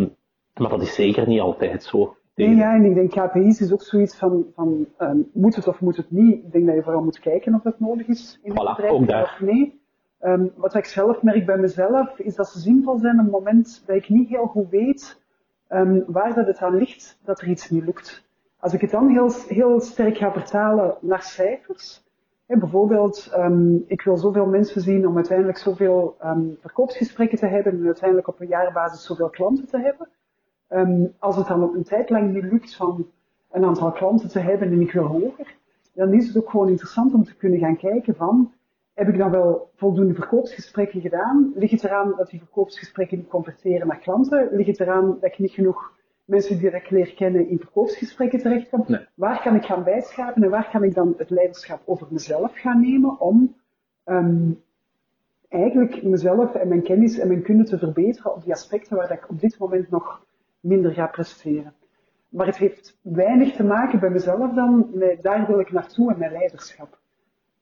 maar 0.61 0.71
dat 0.71 0.83
is 0.83 0.95
zeker 0.95 1.29
niet 1.29 1.41
altijd 1.41 1.83
zo. 1.83 2.17
Nee, 2.37 2.55
ja, 2.57 2.75
en 2.75 2.85
ik 2.85 2.95
denk 2.95 3.11
KPI's 3.11 3.61
is 3.61 3.73
ook 3.73 3.83
zoiets 3.83 4.17
van, 4.17 4.47
van 4.55 4.87
ehm, 4.97 5.19
moet 5.33 5.57
het 5.57 5.67
of 5.67 5.81
moet 5.81 5.97
het 5.97 6.11
niet. 6.11 6.45
Ik 6.45 6.53
denk 6.53 6.67
dat 6.67 6.75
je 6.75 6.83
vooral 6.83 7.03
moet 7.03 7.19
kijken 7.19 7.55
of 7.55 7.63
dat 7.63 7.81
nodig 7.81 8.07
is 8.07 8.41
in 8.43 8.51
het 8.51 8.61
Voilà, 8.61 8.77
bedrijf, 8.77 8.93
ook 8.93 9.01
ja 9.01 9.07
daar. 9.07 9.23
of 9.23 9.41
nee. 9.41 9.81
Ehm, 10.19 10.47
wat 10.57 10.75
ik 10.75 10.85
zelf 10.85 11.23
merk 11.23 11.47
bij 11.47 11.57
mezelf, 11.59 12.19
is 12.19 12.35
dat 12.35 12.49
ze 12.49 12.59
zinvol 12.59 12.99
zijn 12.99 13.19
op 13.19 13.25
het 13.25 13.31
moment 13.33 13.83
dat 13.87 13.97
ik 13.97 14.09
niet 14.09 14.29
heel 14.29 14.47
goed 14.47 14.69
weet 14.71 15.23
ehm, 15.69 16.01
waar 16.07 16.35
dat 16.35 16.47
het 16.47 16.59
aan 16.59 16.77
ligt 16.77 17.19
dat 17.25 17.41
er 17.41 17.49
iets 17.49 17.71
niet 17.71 17.85
lukt. 17.85 18.25
Als 18.59 18.73
ik 18.73 18.81
het 18.81 18.91
dan 18.91 19.09
heel, 19.09 19.33
heel 19.49 19.81
sterk 19.81 20.17
ga 20.17 20.33
vertalen 20.33 20.97
naar 21.01 21.23
cijfers, 21.23 22.05
hè, 22.47 22.57
bijvoorbeeld, 22.59 23.37
ik 23.87 24.03
wil 24.03 24.17
zoveel 24.17 24.47
mensen 24.47 24.81
zien 24.81 25.07
om 25.07 25.15
uiteindelijk 25.17 25.59
zoveel 25.59 26.17
verkoopsgesprekken 26.61 27.39
te 27.39 27.47
hebben 27.47 27.73
en 27.73 27.85
uiteindelijk 27.87 28.29
op 28.29 28.41
een 28.41 28.47
jaarbasis 28.49 29.05
zoveel 29.05 29.29
klanten 29.31 29.67
te 29.67 29.79
hebben. 29.79 30.09
Ehm, 30.69 31.07
als 31.19 31.37
het 31.37 31.47
dan 31.47 31.63
op 31.63 31.75
een 31.75 31.85
tijd 31.85 32.11
lang 32.11 32.35
niet 32.35 32.43
lukt 32.43 32.77
van 32.77 33.07
een 33.51 33.65
aantal 33.65 33.93
klanten 33.93 34.29
te 34.29 34.39
hebben 34.39 34.69
en 34.69 34.81
ik 34.81 34.93
wil 34.93 35.05
hoger, 35.05 35.57
dan 35.95 36.13
is 36.13 36.27
het 36.27 36.37
ook 36.37 36.51
gewoon 36.51 36.69
interessant 36.69 37.15
om 37.15 37.25
te 37.25 37.37
kunnen 37.37 37.59
gaan 37.59 37.77
kijken 37.77 38.15
van, 38.15 38.53
heb 38.95 39.09
ik 39.09 39.19
dan 39.19 39.31
wel 39.31 39.71
voldoende 39.75 40.15
verkoopsgesprekken 40.15 41.01
gedaan? 41.01 41.53
Ligt 41.55 41.73
het 41.73 41.85
eraan 41.85 42.15
dat 42.17 42.31
die 42.31 42.39
verkoopsgesprekken 42.39 43.19
niet 43.19 43.29
converteren 43.29 43.87
naar 43.87 43.99
klanten? 43.99 44.49
Ligt 44.53 44.69
het 44.69 44.81
eraan 44.81 45.07
dat 45.21 45.31
ik 45.31 45.39
niet 45.39 45.51
genoeg 45.51 45.93
mensen 46.25 46.59
die 46.59 46.71
ik 46.71 46.91
leer 46.91 47.15
kennen 47.15 47.49
in 47.49 47.59
verkoopsgesprekken 47.59 48.39
terechtkom? 48.39 48.85
Nee. 48.87 49.07
Waar 49.15 49.43
kan 49.43 49.55
ik 49.55 49.65
gaan 49.65 49.85
bijschaven 49.85 50.43
en 50.43 50.51
waar 50.51 50.71
kan 50.71 50.83
ik 50.83 50.95
dan 50.95 51.15
het 51.17 51.31
leiderschap 51.31 51.83
over 51.85 52.07
mezelf 52.11 52.53
gaan 52.55 52.81
nemen 52.81 53.21
om 53.21 53.57
ehm, 54.05 54.51
eigenlijk 55.49 56.03
mezelf 56.03 56.55
en 56.55 56.69
mijn 56.69 56.83
kennis 56.83 57.19
en 57.19 57.29
mijn 57.29 57.43
kunde 57.43 57.65
te 57.65 57.79
verbeteren 57.79 58.35
op 58.35 58.45
die 58.45 58.53
aspecten 58.53 58.97
waar 58.97 59.13
ik 59.13 59.31
op 59.31 59.41
dit 59.41 59.59
moment 59.59 59.91
nog 59.91 60.26
minder 60.67 60.93
ga 60.93 61.07
presteren. 61.07 61.75
Maar 62.29 62.47
het 62.47 62.57
heeft 62.57 62.99
weinig 63.03 63.53
te 63.55 63.65
maken 63.65 64.01
bij 64.01 64.11
mezelf 64.11 64.55
dan, 64.55 64.91
met 64.93 65.23
daar 65.23 65.47
wil 65.47 65.59
ik 65.61 65.73
naartoe 65.73 66.13
en 66.13 66.19
mijn 66.19 66.33
leiderschap. 66.33 66.99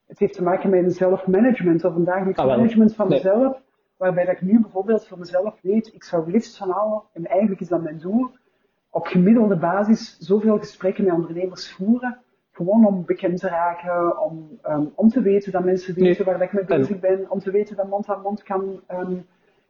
Het 0.07 0.19
heeft 0.19 0.35
te 0.35 0.43
maken 0.43 0.71
met 0.71 0.85
een 0.85 0.91
zelfmanagement 0.91 1.85
of 1.85 1.95
een 1.95 2.05
dagelijks 2.05 2.39
Ah, 2.41 2.47
management 2.47 2.95
van 2.95 3.09
Nee. 3.09 3.19
mezelf, 3.19 3.61
waarbij 3.97 4.25
dat 4.25 4.35
ik 4.35 4.41
nu 4.43 4.61
bijvoorbeeld 4.61 5.07
voor 5.07 5.19
mezelf 5.19 5.59
weet, 5.63 5.95
ik 5.95 6.05
zou 6.05 6.31
liefst 6.31 6.57
van 6.57 6.73
allen, 6.73 7.03
en 7.13 7.27
eigenlijk 7.27 7.61
is 7.61 7.69
dat 7.69 7.83
mijn 7.83 7.99
doel, 7.99 8.31
op 8.91 9.07
gemiddelde 9.07 9.57
basis 9.57 10.17
zoveel 10.19 10.59
gesprekken 10.59 11.05
met 11.05 11.13
ondernemers 11.13 11.73
voeren, 11.73 12.19
gewoon 12.53 12.87
om 12.87 13.05
bekend 13.05 13.39
te 13.41 13.49
raken, 13.49 14.21
om, 14.23 14.59
ehm, 14.63 14.85
om 14.95 15.09
te 15.09 15.23
weten 15.23 15.53
dat 15.53 15.65
mensen 15.65 15.95
Nee. 15.97 16.09
weten 16.09 16.25
waar 16.25 16.39
dat 16.39 16.47
ik 16.47 16.53
mee 16.53 16.65
bezig 16.79 17.01
ben, 17.01 17.31
om 17.31 17.39
te 17.39 17.51
weten 17.51 17.77
dat 17.77 17.89
mond 17.89 18.09
aan 18.09 18.21
mond 18.23 18.43
kan, 18.43 18.81
ehm, 18.87 19.15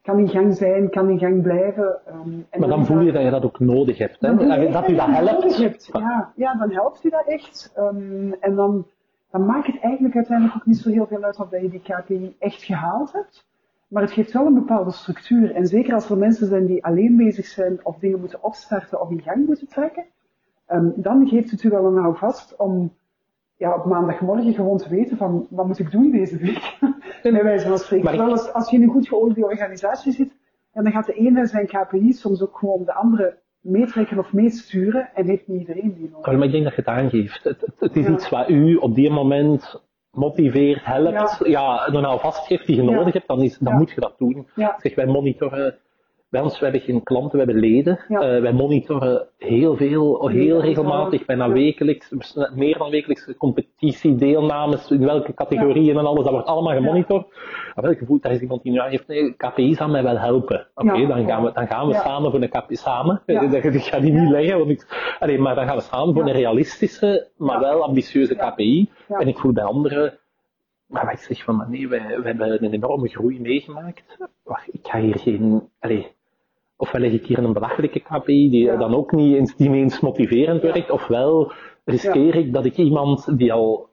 kan 0.04 0.18
in 0.18 0.28
gang 0.28 0.56
zijn, 0.56 0.90
kan 0.90 1.08
in 1.08 1.18
gang 1.18 1.42
blijven. 1.42 2.00
ehm, 2.06 2.30
en 2.50 2.60
Maar 2.60 2.68
dan 2.68 2.86
voel 2.86 3.00
je 3.00 3.12
dat 3.12 3.22
je 3.22 3.30
dat 3.30 3.44
ook 3.44 3.58
nodig 3.58 3.98
hebt. 3.98 4.20
Hè? 4.20 4.28
je 4.28 4.70
dat 4.70 4.88
u 4.88 4.94
dat 4.96 5.06
je 5.06 5.12
helpt. 5.12 5.56
hebt. 5.56 5.90
Ja, 5.92 6.32
ja, 6.36 6.54
dan 6.54 6.70
helpt 6.70 7.04
u 7.04 7.10
dat 7.10 7.26
echt. 7.26 7.72
Ehm, 7.74 8.32
en 8.40 8.54
dan, 8.54 8.86
dan 9.30 9.46
maakt 9.46 9.66
het 9.66 9.80
eigenlijk 9.80 10.14
uiteindelijk 10.14 10.56
ook 10.56 10.66
niet 10.66 10.78
zo 10.78 10.90
heel 10.90 11.06
veel 11.06 11.22
uit 11.22 11.40
of 11.40 11.48
dat 11.48 11.60
je 11.60 11.68
die 11.70 11.82
KPI 11.82 12.36
echt 12.38 12.62
gehaald 12.62 13.12
hebt. 13.12 13.46
Maar 13.88 14.02
het 14.02 14.12
geeft 14.12 14.32
wel 14.32 14.46
een 14.46 14.54
bepaalde 14.54 14.92
structuur. 14.92 15.54
En 15.54 15.66
zeker 15.66 15.94
als 15.94 16.10
er 16.10 16.18
mensen 16.18 16.46
zijn 16.46 16.66
die 16.66 16.84
alleen 16.84 17.16
bezig 17.16 17.46
zijn 17.46 17.80
of 17.82 17.98
dingen 17.98 18.20
moeten 18.20 18.42
opstarten 18.42 19.00
of 19.00 19.10
in 19.10 19.22
gang 19.22 19.46
moeten 19.46 19.68
trekken, 19.68 20.04
ehm, 20.66 20.88
dan 20.94 21.28
geeft 21.28 21.50
het 21.50 21.62
u 21.62 21.68
wel 21.70 21.84
een 21.84 22.02
houvast 22.02 22.56
om 22.56 22.92
ja, 23.56 23.74
op 23.74 23.84
maandagmorgen 23.84 24.54
gewoon 24.54 24.78
te 24.78 24.88
weten 24.88 25.16
van 25.16 25.46
wat 25.50 25.66
moet 25.66 25.78
ik 25.78 25.90
doen 25.90 26.10
deze 26.10 26.36
week. 26.36 26.76
Bij 27.32 27.42
wijze 27.44 27.68
van 27.68 27.78
spreken. 27.78 28.04
Maar 28.04 28.14
ik- 28.14 28.20
als, 28.20 28.52
als 28.52 28.70
je 28.70 28.76
in 28.76 28.82
een 28.82 28.88
goed 28.88 29.08
geoliede 29.08 29.44
organisatie 29.44 30.12
zit, 30.12 30.32
ja, 30.72 30.82
dan 30.82 30.92
gaat 30.92 31.06
de 31.06 31.12
ene 31.14 31.46
zijn 31.46 31.66
KPI 31.66 32.12
soms 32.12 32.42
ook 32.42 32.56
gewoon 32.58 32.84
de 32.84 32.94
andere 32.94 33.38
meetrekken 33.60 34.18
of 34.18 34.32
meesturen 34.32 35.08
en 35.14 35.26
heeft 35.26 35.48
niet 35.48 35.60
iedereen 35.60 35.94
die 35.94 36.10
nodig. 36.10 36.32
Maar 36.32 36.44
ik 36.44 36.52
denk 36.52 36.64
dat 36.64 36.74
je 36.74 36.80
het 36.80 36.90
aangeeft. 36.90 37.44
Het, 37.44 37.60
het, 37.60 37.74
het 37.80 37.96
is 37.96 38.06
Ja. 38.06 38.12
iets 38.12 38.28
wat 38.28 38.48
u 38.48 38.74
op 38.76 38.94
die 38.94 39.10
moment 39.10 39.82
motiveert, 40.10 40.84
helpt, 40.84 41.40
ja, 41.44 41.86
er 41.86 42.00
nou 42.00 42.20
vastgeeft 42.20 42.66
die 42.66 42.76
je 42.76 42.82
Ja. 42.82 42.90
nodig 42.90 43.12
hebt, 43.12 43.26
dan, 43.28 43.42
is, 43.42 43.58
dan 43.58 43.76
moet 43.76 43.90
je 43.90 44.00
dat 44.00 44.14
doen. 44.18 44.46
Zeg, 44.78 44.94
wij 44.94 45.06
monitoren, 45.06 45.78
bij 46.34 46.42
ons, 46.42 46.58
we 46.58 46.64
hebben 46.64 46.82
geen 46.82 47.02
klanten, 47.02 47.38
we 47.38 47.44
hebben 47.44 47.58
leden. 47.70 47.98
Ja. 48.08 48.20
Eh, 48.20 48.40
wij 48.40 48.52
monitoren 48.52 49.26
heel 49.38 49.76
veel, 49.76 50.28
heel 50.28 50.60
regelmatig, 50.60 51.24
bijna 51.24 51.46
Ja. 51.46 51.52
wekelijks, 51.52 52.12
meer 52.54 52.78
dan 52.78 52.90
wekelijks, 52.90 53.34
competitiedeelnames, 53.38 54.90
in 54.90 55.04
welke 55.04 55.34
categorieën 55.34 55.98
en 55.98 56.06
alles, 56.06 56.22
dat 56.24 56.32
wordt 56.32 56.46
allemaal 56.48 56.74
gemonitord. 56.74 57.26
Maar 57.74 57.84
wel 57.84 57.90
het 57.90 57.98
gevoel, 57.98 58.20
daar 58.20 58.32
is 58.32 58.40
iemand 58.40 58.62
die 58.62 58.72
nu 58.72 58.78
aangeeft, 58.78 59.06
nee, 59.06 59.34
KPI's 59.36 59.78
aan 59.80 59.90
mij 59.90 60.02
wel 60.02 60.18
helpen. 60.18 60.66
Oké, 60.74 60.92
Ja. 60.92 61.06
dan 61.06 61.26
gaan 61.26 61.44
we, 61.44 61.52
dan 61.52 61.66
gaan 61.66 61.86
we 61.86 61.92
Ja. 61.92 62.00
samen 62.00 62.30
voor 62.30 62.42
een 62.42 62.48
KPI, 62.48 62.76
samen, 62.76 63.22
Ja. 63.26 63.40
ik 63.42 63.82
ga 63.82 63.98
die 64.00 64.12
niet 64.12 64.30
leggen, 64.30 64.58
want 64.58 64.70
ik, 64.70 65.16
allee, 65.18 65.38
maar 65.38 65.54
dan 65.54 65.66
gaan 65.66 65.76
we 65.76 65.82
samen 65.82 66.14
voor 66.14 66.22
Ja. 66.26 66.28
een 66.32 66.36
realistische, 66.36 67.28
maar 67.36 67.60
Ja. 67.60 67.68
wel 67.68 67.82
ambitieuze 67.84 68.34
Ja. 68.34 68.50
KPI. 68.50 68.90
Ja. 69.08 69.18
En 69.18 69.28
ik 69.28 69.38
voel 69.38 69.52
bij 69.52 69.64
anderen, 69.64 70.18
maar 70.86 71.12
ik 71.12 71.18
zeg 71.18 71.42
van, 71.44 71.64
nee, 71.68 71.88
wij, 71.88 72.00
wij 72.08 72.20
hebben 72.22 72.64
een 72.64 72.72
enorme 72.72 73.08
groei 73.08 73.40
meegemaakt. 73.40 74.18
Wacht, 74.44 74.68
ik 74.74 74.80
ga 74.86 75.00
hier 75.00 75.18
geen, 75.18 75.68
allee, 75.80 76.06
ofwel 76.84 77.00
leg 77.00 77.12
ik 77.12 77.26
hier 77.26 77.38
een 77.38 77.52
belachelijke 77.52 78.00
KPI 78.00 78.50
die 78.50 78.64
Ja. 78.64 78.76
dan 78.76 78.94
ook 78.94 79.12
niet 79.12 79.36
eens, 79.36 79.56
die 79.56 79.68
niet 79.70 79.82
eens 79.82 80.00
motiverend 80.00 80.62
Ja. 80.62 80.72
werkt, 80.72 80.90
ofwel 80.90 81.52
riskeer 81.84 82.34
ik 82.34 82.52
dat 82.52 82.64
ik 82.64 82.76
iemand 82.76 83.38
die 83.38 83.52
al 83.52 83.88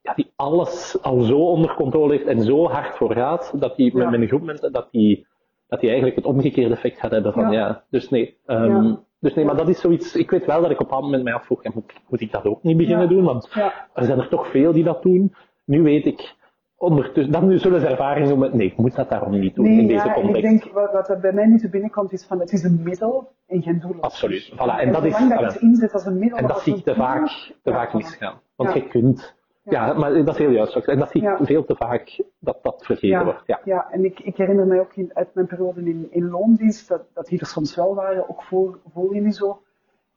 ja, 0.00 0.14
die 0.14 0.32
alles 0.36 0.98
al 1.02 1.20
zo 1.20 1.38
onder 1.38 1.74
controle 1.74 2.12
heeft 2.12 2.26
en 2.26 2.40
zo 2.42 2.68
hard 2.68 2.96
voor 2.96 3.12
gaat, 3.12 3.54
dat 3.60 3.76
die 3.76 3.96
met 3.96 4.10
mijn 4.10 4.26
groep 4.28 4.42
mensen, 4.42 4.72
dat 4.72 4.88
die, 4.90 5.26
dat 5.68 5.80
die 5.80 5.88
eigenlijk 5.88 6.18
het 6.18 6.26
omgekeerde 6.26 6.74
effect 6.74 6.98
gaat 6.98 7.10
hebben 7.10 7.32
van, 7.32 7.50
Ja. 7.52 7.84
dus 7.90 8.08
nee. 8.10 8.36
ehm. 8.46 8.94
Dus 9.20 9.34
nee, 9.34 9.44
maar 9.44 9.56
dat 9.56 9.68
is 9.68 9.80
zoiets, 9.80 10.16
ik 10.16 10.30
weet 10.30 10.44
wel 10.44 10.60
dat 10.62 10.70
ik 10.70 10.76
op 10.76 10.80
een 10.80 10.86
bepaald 10.86 11.02
moment 11.04 11.22
mij 11.24 11.32
afvroeg, 11.34 11.74
moet, 11.74 11.92
moet 12.08 12.20
ik 12.20 12.32
dat 12.32 12.44
ook 12.44 12.62
niet 12.62 12.76
beginnen 12.76 13.08
doen, 13.08 13.24
want 13.24 13.48
er 13.94 14.04
zijn 14.04 14.18
er 14.18 14.28
toch 14.28 14.46
veel 14.46 14.72
die 14.72 14.84
dat 14.84 15.02
doen. 15.02 15.34
Nu 15.64 15.82
weet 15.82 16.06
ik, 16.06 16.34
ondertussen, 16.82 17.32
dan 17.32 17.58
zullen 17.58 17.80
ze 17.80 17.86
ervaring 17.86 18.28
doen 18.28 18.38
met, 18.38 18.52
nee, 18.54 18.66
ik 18.66 18.76
moet 18.76 18.94
dat 18.94 19.08
daarom 19.08 19.30
niet 19.38 19.54
doen 19.54 19.66
in 19.66 19.86
deze 19.86 20.02
en 20.02 20.08
ik 20.08 20.14
context. 20.14 20.42
denk 20.42 20.72
wat, 20.74 20.92
wat 20.92 21.08
er 21.08 21.20
bij 21.20 21.32
mij 21.32 21.46
nu 21.46 21.58
te 21.58 21.68
binnenkomt 21.68 22.12
is 22.12 22.24
van 22.26 22.40
het 22.40 22.52
is 22.52 22.62
een 22.62 22.80
middel 22.82 23.32
en 23.46 23.62
geen 23.62 23.80
doel. 23.80 23.96
Absoluut. 24.00 24.52
Voilà, 24.54 24.80
en 24.80 24.92
dat 24.92 25.04
is- 25.04 25.28
dat 25.28 25.40
het 25.52 25.56
inzet 25.62 25.92
als 25.92 26.06
een 26.06 26.18
middel 26.18 26.38
En 26.38 26.46
dat 26.46 26.60
zie 26.60 26.76
ik 26.76 26.84
te 26.84 26.94
vaak, 26.94 27.26
te 27.62 27.72
vaak 27.72 27.94
misgaan. 27.94 28.40
Want 28.56 28.72
Ja. 28.74 28.76
je 28.80 28.88
kunt, 28.88 29.34
ja. 29.62 29.92
maar 29.92 30.12
dat 30.14 30.28
is 30.28 30.38
heel 30.38 30.50
juist. 30.50 30.76
En 30.76 30.98
dat 30.98 31.10
zie 31.10 31.22
ik 31.22 31.36
veel 31.40 31.64
te 31.64 31.74
vaak, 31.76 32.22
dat 32.38 32.58
dat 32.62 32.84
vergeten 32.86 33.24
wordt. 33.24 33.42
Ja. 33.46 33.60
ja, 33.64 33.88
en 33.90 34.04
ik, 34.04 34.20
ik 34.20 34.36
herinner 34.36 34.66
mij 34.66 34.80
ook 34.80 34.94
in, 34.94 35.10
uit 35.14 35.28
mijn 35.34 35.46
periode 35.46 35.80
in, 35.84 36.06
in 36.10 36.28
loondienst 36.30 36.88
dat, 36.88 37.02
dat 37.14 37.26
die 37.26 37.40
er 37.40 37.46
soms 37.46 37.74
wel 37.76 37.94
waren, 37.94 38.28
ook 38.30 38.42
voor, 38.42 38.78
voor 38.92 39.14
jullie 39.14 39.32
zo. 39.32 39.62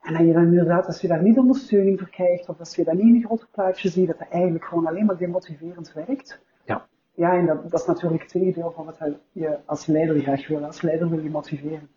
En 0.01 0.13
dat 0.13 0.21
je 0.27 0.33
dan 0.33 0.43
inderdaad, 0.43 0.85
als 0.85 1.01
je 1.01 1.07
daar 1.07 1.21
niet 1.23 1.37
ondersteuning 1.37 1.99
voor 1.99 2.09
krijgt, 2.09 2.49
of 2.49 2.59
als 2.59 2.75
je 2.75 2.83
dat 2.83 2.93
niet 2.93 3.03
in 3.07 3.15
een 3.15 3.23
groter 3.25 3.47
plaatje 3.51 3.89
ziet, 3.89 4.07
dat 4.07 4.19
dat 4.19 4.27
eigenlijk 4.29 4.65
gewoon 4.65 4.87
alleen 4.87 5.05
maar 5.05 5.17
demotiverend 5.17 5.93
werkt. 5.93 6.41
Ja. 7.15 7.33
En 7.33 7.45
dat, 7.45 7.71
dat 7.71 7.79
is 7.79 7.85
natuurlijk 7.85 8.21
het 8.21 8.31
tegendeel 8.31 8.71
van 8.71 8.85
wat 8.85 8.97
je 9.31 9.57
als 9.65 9.85
leider 9.85 10.19
graag 10.19 10.47
wil. 10.47 10.65
Als 10.65 10.81
leider 10.81 11.09
wil 11.09 11.19
je 11.19 11.29
motiveren. 11.29 11.89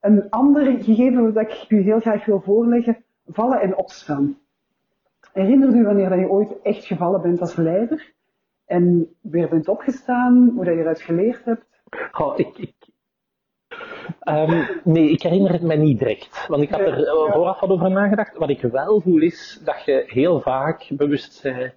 Een 0.00 0.30
ander 0.30 0.82
gegeven 0.82 1.34
dat 1.34 1.42
ik 1.50 1.64
u 1.68 1.80
heel 1.80 2.00
graag 2.00 2.24
wil 2.24 2.40
voorleggen, 2.40 3.04
vallen 3.26 3.60
en 3.60 3.76
opstaan. 3.76 4.38
Herinner 5.32 5.74
u 5.74 5.84
wanneer 5.84 6.08
dat 6.08 6.18
je 6.18 6.30
ooit 6.30 6.62
echt 6.62 6.84
gevallen 6.84 7.22
bent 7.22 7.40
als 7.40 7.56
leider 7.56 8.12
en 8.66 9.14
weer 9.20 9.48
bent 9.48 9.68
opgestaan, 9.68 10.50
hoe 10.54 10.64
dat 10.64 10.74
je 10.74 10.80
eruit 10.80 11.00
geleerd 11.00 11.44
hebt? 11.44 11.66
Oh, 12.12 12.38
ik, 12.38 12.58
ik, 12.58 12.74
Ehm, 14.20 14.64
nee, 14.84 15.10
ik 15.10 15.22
herinner 15.22 15.52
het 15.52 15.62
mij 15.62 15.76
niet 15.76 15.98
direct. 15.98 16.46
Want 16.48 16.62
ik 16.62 16.70
had 16.70 16.80
er 16.80 16.98
uh, 16.98 17.32
vooraf 17.32 17.60
wat 17.60 17.70
over 17.70 17.90
nagedacht. 17.90 18.36
Wat 18.36 18.48
ik 18.48 18.60
wel 18.60 19.00
voel 19.00 19.20
is 19.20 19.60
dat 19.64 19.84
je 19.84 20.04
heel 20.06 20.40
vaak 20.40 20.86
bewust 20.90 21.42
bent 21.42 21.74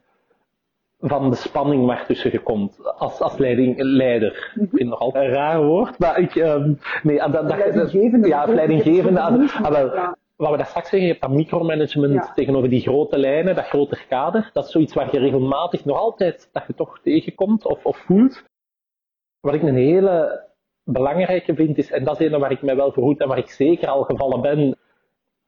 van 1.10 1.30
de 1.30 1.36
spanning 1.36 1.86
waar 1.86 2.06
tussen 2.06 2.32
je 2.32 2.39
komt. 2.39 2.95
Als, 2.97 3.20
als 3.20 3.38
leiding, 3.38 3.76
leider. 3.78 4.32
Ik 4.32 4.70
vind 4.70 4.72
het 4.72 4.88
nog 4.88 4.99
altijd 4.99 5.26
een 5.26 5.32
raar 5.32 5.64
woord. 5.64 5.99
Maar 5.99 6.20
ik, 6.20 6.36
um, 6.36 6.80
nee, 7.03 7.18
dat, 7.18 7.32
dat, 7.32 7.58
leidinggevende. 7.58 8.28
Ja, 8.28 8.45
leidinggevende. 8.45 9.20
Ah, 9.20 9.70
wel, 9.70 10.16
wat 10.36 10.51
we 10.51 10.58
daar 10.58 10.66
straks 10.66 10.89
zeggen, 10.89 11.08
je 11.08 11.14
hebt 11.14 11.22
dat 11.22 11.32
micromanagement 11.32 12.14
ja. 12.14 12.34
tegenover 12.34 12.70
die 12.70 12.82
grote 12.82 13.18
lijnen, 13.18 13.56
dat 13.56 13.66
groter 13.66 14.06
kader. 14.10 14.49
Dat 14.53 14.66
is 14.66 14.72
zoiets 14.72 14.93
waar 14.93 15.12
je 15.12 15.20
regelmatig 15.20 15.86
nog 15.86 15.97
altijd, 15.97 16.49
dat 16.51 16.64
je 16.68 16.74
toch 16.74 16.99
tegenkomt 17.03 17.66
of, 17.66 17.86
of 17.86 17.97
voelt. 17.97 18.43
Wat 19.39 19.53
ik 19.53 19.62
een 19.62 19.76
hele 19.76 20.43
belangrijke 20.84 21.56
vind 21.56 21.78
is, 21.78 21.91
en 21.91 22.03
dat 22.03 22.20
is 22.22 22.32
een 22.32 22.39
waar 22.39 22.51
ik 22.51 22.62
mij 22.62 22.76
wel 22.76 22.91
verhoed 22.91 23.20
en 23.20 23.28
waar 23.28 23.38
ik 23.38 23.49
zeker 23.49 23.88
al 23.88 24.03
gevallen 24.03 24.41
ben, 24.41 24.78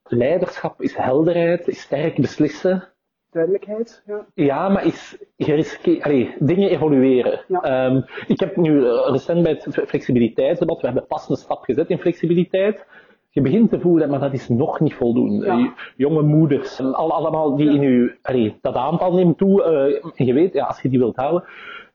leiderschap 0.04 0.82
is 0.82 0.96
helderheid, 0.96 1.68
is 1.68 1.82
sterk 1.82 2.16
beslissen. 2.16 2.92
Duidelijkheid, 3.38 4.04
ja. 4.06 4.26
Ja, 4.34 4.70
maar 4.70 4.86
is 4.86 5.18
geriskeerd, 5.38 6.36
dingen 6.40 6.70
evolueren. 6.70 7.40
Ja. 7.48 7.86
Um, 7.86 8.06
ik 8.28 8.40
heb 8.40 8.56
nu 8.56 8.72
uh, 8.72 9.08
recent 9.12 9.44
bij 9.44 9.52
het 9.52 9.84
flexibiliteitsdebat, 9.88 10.82
we 10.82 10.86
hebben 10.88 11.08
pas 11.08 11.30
een 11.30 11.36
stap 11.36 11.64
gezet 11.64 11.90
in 11.90 12.00
flexibiliteit. 12.00 12.86
Je 13.30 13.42
begint 13.42 13.70
te 13.70 13.80
voelen, 13.80 14.10
maar 14.10 14.20
dat 14.20 14.34
is 14.34 14.48
nog 14.48 14.80
niet 14.80 14.94
voldoende. 14.94 15.46
Ja. 15.46 15.74
Jonge 15.96 16.22
moeders, 16.22 16.80
al, 16.80 17.12
allemaal 17.12 17.56
die 17.56 17.70
in 17.70 18.18
allee, 18.22 18.58
dat 18.62 18.76
aantal 18.76 19.14
neemt 19.14 19.38
toe, 19.38 19.64
uh, 20.16 20.28
je 20.28 20.34
weet, 20.34 20.54
ja, 20.54 20.66
als 20.66 20.82
je 20.82 20.90
die 20.90 21.00
wilt 21.00 21.16
houden. 21.16 21.44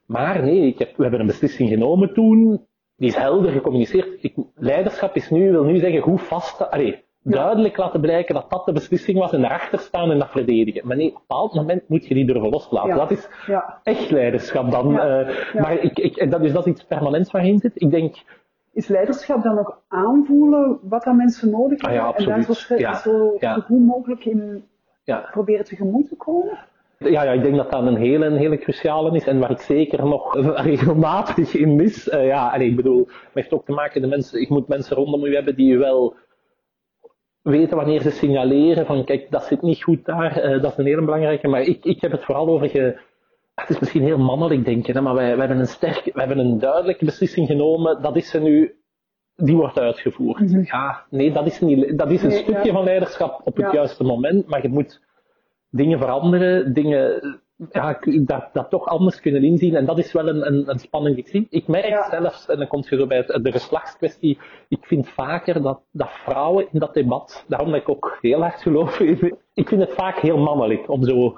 Maar 0.05 0.43
nee, 0.43 0.67
ik 0.67 0.79
heb, 0.79 0.95
we 0.95 1.01
hebben 1.01 1.19
een 1.19 1.27
beslissing 1.27 1.69
genomen 1.69 2.13
toen, 2.13 2.65
die 2.95 3.07
is 3.07 3.15
helder 3.15 3.51
gecommuniceerd. 3.51 4.23
Ik, 4.23 4.33
leiderschap 4.55 5.15
is 5.15 5.29
nu, 5.29 5.51
wil 5.51 5.63
nu 5.63 5.77
zeggen, 5.77 6.01
hoe 6.01 6.17
vast, 6.17 6.69
allee, 6.69 7.02
duidelijk 7.23 7.77
laten 7.77 8.01
blijken 8.01 8.35
dat 8.35 8.49
dat 8.49 8.65
de 8.65 8.71
beslissing 8.71 9.17
was 9.19 9.33
en 9.33 9.41
daarachter 9.41 9.79
staan 9.79 10.11
en 10.11 10.19
dat 10.19 10.29
verdedigen. 10.31 10.87
Maar 10.87 10.97
nee, 10.97 11.07
op 11.07 11.13
een 11.15 11.21
bepaald 11.27 11.53
moment 11.53 11.89
moet 11.89 12.05
je 12.07 12.13
die 12.13 12.25
durven 12.25 12.49
loslaten. 12.49 12.89
Ja. 12.89 12.95
Dat 12.95 13.11
is 13.11 13.29
Ja. 13.47 13.79
echt 13.83 14.09
leiderschap 14.11 14.71
dan. 14.71 14.91
Ja. 14.91 15.19
eh. 15.21 15.61
Maar 15.61 15.73
ik, 15.79 15.99
ik, 15.99 16.31
dat, 16.31 16.41
dus 16.41 16.51
dat 16.53 16.65
is 16.65 16.71
iets 16.71 16.83
permanents 16.83 17.31
waarin 17.31 17.59
zit. 17.59 17.71
Ik 17.81 17.91
denk, 17.91 18.15
Is 18.73 18.87
leiderschap 18.87 19.43
dan 19.43 19.59
ook 19.59 19.81
aanvoelen 19.87 20.79
wat 20.81 21.03
dat 21.03 21.15
mensen 21.15 21.49
nodig 21.49 21.81
hebben? 21.81 21.99
Ah 22.01 22.09
ja, 22.09 22.17
en 22.17 22.25
daar 22.79 22.95
zo, 22.95 23.37
goed 23.61 23.85
mogelijk 23.85 24.25
in 24.25 24.63
ja, 25.03 25.27
proberen 25.31 25.65
tegemoet 25.65 26.09
te 26.09 26.15
komen? 26.15 26.59
Ja, 26.97 27.23
ja, 27.23 27.31
ik 27.31 27.43
denk 27.43 27.55
dat 27.55 27.71
dat 27.71 27.85
een 27.85 27.95
hele, 27.95 28.25
een 28.25 28.37
hele 28.37 28.57
cruciale 28.57 29.15
is 29.15 29.27
en 29.27 29.39
waar 29.39 29.51
ik 29.51 29.59
zeker 29.59 30.05
nog 30.05 30.35
regelmatig 30.69 31.55
in 31.55 31.75
mis. 31.75 32.09
Eh, 32.09 32.25
ja, 32.27 32.53
en 32.53 32.61
ik 32.61 32.75
bedoel, 32.75 32.99
het 32.99 33.33
heeft 33.33 33.53
ook 33.53 33.65
te 33.65 33.71
maken, 33.71 34.01
de 34.01 34.07
mensen, 34.07 34.41
ik 34.41 34.49
moet 34.49 34.67
mensen 34.67 34.95
rondom 34.95 35.23
u 35.25 35.35
hebben 35.35 35.55
die 35.55 35.77
wel 35.77 36.15
weten 37.43 37.77
wanneer 37.77 38.01
ze 38.01 38.09
signaleren 38.09 38.85
van 38.85 39.05
kijk, 39.05 39.31
dat 39.31 39.43
zit 39.43 39.61
niet 39.61 39.83
goed 39.83 40.05
daar, 40.05 40.37
eh, 40.37 40.61
dat 40.61 40.71
is 40.71 40.77
een 40.77 40.85
hele 40.85 41.01
belangrijke, 41.05 41.47
maar 41.47 41.61
ik, 41.61 41.85
ik 41.85 42.01
heb 42.01 42.11
het 42.11 42.23
vooral 42.23 42.47
over 42.47 42.69
ge, 42.69 42.99
het 43.55 43.69
is 43.69 43.79
misschien 43.79 44.03
heel 44.03 44.17
mannelijk 44.17 44.65
denken, 44.65 44.93
hè, 44.93 45.01
maar 45.01 45.13
wij, 45.15 45.29
wij, 45.29 45.45
hebben 45.45 45.59
een 45.59 45.67
sterk, 45.67 46.09
wij 46.13 46.25
hebben 46.25 46.45
een 46.45 46.59
duidelijke 46.59 47.05
beslissing 47.05 47.47
genomen, 47.47 48.01
dat 48.01 48.15
is 48.15 48.33
er 48.33 48.41
nu, 48.41 48.75
die 49.35 49.55
wordt 49.55 49.79
uitgevoerd. 49.79 50.39
Mhm. 50.39 50.61
Ja, 50.65 51.05
nee, 51.09 51.31
dat 51.31 51.45
is, 51.45 51.59
niet, 51.59 51.97
dat 51.97 52.11
is 52.11 52.23
een 52.23 52.29
Nee, 52.29 52.37
stukje 52.43 52.67
ja. 52.67 52.73
van 52.73 52.83
leiderschap 52.83 53.41
op 53.43 53.55
het 53.55 53.65
Ja. 53.65 53.73
juiste 53.73 54.03
moment, 54.03 54.47
maar 54.47 54.61
je 54.61 54.69
moet 54.69 55.01
dingen 55.69 55.99
veranderen, 55.99 56.73
dingen 56.73 57.21
ja, 57.71 57.99
dat, 58.21 58.49
dat 58.53 58.69
toch 58.69 58.85
anders 58.87 59.19
kunnen 59.19 59.43
inzien. 59.43 59.75
En 59.75 59.85
dat 59.85 59.97
is 59.97 60.11
wel 60.11 60.27
een, 60.27 60.47
een, 60.47 60.69
een 60.69 60.79
spanning 60.79 61.15
die 61.15 61.23
ik 61.23 61.29
zie. 61.29 61.47
Ik 61.49 61.67
merk 61.67 61.87
Ja. 61.87 62.09
zelfs, 62.09 62.47
en 62.47 62.57
dan 62.57 62.67
kom 62.67 62.83
je 62.89 62.95
zo 62.97 63.07
bij 63.07 63.17
het, 63.17 63.43
de 63.43 63.51
geslachtskwestie, 63.51 64.39
ik 64.67 64.85
vind 64.85 65.09
vaker 65.09 65.61
dat, 65.61 65.81
dat 65.91 66.09
vrouwen 66.11 66.67
in 66.71 66.79
dat 66.79 66.93
debat, 66.93 67.45
daarom 67.47 67.71
dat 67.71 67.81
ik 67.81 67.89
ook 67.89 68.17
heel 68.21 68.41
hard 68.41 68.61
geloof 68.61 68.99
in, 68.99 69.37
ik 69.53 69.67
vind 69.67 69.81
het 69.81 69.93
vaak 69.93 70.17
heel 70.19 70.37
mannelijk 70.37 70.89
om 70.89 71.03
zo, 71.03 71.37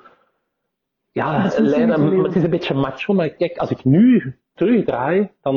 ja, 1.11 1.49
leiden, 1.57 2.23
het 2.23 2.35
is 2.35 2.43
een 2.43 2.49
beetje 2.49 2.73
macho, 2.73 3.13
maar 3.13 3.29
kijk, 3.29 3.57
als 3.57 3.69
ik 3.69 3.83
nu 3.85 4.35
terugdraai, 4.53 5.29
dan, 5.41 5.55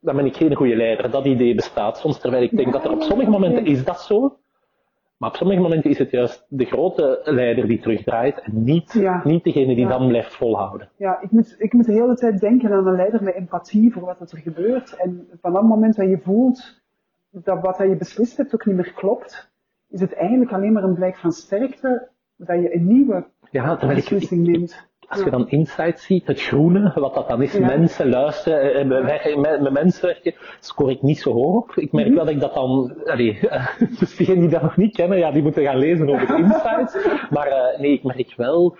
dan 0.00 0.16
ben 0.16 0.26
ik 0.26 0.36
geen 0.36 0.54
goede 0.54 0.76
leider. 0.76 1.10
Dat 1.10 1.24
idee 1.24 1.54
bestaat 1.54 1.98
soms, 1.98 2.18
terwijl 2.20 2.42
ik 2.42 2.50
denk 2.56 2.66
Ja, 2.66 2.72
dat 2.72 2.84
er 2.84 2.90
op 2.92 3.02
sommige 3.02 3.30
momenten 3.30 3.64
is 3.66 3.84
dat 3.84 4.00
zo. 4.00 4.36
Maar 5.18 5.28
op 5.30 5.36
sommige 5.36 5.60
momenten 5.60 5.90
is 5.90 5.98
het 5.98 6.10
juist 6.10 6.46
de 6.48 6.64
grote 6.64 7.20
leider 7.24 7.66
die 7.66 7.78
terugdraait 7.80 8.38
en 8.40 8.62
niet, 8.62 8.92
Ja. 8.92 9.20
niet 9.24 9.44
degene 9.44 9.74
die 9.74 9.86
Ja. 9.86 9.98
dan 9.98 10.08
blijft 10.08 10.34
volhouden. 10.34 10.88
Ja, 10.96 11.20
ik 11.20 11.30
moet, 11.30 11.54
ik 11.58 11.72
moet 11.72 11.84
de 11.84 11.92
hele 11.92 12.14
tijd 12.14 12.40
denken 12.40 12.72
aan 12.72 12.86
een 12.86 12.96
leider 12.96 13.22
met 13.22 13.34
empathie 13.34 13.92
voor 13.92 14.02
wat 14.18 14.32
er 14.32 14.38
gebeurt. 14.38 14.96
En 14.96 15.28
van 15.40 15.52
dat 15.52 15.62
moment 15.62 15.96
dat 15.96 16.08
je 16.08 16.18
voelt 16.18 16.80
dat 17.30 17.60
wat 17.60 17.78
je 17.78 17.96
beslist 17.96 18.36
hebt 18.36 18.54
ook 18.54 18.66
niet 18.66 18.76
meer 18.76 18.92
klopt, 18.92 19.50
is 19.88 20.00
het 20.00 20.14
eigenlijk 20.14 20.52
alleen 20.52 20.72
maar 20.72 20.82
een 20.84 20.94
blijk 20.94 21.16
van 21.16 21.32
sterkte 21.32 22.08
dat 22.36 22.60
je 22.62 22.74
een 22.74 22.86
nieuwe 22.86 23.24
Ja, 23.50 23.76
terwijl 23.76 23.98
ik, 23.98 24.04
beslissing 24.08 24.46
neemt. 24.46 24.86
als 25.08 25.22
je 25.24 25.30
dan 25.30 25.48
insight 25.48 26.00
ziet, 26.00 26.26
het 26.26 26.40
groene, 26.42 26.92
wat 26.94 27.14
dat 27.14 27.28
dan 27.28 27.42
is, 27.42 27.52
Ja. 27.52 27.66
mensen 27.66 28.08
luisteren, 28.08 28.60
eh, 28.74 28.80
eh, 29.32 29.36
met, 29.38 29.60
met 29.60 29.72
mensen 29.72 30.06
werken, 30.06 30.34
scoor 30.60 30.90
ik 30.90 31.02
niet 31.02 31.18
zo 31.18 31.32
hoog 31.32 31.54
op. 31.62 31.72
Ik 31.76 31.92
merk 31.92 32.06
Mhm. 32.06 32.16
wel 32.16 32.24
dat 32.24 32.34
ik 32.34 32.40
dat 32.40 32.54
dan, 32.54 32.94
allee, 33.04 33.38
dus 33.98 34.16
diegenen 34.16 34.40
die 34.40 34.48
dat 34.50 34.62
nog 34.62 34.76
niet 34.76 34.94
kennen, 34.96 35.18
ja, 35.18 35.30
die 35.30 35.42
moeten 35.42 35.62
gaan 35.64 35.78
lezen 35.78 36.08
over 36.08 36.38
insights. 36.38 36.96
Maar 37.34 37.46
eh, 37.46 37.80
nee, 37.80 37.92
ik 37.92 38.02
merk 38.02 38.34
wel 38.36 38.76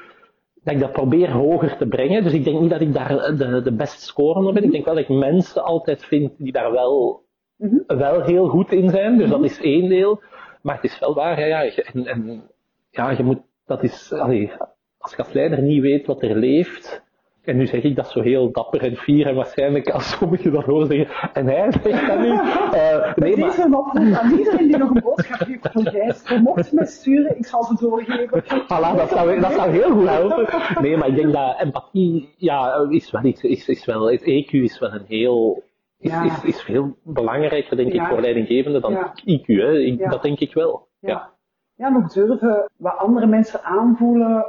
dat 0.64 0.74
ik 0.74 0.80
dat 0.80 0.92
probeer 0.92 1.30
hoger 1.30 1.76
te 1.76 1.86
brengen. 1.86 2.22
Dus 2.24 2.32
ik 2.32 2.44
denk 2.44 2.60
niet 2.60 2.70
dat 2.70 2.80
ik 2.80 2.92
daar 2.94 3.36
de, 3.36 3.60
de 3.62 3.72
best 3.72 4.00
scoren 4.00 4.46
op 4.46 4.54
ben. 4.54 4.64
Ik 4.64 4.70
denk 4.72 4.84
wel 4.84 4.94
dat 4.94 5.02
ik 5.08 5.16
mensen 5.16 5.64
altijd 5.64 6.04
vind 6.04 6.32
die 6.38 6.52
daar 6.52 6.72
wel, 6.72 7.22
Mhm. 7.56 7.98
wel 7.98 8.22
heel 8.22 8.48
goed 8.48 8.72
in 8.72 8.88
zijn. 8.90 9.18
Dus 9.18 9.30
dat 9.30 9.44
is 9.44 9.60
één 9.60 9.88
deel. 9.88 10.20
Maar 10.62 10.74
het 10.74 10.84
is 10.84 10.98
wel 10.98 11.14
waar, 11.14 11.40
ja, 11.48 11.62
ja, 11.62 11.72
en, 11.92 12.06
en 12.06 12.42
ja, 12.90 13.10
je 13.10 13.22
moet, 13.22 13.38
dat 13.68 13.82
is, 13.82 14.12
allee, 14.12 14.52
als 14.98 15.10
je 15.10 15.16
als 15.22 15.32
leider 15.32 15.62
niet 15.62 15.82
weet 15.82 16.06
wat 16.06 16.22
er 16.22 16.36
leeft, 16.36 17.06
en 17.44 17.56
nu 17.56 17.66
zeg 17.66 17.82
ik 17.82 17.96
dat 17.96 18.10
zo 18.10 18.20
heel 18.20 18.52
dapper 18.52 18.82
en 18.82 18.96
fier, 18.96 19.26
en 19.26 19.34
waarschijnlijk 19.34 19.90
als 19.90 20.10
sommigen 20.18 20.52
dat 20.52 20.64
horen 20.64 20.86
zeggen, 20.86 21.30
en 21.32 21.46
hij 21.46 21.72
zegt 21.82 22.06
dat 22.06 22.18
nu, 22.18 22.30
eh, 22.30 23.14
nee, 23.16 23.34
Deze 23.36 23.68
maar, 23.68 23.78
oproep 23.78 24.12
aan 24.14 24.38
iedereen 24.38 24.66
die 24.66 24.76
nog 24.76 24.90
een 24.94 25.02
boodschap 25.02 25.46
heeft 25.46 25.68
voor 25.72 25.82
Gijs. 25.86 26.40
Mocht 26.42 26.72
mij 26.72 26.86
sturen, 26.86 27.38
ik 27.38 27.46
zal 27.46 27.64
ze 27.64 27.74
doorgeven. 27.80 28.42
voilà, 28.44 28.96
dat 28.96 29.08
zou, 29.08 29.40
dat 29.40 29.52
zou 29.52 29.70
heel 29.70 29.90
goed 29.90 30.08
helpen. 30.08 30.82
Nee, 30.82 30.96
maar 30.96 31.08
ik 31.08 31.14
denk 31.14 31.32
dat 31.32 31.60
empathie, 31.60 32.34
ja, 32.36 32.86
is 32.90 33.10
wel 33.10 33.24
iets, 33.24 33.42
is, 33.42 33.68
is 33.68 33.84
wel, 33.84 34.08
is, 34.08 34.20
EQ 34.20 34.50
is 34.50 34.78
wel 34.78 34.92
een 34.92 35.04
heel, 35.06 35.62
is, 35.98 36.10
Ja. 36.10 36.24
is, 36.24 36.44
is 36.44 36.62
veel 36.62 36.96
belangrijker, 37.04 37.76
denk 37.76 37.92
ik, 37.92 38.02
voor 38.02 38.20
leidinggevenden 38.20 38.80
dan 38.80 38.92
Ja. 38.92 39.12
IQ, 39.24 39.44
hè. 39.46 39.78
Ik, 39.78 40.10
dat 40.10 40.22
denk 40.22 40.38
ik 40.38 40.54
wel. 40.54 40.86
Ja. 41.00 41.36
Ja. 41.78 41.96
ook 41.96 42.12
durven 42.12 42.70
wat 42.76 42.96
andere 42.96 43.26
mensen 43.26 43.62
aanvoelen 43.62 44.46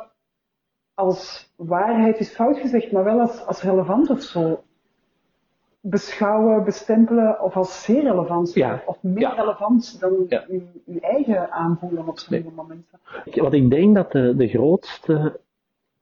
als 0.94 1.52
waarheid 1.56 2.20
is 2.20 2.30
fout 2.34 2.58
gezegd, 2.58 2.92
maar 2.92 3.04
wel 3.04 3.20
als, 3.20 3.46
als 3.46 3.62
relevant 3.64 4.10
of 4.10 4.22
zo. 4.22 4.64
Beschouwen, 5.82 6.64
bestempelen 6.64 7.42
of 7.42 7.56
als 7.56 7.84
zeer 7.84 8.02
relevant. 8.04 8.54
Ja. 8.54 8.82
Of 8.86 8.98
meer 9.02 9.20
Ja. 9.20 9.34
relevant 9.34 10.00
dan 10.00 10.14
Ja. 10.28 10.44
uw, 10.48 10.62
uw 10.86 11.00
eigen 11.00 11.52
aanvoelen 11.52 12.08
op 12.08 12.20
sommige 12.20 12.52
momenten. 12.56 13.00
Wat 13.36 13.54
ik 13.54 13.70
denk 13.70 13.96
dat 13.96 14.12
de, 14.12 14.36
de 14.36 14.48
grootste 14.48 15.40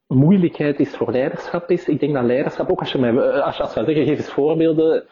moeilijkheid 0.08 0.80
is 0.80 0.96
voor 0.96 1.12
leiderschap 1.12 1.70
is, 1.70 1.88
ik 1.88 2.00
denk 2.00 2.14
dat 2.14 2.24
leiderschap, 2.24 2.72
ook 2.72 2.80
als 2.80 2.92
je 2.92 2.98
mij, 2.98 3.10
eh, 3.18 3.46
als 3.46 3.58
je, 3.58 3.64
als 3.64 3.74
zeggen, 3.74 3.96
geef 4.06 4.18
eens 4.18 4.32
voorbeelden, 4.34 5.04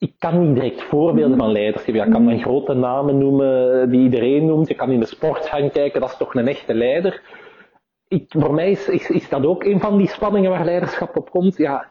ik 0.00 0.14
kan 0.18 0.40
niet 0.46 0.54
direct 0.54 0.82
voorbeelden 0.82 1.38
van 1.38 1.52
leiders 1.52 1.84
geven. 1.84 2.04
Ik 2.06 2.10
kan 2.12 2.24
dan 2.26 2.40
grote 2.40 2.74
namen 2.74 3.18
noemen 3.18 3.90
die 3.90 4.00
iedereen 4.00 4.46
noemt, 4.46 4.68
je 4.68 4.74
kan 4.74 4.90
in 4.90 5.00
de 5.00 5.06
sport 5.06 5.46
gaan 5.46 5.70
kijken, 5.70 6.00
dat 6.00 6.10
is 6.10 6.16
toch 6.16 6.34
een 6.34 6.48
echte 6.48 6.74
leider. 6.74 7.22
Ik, 8.08 8.24
voor 8.28 8.54
mij 8.54 8.70
is, 8.70 8.88
is, 8.88 9.10
is 9.10 9.28
dat 9.28 9.46
ook 9.46 9.64
een 9.64 9.80
van 9.80 9.96
die 9.98 10.08
spanningen 10.08 10.50
waar 10.50 10.64
leiderschap 10.64 11.16
op 11.16 11.30
komt. 11.30 11.56
Ja, 11.56 11.88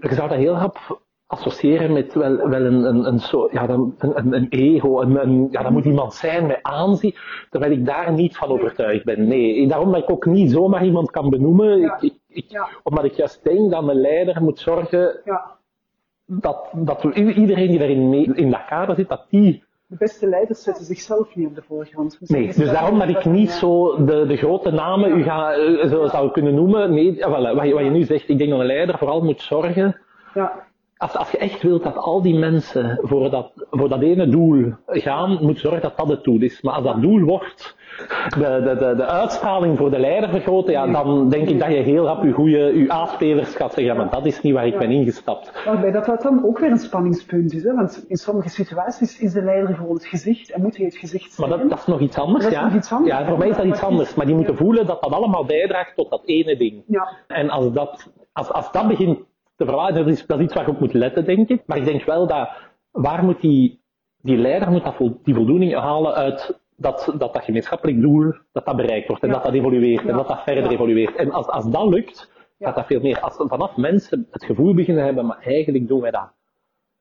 je 0.00 0.14
zou 0.14 0.28
dat 0.28 0.38
heel 0.38 0.54
rap 0.54 1.00
associëren 1.26 1.92
met 1.92 2.14
wel, 2.14 2.48
wel 2.48 2.64
een, 2.64 2.84
een, 2.84 3.06
een, 3.06 3.18
zo, 3.18 3.48
ja, 3.52 3.66
dan- 3.66 3.94
een, 3.98 4.18
een, 4.18 4.32
een 4.32 4.46
ego. 4.48 5.00
Een, 5.00 5.22
een, 5.22 5.48
ja, 5.50 5.62
dat 5.62 5.72
moet 5.72 5.84
iemand 5.84 6.14
zijn 6.14 6.46
met 6.46 6.58
aanzien, 6.62 7.14
terwijl 7.50 7.72
ik 7.72 7.86
daar 7.86 8.12
niet 8.12 8.36
van 8.36 8.48
overtuigd 8.48 9.04
ben. 9.04 9.28
Nee, 9.28 9.66
daarom 9.68 9.92
dat 9.92 10.02
ik 10.02 10.10
ook 10.10 10.26
niet 10.26 10.50
zomaar 10.50 10.84
iemand 10.84 11.10
kan 11.10 11.30
benoemen. 11.30 11.78
Ja. 11.80 11.96
Ik, 12.00 12.14
ik, 12.28 12.44
Ja. 12.48 12.68
Omdat 12.82 13.04
ik 13.04 13.12
juist 13.12 13.44
denk 13.44 13.70
dat 13.70 13.88
een 13.88 14.00
leider 14.00 14.42
moet 14.42 14.58
zorgen 14.58 15.20
Ja, 15.24 15.58
dat, 16.26 16.68
dat 16.72 17.04
iedereen 17.14 17.70
die 17.70 17.78
daarin 17.78 18.08
mee, 18.08 18.34
in 18.34 18.50
dat 18.50 18.64
kader 18.64 18.94
zit, 18.94 19.08
dat 19.08 19.26
die 19.30 19.64
de 19.88 19.96
beste 19.98 20.28
leiders 20.28 20.62
zetten 20.62 20.84
zichzelf 20.84 21.34
niet 21.34 21.46
op 21.46 21.54
de 21.54 21.62
voorgrond. 21.62 22.18
Nee, 22.20 22.46
dus 22.46 22.70
daarom 22.70 22.98
dat 22.98 23.08
ik 23.08 23.24
niet 23.24 23.50
zo 23.50 24.04
de, 24.04 24.26
de 24.26 24.36
grote 24.36 24.70
namen 24.70 25.18
u 25.18 25.22
ga, 25.22 25.52
eh, 25.52 25.88
zo 25.88 26.06
zou 26.06 26.30
kunnen 26.30 26.54
noemen. 26.54 26.94
Nee, 26.94 27.20
eh, 27.20 27.30
wel, 27.30 27.54
wat, 27.54 27.66
je, 27.66 27.74
wat 27.74 27.84
je 27.84 27.90
nu 27.90 28.02
zegt, 28.02 28.28
ik 28.28 28.38
denk 28.38 28.50
dat 28.50 28.60
een 28.60 28.66
leider 28.66 28.98
vooral 28.98 29.24
moet 29.24 29.40
zorgen. 29.40 30.00
Ja, 30.34 30.66
Als, 30.98 31.16
als 31.16 31.30
je 31.30 31.38
echt 31.38 31.62
wilt 31.62 31.82
dat 31.82 31.96
al 31.96 32.22
die 32.22 32.38
mensen 32.38 32.98
voor 33.02 33.30
dat, 33.30 33.52
voor 33.70 33.88
dat 33.88 34.02
ene 34.02 34.28
doel 34.28 34.72
gaan, 34.86 35.38
moet 35.40 35.58
zorgen 35.58 35.80
dat 35.82 35.96
dat 35.96 36.08
het 36.08 36.24
doel 36.24 36.40
is. 36.40 36.62
Maar 36.62 36.74
als 36.74 36.84
dat 36.84 37.00
doel 37.02 37.20
wordt 37.20 37.76
de, 38.28 38.60
de, 38.64 38.76
de, 38.78 38.94
de 38.96 39.04
uitstraling 39.06 39.78
voor 39.78 39.90
de 39.90 39.98
leider 39.98 40.28
vergroten, 40.30 40.72
ja, 40.72 40.86
dan 40.86 41.28
denk 41.28 41.48
ik 41.48 41.58
dat 41.60 41.68
je 41.68 41.74
heel 41.76 42.04
rap 42.04 42.22
je 42.24 42.32
goede 42.32 42.58
je 42.58 42.92
A-spelers 42.92 43.54
gaat 43.54 43.72
zeggen, 43.72 43.94
ja, 43.94 43.94
maar 43.94 44.10
dat 44.10 44.26
is 44.26 44.40
niet 44.40 44.52
waar 44.54 44.66
ik 44.66 44.78
ben 44.78 44.90
ingestapt. 44.90 45.64
waarbij 45.64 45.90
dat, 45.90 46.04
dat 46.04 46.22
dan 46.22 46.44
ook 46.44 46.58
weer 46.58 46.70
een 46.70 46.78
spanningspunt 46.78 47.52
is. 47.52 47.62
Hè? 47.62 47.74
Want 47.74 48.04
in 48.08 48.16
sommige 48.16 48.48
situaties 48.48 49.20
is 49.20 49.32
de 49.32 49.42
leider 49.42 49.74
gewoon 49.74 49.94
het 49.94 50.06
gezicht 50.06 50.50
en 50.50 50.62
moet 50.62 50.76
hij 50.76 50.84
het 50.84 50.96
gezicht 50.96 51.38
Maar 51.38 51.48
zijn. 51.48 51.60
dat, 51.60 51.70
dat 51.70 51.78
is 51.78 51.86
nog 51.86 52.00
iets 52.00 52.18
anders, 52.18 52.42
Dat 52.44 52.52
is 52.52 52.58
ja. 52.58 52.64
nog 52.64 52.74
iets 52.74 52.92
anders. 52.92 53.18
Ja, 53.18 53.26
voor 53.26 53.38
mij 53.38 53.48
is 53.48 53.56
dat 53.56 53.64
iets 53.66 53.82
anders. 53.82 54.14
Maar 54.14 54.26
die 54.26 54.34
moeten 54.34 54.56
voelen 54.56 54.86
dat 54.86 55.02
dat 55.02 55.12
allemaal 55.12 55.44
bijdraagt 55.44 55.94
tot 55.96 56.10
dat 56.10 56.22
ene 56.24 56.56
ding. 56.56 56.82
Ja, 56.86 57.08
En 57.26 57.50
als 57.50 57.72
dat, 57.72 58.12
als, 58.32 58.52
als 58.52 58.72
dat 58.72 58.88
begint 58.88 59.18
te 59.56 59.64
verwaardigen, 59.64 60.04
dat 60.04 60.14
is, 60.14 60.26
dat 60.26 60.38
is 60.38 60.44
iets 60.44 60.54
waar 60.54 60.64
je 60.64 60.70
op 60.70 60.80
moet 60.80 60.92
letten, 60.92 61.24
denk 61.24 61.48
ik. 61.48 61.62
Maar 61.66 61.76
ik 61.76 61.84
denk 61.84 62.04
wel 62.04 62.26
dat, 62.26 62.48
waar 62.90 63.24
moet 63.24 63.40
die, 63.40 63.80
die 64.20 64.36
leider 64.36 64.70
moet 64.70 64.84
dat 64.84 64.94
vol- 64.94 65.20
die 65.22 65.34
voldoening 65.34 65.74
halen 65.74 66.14
uit 66.14 66.60
dat, 66.76 67.14
dat 67.18 67.34
dat 67.34 67.44
gemeenschappelijk 67.44 68.00
doel, 68.00 68.32
dat 68.52 68.64
dat 68.64 68.76
bereikt 68.76 69.08
wordt 69.08 69.22
en 69.22 69.28
Ja. 69.28 69.34
dat 69.34 69.44
dat 69.44 69.54
evolueert 69.54 70.00
en 70.02 70.06
Ja. 70.08 70.16
dat 70.16 70.28
dat 70.28 70.42
verder 70.42 70.64
Ja. 70.64 70.70
evolueert. 70.70 71.16
En 71.16 71.30
als, 71.30 71.46
als 71.46 71.70
dat 71.70 71.88
lukt, 71.88 72.30
Ja. 72.58 72.66
gaat 72.66 72.76
dat 72.76 72.86
veel 72.86 73.00
meer. 73.00 73.20
Als 73.20 73.34
vanaf 73.38 73.76
mensen 73.76 74.26
het 74.30 74.44
gevoel 74.44 74.74
beginnen 74.74 75.04
hebben, 75.04 75.26
maar 75.26 75.38
eigenlijk 75.42 75.88
doen 75.88 76.00
wij 76.00 76.10
dat 76.10 76.34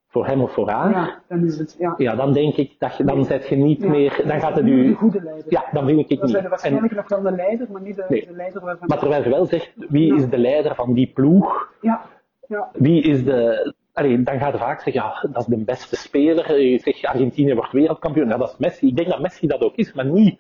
voor 0.08 0.26
hem 0.26 0.42
of 0.42 0.52
voor 0.54 0.70
haar, 0.70 0.92
ja, 0.92 0.98
ja, 1.06 1.22
dan 1.28 1.44
is 1.46 1.58
het, 1.58 1.76
ja. 1.98 2.16
dan 2.16 2.34
denk 2.34 2.56
ik 2.56 2.76
dat 2.80 2.98
je, 2.98 3.04
dan 3.04 3.26
zet 3.26 3.48
je 3.48 3.56
niet 3.56 3.82
Ja. 3.82 3.90
meer, 3.90 4.22
dan 4.28 4.40
gaat 4.40 4.56
het 4.56 4.64
Niet 4.66 4.74
u, 4.74 4.88
Een 4.88 4.96
goede 4.96 5.22
leider. 5.24 5.46
ja, 5.50 5.64
dan 5.72 5.86
vind 5.88 6.00
ik 6.00 6.10
het 6.10 6.20
Dan 6.20 6.28
zijn 6.30 6.34
niet. 6.44 6.44
En, 6.44 6.50
waarschijnlijk 6.50 6.96
nog 6.96 7.08
wel 7.08 7.22
de 7.22 7.32
leider, 7.32 7.68
maar 7.72 7.82
niet 7.82 7.96
de, 7.96 8.06
Nee. 8.10 8.26
de 8.28 8.34
leider 8.36 8.62
waarvan... 8.62 8.88
maar 8.88 9.00
terwijl 9.00 9.24
je 9.24 9.30
wel 9.30 9.46
zegt, 9.46 9.72
wie 9.76 10.16
is 10.16 10.30
de 10.30 10.38
leider 10.38 10.76
van 10.76 10.94
die 10.94 11.12
ploeg? 11.14 11.72
Ja, 11.82 12.02
ja, 12.48 12.70
Wie 12.74 13.02
is 13.04 13.24
de. 13.24 13.74
Allee, 13.94 14.24
dan 14.24 14.40
gaat 14.40 14.58
vaak 14.58 14.82
zeggen, 14.82 15.04
ja, 15.04 15.28
dat 15.32 15.42
is 15.42 15.46
de 15.48 15.64
beste 15.64 15.96
speler. 15.96 16.60
Je 16.62 16.80
zegt, 16.80 17.06
Argentinië 17.06 17.56
wordt 17.56 17.72
wereldkampioen. 17.72 18.28
Ja, 18.28 18.38
dat 18.38 18.50
is 18.50 18.58
Messi. 18.58 18.88
Ik 18.88 18.96
denk 18.96 19.08
dat 19.10 19.20
Messi 19.20 19.48
dat 19.48 19.62
ook 19.62 19.76
is, 19.76 19.94
maar 19.94 20.06
niet. 20.06 20.40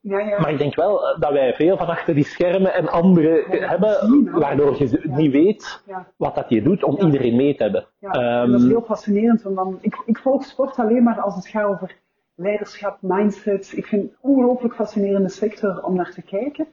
ja, 0.00 0.18
ja. 0.18 0.40
Maar 0.40 0.50
ik 0.50 0.58
denk 0.58 0.74
wel 0.74 1.08
eh, 1.08 1.20
dat 1.20 1.32
wij 1.32 1.54
veel 1.54 1.76
van 1.76 1.86
achter 1.86 2.14
die 2.14 2.24
schermen 2.24 2.74
en 2.74 2.88
anderen 2.88 3.44
hebben, 3.48 4.24
waardoor 4.32 4.76
je 4.78 5.00
niet 5.02 5.32
weet 5.32 5.82
wat 6.16 6.34
dat 6.34 6.48
je 6.48 6.62
doet 6.62 6.82
om 6.84 6.96
iedereen 6.98 7.36
mee 7.36 7.54
te 7.56 7.62
hebben. 7.62 7.86
Dat 8.00 8.14
is 8.14 8.20
Ehm, 8.62 8.68
heel 8.68 8.82
fascinerend. 8.82 9.42
Want 9.42 9.56
dan, 9.56 9.78
ik, 9.80 10.02
ik 10.06 10.18
volg 10.18 10.44
sport 10.44 10.78
alleen 10.78 11.02
maar 11.02 11.20
als 11.20 11.34
het 11.34 11.46
gaat 11.48 11.64
over 11.68 11.96
leiderschap, 12.34 12.98
mindset. 13.00 13.72
Ik 13.76 13.86
vind 13.86 14.02
het 14.02 14.10
een 14.10 14.30
ongelooflijk 14.30 14.74
fascinerende 14.74 15.28
sector 15.28 15.82
om 15.84 15.94
naar 15.94 16.10
te 16.12 16.22
kijken. 16.22 16.66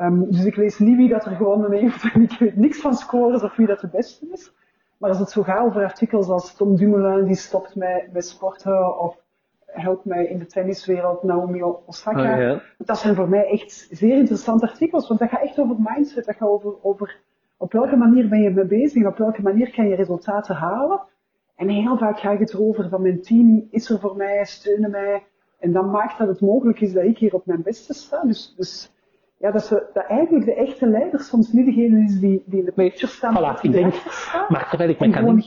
Ehm, 0.00 0.30
dus 0.30 0.44
ik 0.44 0.56
lees 0.56 0.78
niet 0.78 0.96
wie 0.96 1.08
dat 1.08 1.24
er 1.24 1.36
gewonnen 1.36 1.72
heeft. 1.72 2.04
En 2.14 2.22
ik 2.22 2.38
weet 2.38 2.56
niks 2.56 2.80
van 2.80 2.94
scores 2.94 3.42
of 3.42 3.56
wie 3.56 3.66
dat 3.66 3.80
de 3.80 3.88
beste 3.88 4.26
is. 4.32 4.52
Maar 4.98 5.10
als 5.10 5.18
het 5.18 5.30
zo 5.30 5.42
gaat 5.42 5.66
over 5.66 5.82
artikels 5.82 6.28
als 6.28 6.54
Tom 6.54 6.76
Dumoulin 6.76 7.24
die 7.24 7.36
stopt 7.36 7.74
met, 7.74 8.12
met 8.12 8.26
sporten 8.26 8.98
of 8.98 9.16
helpt 9.66 10.04
mij 10.04 10.26
in 10.26 10.38
de 10.38 10.46
tenniswereld 10.46 11.22
Naomi 11.22 11.62
Osaka. 11.62 12.34
Oh, 12.34 12.40
ja. 12.40 12.62
Dat 12.78 12.98
zijn 12.98 13.14
voor 13.14 13.28
mij 13.28 13.48
echt 13.50 13.88
zeer 13.90 14.16
interessante 14.16 14.66
artikels, 14.66 15.08
want 15.08 15.20
dat 15.20 15.28
gaat 15.28 15.42
echt 15.42 15.58
over 15.58 15.76
mindset. 15.78 16.24
Dat 16.24 16.36
gaat 16.36 16.48
over, 16.48 16.74
over 16.82 17.16
op 17.56 17.72
welke 17.72 17.96
manier 17.96 18.28
ben 18.28 18.42
je 18.42 18.50
mee 18.50 18.66
bezig 18.66 19.06
op 19.06 19.18
welke 19.18 19.42
manier 19.42 19.70
kan 19.70 19.88
je 19.88 19.94
resultaten 19.94 20.54
halen. 20.54 21.00
En 21.56 21.68
heel 21.68 21.98
vaak 21.98 22.18
gaat 22.18 22.38
het 22.38 22.52
erover 22.52 22.88
van 22.88 23.02
mijn 23.02 23.22
team 23.22 23.66
is 23.70 23.90
er 23.90 23.98
voor 23.98 24.16
mij, 24.16 24.44
steunen 24.44 24.90
mij. 24.90 25.24
En 25.58 25.72
dan 25.72 25.90
maakt 25.90 26.18
dat 26.18 26.28
het 26.28 26.40
mogelijk 26.40 26.80
is 26.80 26.92
dat 26.92 27.04
ik 27.04 27.18
hier 27.18 27.34
op 27.34 27.46
mijn 27.46 27.62
beste 27.62 27.94
sta. 27.94 28.22
Dus, 28.22 28.54
dus 28.56 28.92
ja, 29.40 29.50
dat, 29.50 29.64
ze, 29.64 29.86
dat 29.92 30.04
eigenlijk 30.08 30.44
de 30.44 30.54
echte 30.54 30.86
leider 30.86 31.20
soms 31.20 31.52
niet 31.52 31.66
degene 31.66 32.02
is 32.04 32.20
die, 32.20 32.42
die 32.46 32.58
in 32.58 32.64
de 32.64 32.72
picture 32.72 33.12
voilà, 33.12 33.60
die 33.60 33.70
ik 33.70 33.76
denk- 33.76 33.94
maar 34.48 34.66
terwijl 34.68 34.90
ik 34.90 34.98
me 35.00 35.10
kan 35.10 35.38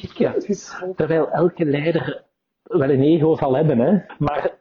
is. 0.48 0.82
terwijl 0.96 1.30
elke 1.30 1.66
leider 1.66 2.24
wel 2.64 2.90
een 2.90 3.02
ego 3.02 3.36
zal 3.36 3.56
hebben, 3.56 3.80
hè. 3.80 3.98
Maar 4.18 4.52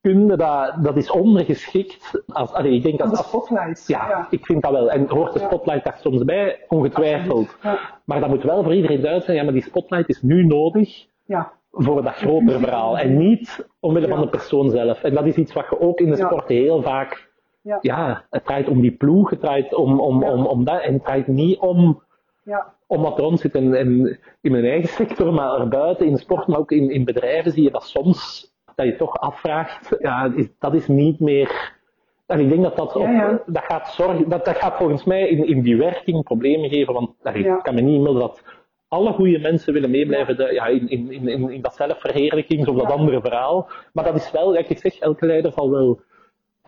kunde 0.00 0.36
dat, 0.36 0.74
dat 0.84 0.96
is 0.96 1.10
ondergeschikt. 1.10 2.22
Als, 2.26 2.52
allee, 2.52 2.72
ik 2.74 2.82
denk 2.82 2.98
de 2.98 3.04
als, 3.04 3.18
spotlight. 3.28 3.86
Ja, 3.86 4.26
ik 4.30 4.46
vind 4.46 4.62
dat 4.62 4.72
wel. 4.72 4.90
En 4.90 5.08
hoort 5.08 5.32
de 5.32 5.38
spotlight 5.38 5.84
daar 5.84 5.98
soms 6.00 6.24
bij? 6.24 6.64
Ongetwijfeld. 6.68 7.56
Ja. 7.62 7.78
Maar 8.04 8.20
dat 8.20 8.28
moet 8.28 8.42
wel 8.42 8.62
voor 8.62 8.74
iedereen 8.74 8.96
duidelijk 8.96 9.24
zijn, 9.24 9.36
ja, 9.36 9.42
maar 9.44 9.52
die 9.52 9.62
spotlight 9.62 10.08
is 10.08 10.22
nu 10.22 10.44
nodig 10.46 11.06
ja. 11.24 11.52
voor 11.70 12.02
dat 12.02 12.14
grotere 12.14 12.58
verhaal. 12.58 12.98
En 12.98 13.16
niet 13.18 13.68
omwille 13.80 14.08
van 14.08 14.18
Ja. 14.18 14.24
de 14.24 14.30
persoon 14.30 14.70
zelf. 14.70 15.02
En 15.02 15.14
dat 15.14 15.26
is 15.26 15.36
iets 15.36 15.52
wat 15.52 15.66
je 15.70 15.80
ook 15.80 16.00
in 16.00 16.10
de 16.10 16.16
Ja. 16.16 16.26
sport 16.26 16.48
heel 16.48 16.82
vaak... 16.82 17.28
Ja. 17.62 17.78
Ja, 17.80 18.24
het 18.30 18.44
draait 18.44 18.68
om 18.68 18.80
die 18.80 18.92
ploeg, 18.96 19.30
het 19.30 19.40
draait 19.40 19.74
om, 19.74 20.00
om, 20.00 20.22
Ja. 20.22 20.32
om, 20.32 20.46
om 20.46 20.64
dat. 20.64 20.82
En 20.82 20.92
het 20.92 21.04
draait 21.04 21.26
niet 21.26 21.58
om, 21.58 22.02
ja. 22.44 22.74
om 22.86 23.02
wat 23.02 23.18
er 23.18 23.24
rond 23.24 23.40
zit. 23.40 23.54
En, 23.54 23.74
en 23.74 24.18
in 24.40 24.50
mijn 24.52 24.64
eigen 24.64 24.88
sector, 24.88 25.32
maar 25.32 25.60
erbuiten, 25.60 26.06
in 26.06 26.16
sport, 26.16 26.46
maar 26.46 26.58
ook 26.58 26.70
in, 26.72 26.90
in 26.90 27.04
bedrijven, 27.04 27.52
zie 27.52 27.62
je 27.62 27.70
dat 27.70 27.84
soms, 27.84 28.52
dat 28.74 28.86
je 28.86 28.96
toch 28.96 29.16
afvraagt, 29.18 29.96
ja, 29.98 30.32
is, 30.34 30.48
dat 30.58 30.74
is 30.74 30.86
niet 30.88 31.20
meer... 31.20 31.78
En 32.26 32.40
ik 32.40 32.48
denk 32.48 32.62
dat 32.62 32.76
dat, 32.76 32.94
Ja, 32.98 33.10
ja. 33.10 33.42
dat 33.46 33.64
gaat 33.64 33.88
zorgen, 33.88 34.28
dat, 34.28 34.44
dat 34.44 34.56
gaat 34.56 34.76
volgens 34.76 35.04
mij 35.04 35.28
in, 35.28 35.46
in 35.46 35.62
die 35.62 35.76
werking 35.76 36.22
problemen 36.24 36.68
geven, 36.70 36.94
want 36.94 37.10
Ja. 37.22 37.30
ik 37.32 37.62
kan 37.62 37.74
me 37.74 37.80
niet 37.80 37.94
inbeelden 37.96 38.20
dat 38.22 38.42
alle 38.88 39.12
goede 39.12 39.38
mensen 39.38 39.72
willen 39.72 39.90
meeblijven 39.90 40.36
de, 40.36 40.52
ja, 40.52 40.66
in, 40.66 40.88
in, 40.88 41.10
in, 41.28 41.50
in, 41.50 41.60
dat 41.62 41.74
zelfverheerlijkings 41.74 42.68
of 42.68 42.76
dat 42.76 42.88
Ja. 42.88 42.94
andere 42.94 43.20
verhaal. 43.20 43.68
Maar 43.92 44.04
dat 44.04 44.14
is 44.14 44.30
wel, 44.30 44.56
ik 44.56 44.78
zeg, 44.78 44.98
elke 44.98 45.26
leider 45.26 45.52
zal 45.52 45.70
wel 45.70 46.00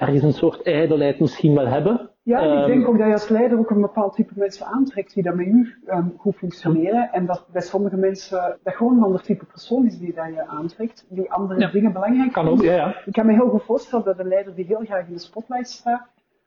ergens 0.02 0.22
een 0.22 0.32
soort 0.32 0.62
ijdelheid 0.62 1.20
misschien 1.20 1.54
wel 1.54 1.66
hebben. 1.66 2.10
Ja, 2.22 2.38
en 2.40 2.50
ik 2.52 2.58
Ehm, 2.58 2.66
denk 2.66 2.88
ook 2.88 2.98
dat 2.98 3.06
je 3.06 3.12
als 3.12 3.28
leider 3.28 3.58
ook 3.58 3.70
een 3.70 3.80
bepaald 3.80 4.14
type 4.14 4.32
mensen 4.36 4.66
aantrekt 4.66 5.14
die 5.14 5.22
dat 5.22 5.34
met 5.34 5.46
u 5.46 5.74
ehm, 5.86 6.06
goed 6.18 6.36
functioneren. 6.36 7.12
En 7.12 7.26
dat 7.26 7.46
bij 7.52 7.60
sommige 7.62 7.96
mensen 7.96 8.58
dat 8.62 8.74
gewoon 8.74 8.96
een 8.96 9.02
ander 9.02 9.22
type 9.22 9.44
persoon 9.44 9.86
is 9.86 9.98
die 9.98 10.14
dat 10.14 10.26
je 10.26 10.46
aantrekt, 10.46 11.06
die 11.08 11.32
andere 11.32 11.60
Ja. 11.60 11.70
dingen 11.70 11.92
belangrijk 11.92 12.32
Kan 12.32 12.48
ook, 12.48 12.58
vindt. 12.58 12.64
ja, 12.64 12.76
ja. 12.76 12.94
Ik 13.04 13.12
kan 13.12 13.26
me 13.26 13.32
heel 13.32 13.48
goed 13.48 13.62
voorstellen 13.62 14.04
dat 14.04 14.18
een 14.18 14.28
leider 14.28 14.54
die 14.54 14.64
heel 14.64 14.84
graag 14.84 15.06
in 15.06 15.12
de 15.12 15.18
spotlight 15.18 15.68
staat, 15.68 16.06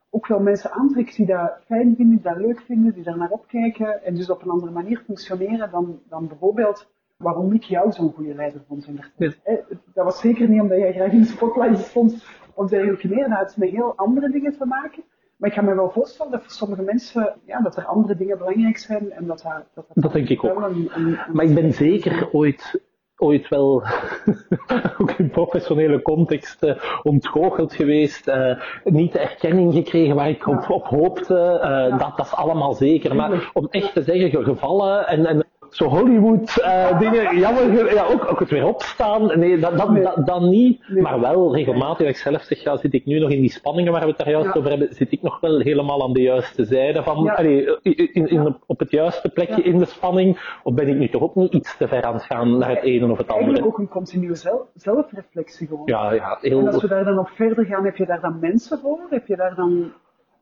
ook 0.10 0.28
wel 0.28 0.40
mensen 0.40 0.72
aantrekt 0.72 1.16
die 1.16 1.26
dat 1.26 1.52
fijn 1.66 1.96
vinden, 1.96 2.16
die 2.16 2.22
dat 2.34 2.38
leuk 2.38 2.60
vinden, 2.62 2.94
die 2.94 3.04
daar 3.04 3.18
naar 3.18 3.30
opkijken 3.32 4.04
en 4.04 4.16
dus 4.16 4.30
op 4.30 4.42
een 4.42 4.50
andere 4.50 4.72
manier 4.72 5.02
functioneren 5.06 5.72
dan, 5.72 6.00
dan 6.10 6.28
bijvoorbeeld 6.28 6.88
waarom 7.18 7.54
ik 7.54 7.64
jou 7.64 7.92
zo'n 7.92 8.12
goede 8.16 8.34
leider 8.36 8.62
vond. 8.68 8.88
in 8.88 8.96
der 8.96 9.12
tijd. 9.18 9.66
Dat 9.94 10.06
was 10.06 10.20
zeker 10.20 10.50
niet 10.50 10.62
omdat 10.62 10.78
jij 10.78 10.94
graag 10.94 11.12
in 11.12 11.20
de 11.20 11.26
spotlight 11.26 11.78
stond 11.78 12.26
of 12.54 12.70
dergelijke 12.70 13.08
meer. 13.08 13.30
Dat 13.30 13.38
had 13.38 13.58
met 13.58 13.70
heel 13.70 13.94
andere 13.96 14.30
dingen 14.30 14.58
te 14.58 14.66
maken. 14.66 15.04
Maar 15.38 15.50
ik 15.50 15.56
kan 15.56 15.66
me 15.66 15.76
wel 15.76 15.90
voorstellen 15.90 16.32
dat 16.32 16.42
voor 16.42 16.52
sommige 16.52 16.82
mensen 16.82 17.36
ja, 17.46 17.62
dat 17.62 17.78
er 17.78 17.86
andere 17.86 18.16
dingen 18.16 18.38
belangrijk 18.38 18.78
zijn 18.78 19.12
en 19.12 19.26
dat 19.26 19.42
dat, 19.44 19.64
dat, 19.74 19.86
Dat 19.94 20.14
denk 20.14 20.30
ik 20.30 20.44
ook. 20.44 20.62
een- 20.62 20.64
een- 20.74 20.90
een- 21.06 21.18
Maar 21.34 21.46
ik 21.46 21.56
ben 21.56 21.74
zeker 21.74 22.30
ooit, 22.32 22.82
ooit 23.18 23.48
wel, 23.50 23.84
ook 25.00 25.12
in 25.12 25.30
professionele 25.30 26.02
context, 26.02 26.64
eh, 26.64 26.76
ontgoocheld 27.04 27.74
geweest. 27.74 28.28
eh, 28.28 28.60
niet 28.84 29.12
de 29.14 29.20
erkenning 29.20 29.74
gekregen 29.74 30.16
waar 30.16 30.30
ik 30.30 30.48
op, 30.48 30.62
Ja. 30.62 30.68
op 30.76 30.84
hoopte. 30.86 31.60
eh, 31.62 32.00
dat, 32.00 32.18
dat 32.18 32.26
is 32.26 32.36
allemaal 32.36 32.74
zeker. 32.74 33.16
Maar 33.16 33.50
om 33.54 33.68
echt 33.70 33.94
te 33.94 34.02
zeggen, 34.04 34.30
ge- 34.30 34.44
gevallen 34.44 35.08
en, 35.08 35.26
en 35.26 35.46
zo 35.70 35.86
Hollywood 35.88 36.58
eh, 36.64 37.00
dingen, 37.04 37.38
jammer, 37.40 37.94
ja, 37.94 38.06
ook, 38.06 38.32
ook 38.32 38.40
het 38.40 38.50
weer 38.50 38.66
opstaan. 38.68 39.40
Nee, 39.40 39.58
dat, 39.60 39.78
dat, 39.78 39.90
Nee. 39.90 40.04
dat, 40.04 40.26
dat 40.26 40.42
niet. 40.42 40.84
Nee. 40.88 41.02
Maar 41.02 41.20
wel 41.20 41.56
regelmatig, 41.56 42.08
ik 42.08 42.18
zelf 42.18 42.42
zeg, 42.42 42.64
ja, 42.64 42.78
zit 42.78 42.94
ik 42.94 43.06
nu 43.06 43.20
nog 43.20 43.30
in 43.30 43.42
die 43.42 43.52
spanningen 43.52 43.92
waar 43.92 44.02
we 44.02 44.08
het 44.08 44.18
daar 44.18 44.30
juist 44.30 44.54
Ja. 44.54 44.60
over 44.60 44.70
hebben, 44.70 44.88
zit 44.94 45.12
ik 45.12 45.22
nog 45.22 45.40
wel 45.40 45.60
helemaal 45.60 46.04
aan 46.04 46.14
de 46.14 46.22
juiste 46.22 46.66
zijde 46.66 47.04
van, 47.04 47.24
Ja. 47.24 47.34
allee, 47.34 47.78
in, 47.82 48.14
in, 48.14 48.28
in- 48.28 48.58
op 48.66 48.80
het 48.80 48.92
juiste 48.92 49.30
plekje 49.30 49.58
Ja. 49.58 49.64
in 49.64 49.78
de 49.78 49.86
spanning, 49.86 50.58
of 50.64 50.74
ben 50.74 50.88
ik 50.88 50.96
nu 50.96 51.10
toch 51.10 51.22
ook 51.22 51.36
niet 51.36 51.54
iets 51.54 51.78
te 51.78 51.88
ver 51.88 52.04
aan 52.04 52.14
het 52.14 52.24
gaan 52.24 52.58
naar 52.58 52.70
het 52.70 52.84
ene 52.84 53.12
of 53.12 53.18
het 53.18 53.28
Eigenlijk 53.28 53.60
andere? 53.60 53.66
ook 53.66 53.78
een 53.78 53.88
continue 53.94 54.36
zelf, 54.36 54.62
zelfreflectie 54.76 55.68
gewoon. 55.68 55.84
Ja, 55.86 56.12
ja, 56.14 56.38
En 56.42 56.66
als 56.68 56.76
we 56.82 56.88
heel, 56.88 56.90
daar 56.90 57.04
dan 57.04 57.20
op 57.20 57.28
verder 57.30 57.66
gaan, 57.66 57.86
heb 57.86 57.96
je 57.96 58.06
daar 58.06 58.22
dan 58.22 58.38
mensen 58.40 58.80
voor? 58.80 59.00
Heb 59.10 59.28
je 59.28 59.36
daar 59.36 59.56
dan 59.56 59.92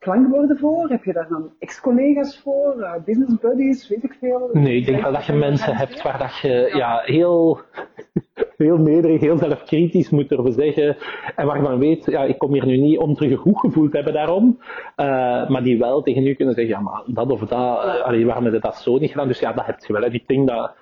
klankwoorden 0.04 0.58
voor? 0.58 0.90
Heb 0.90 1.04
je 1.04 1.14
daar 1.14 1.28
dan 1.30 1.52
ex-collega's 1.60 2.40
voor? 2.40 2.82
eh, 2.82 3.04
business 3.06 3.40
buddies? 3.40 3.88
Weet 3.88 4.04
ik 4.04 4.16
veel? 4.20 4.50
nee, 4.54 4.78
ik 4.78 4.86
denk 4.86 5.02
wel 5.02 5.12
dat 5.12 5.26
je 5.26 5.34
mensen 5.34 5.76
hebt 5.76 6.02
waar 6.02 6.18
dat 6.18 6.38
je 6.38 6.72
ja, 6.76 7.02
heel, 7.04 7.60
heel 8.58 8.78
nederig, 8.78 9.22
heel 9.22 9.38
zelfkritisch 9.38 10.10
moet 10.10 10.30
durven 10.30 10.54
zeggen, 10.54 10.98
en 11.36 11.46
waarvan 11.46 11.80
weet, 11.80 12.06
ja, 12.06 12.24
ik 12.24 12.38
kom 12.38 12.54
hier 12.54 12.66
nu 12.66 12.78
niet 12.78 12.98
om 12.98 13.14
terug 13.16 13.32
een 13.32 13.38
goed 13.38 13.60
gevoel 13.60 13.90
te 13.90 13.96
hebben 13.96 14.14
daarom, 14.14 14.60
eh, 14.96 15.06
maar 15.50 15.64
die 15.64 15.80
wel 15.80 16.02
tegen 16.02 16.28
u 16.28 16.34
kunnen 16.34 16.56
zeggen, 16.56 16.74
ja, 16.74 16.82
maar 16.82 17.04
dat 17.06 17.32
of 17.32 17.40
dat, 17.40 18.02
allee, 18.04 18.26
waarom 18.26 18.44
heb 18.44 18.54
je 18.54 18.60
dat 18.60 18.76
zo 18.76 18.98
niet 18.98 19.12
gedaan? 19.12 19.28
Dus 19.28 19.40
ja, 19.40 19.54
dat 19.54 19.66
heb 19.66 19.80
je 19.80 19.94
wel. 19.94 20.04
En 20.04 20.14
ik 20.14 20.28
denk 20.28 20.48
dat, 20.48 20.76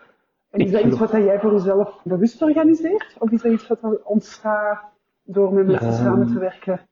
En 0.51 0.59
is 0.59 0.71
dat 0.71 0.83
iets 0.83 0.99
wat 0.99 1.11
jij 1.11 1.39
voor 1.39 1.51
jezelf 1.51 2.01
bewust 2.03 2.41
organiseert? 2.41 3.15
Of 3.19 3.31
is 3.31 3.41
dat 3.41 3.51
iets 3.51 3.67
wat 3.67 4.03
ontstaat 4.03 4.83
door 5.23 5.53
met 5.53 5.65
mensen 5.65 5.93
samen 5.93 6.27
te 6.27 6.39
werken? 6.39 6.89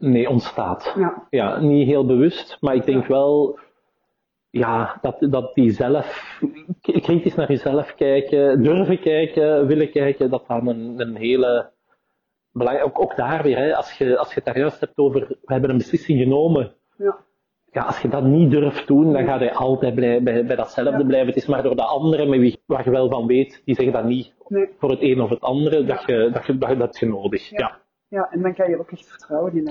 Nee, 0.00 0.28
ontstaat. 0.28 0.94
Ja, 0.98 1.26
Ja, 1.30 1.60
niet 1.60 1.86
heel 1.86 2.06
bewust, 2.06 2.56
maar 2.60 2.74
ik 2.74 2.84
denk 2.84 3.06
wel, 3.06 3.58
ja, 4.50 4.98
dat, 5.00 5.16
dat 5.20 5.54
die 5.54 5.70
zelf 5.70 6.40
kritisch 6.80 7.34
naar 7.34 7.48
jezelf 7.48 7.94
kijken, 7.94 8.62
durven 8.62 9.00
kijken, 9.00 9.66
willen 9.66 9.90
kijken, 9.90 10.30
dat 10.30 10.44
dan 10.46 10.66
een, 10.68 10.94
een 11.00 11.16
hele 11.16 11.70
belangrijk, 12.52 12.86
ook, 12.88 13.00
ook 13.00 13.16
daar 13.16 13.42
weer, 13.42 13.56
hè, 13.58 13.76
als, 13.76 13.92
je, 13.98 14.18
als 14.18 14.28
je 14.28 14.34
het 14.34 14.44
daar 14.44 14.58
juist 14.58 14.80
hebt 14.80 14.98
over, 14.98 15.20
we 15.28 15.52
hebben 15.52 15.70
een 15.70 15.76
beslissing 15.76 16.20
genomen. 16.22 16.72
Ja. 16.96 17.16
Ja, 17.72 17.82
als 17.82 18.00
je 18.00 18.08
dat 18.08 18.22
niet 18.24 18.50
durft 18.50 18.86
doen, 18.86 19.12
dan 19.12 19.24
ga 19.24 19.40
je 19.42 19.54
altijd 19.54 19.94
blij, 19.94 20.22
bij, 20.22 20.44
bij 20.44 20.56
datzelfde 20.56 20.98
Ja. 20.98 21.04
blijven. 21.06 21.26
Het 21.28 21.36
is 21.36 21.46
maar 21.46 21.62
door 21.62 21.76
de 21.76 21.84
anderen, 21.84 22.28
met 22.30 22.38
wie, 22.38 22.62
waar 22.66 22.84
je 22.84 22.90
wel 22.90 23.08
van 23.10 23.26
weet, 23.26 23.62
die 23.64 23.74
zeggen 23.74 23.92
dat 23.94 24.04
niet 24.04 24.34
Nee. 24.48 24.68
voor 24.78 24.90
het 24.90 25.02
een 25.02 25.20
of 25.20 25.30
het 25.30 25.40
andere, 25.40 25.84
dat, 25.84 26.02
je, 26.06 26.30
dat, 26.32 26.46
je, 26.46 26.58
dat, 26.58 26.68
je- 26.70 26.76
dat 26.76 26.98
je 26.98 27.06
nodig. 27.06 27.50
Ja. 27.50 27.58
Ja. 27.58 27.78
Ja, 28.10 28.30
en 28.30 28.42
dan 28.42 28.54
kan 28.54 28.70
je 28.70 28.78
ook 28.78 28.90
echt 28.90 29.08
vertrouwen 29.08 29.56
in 29.56 29.64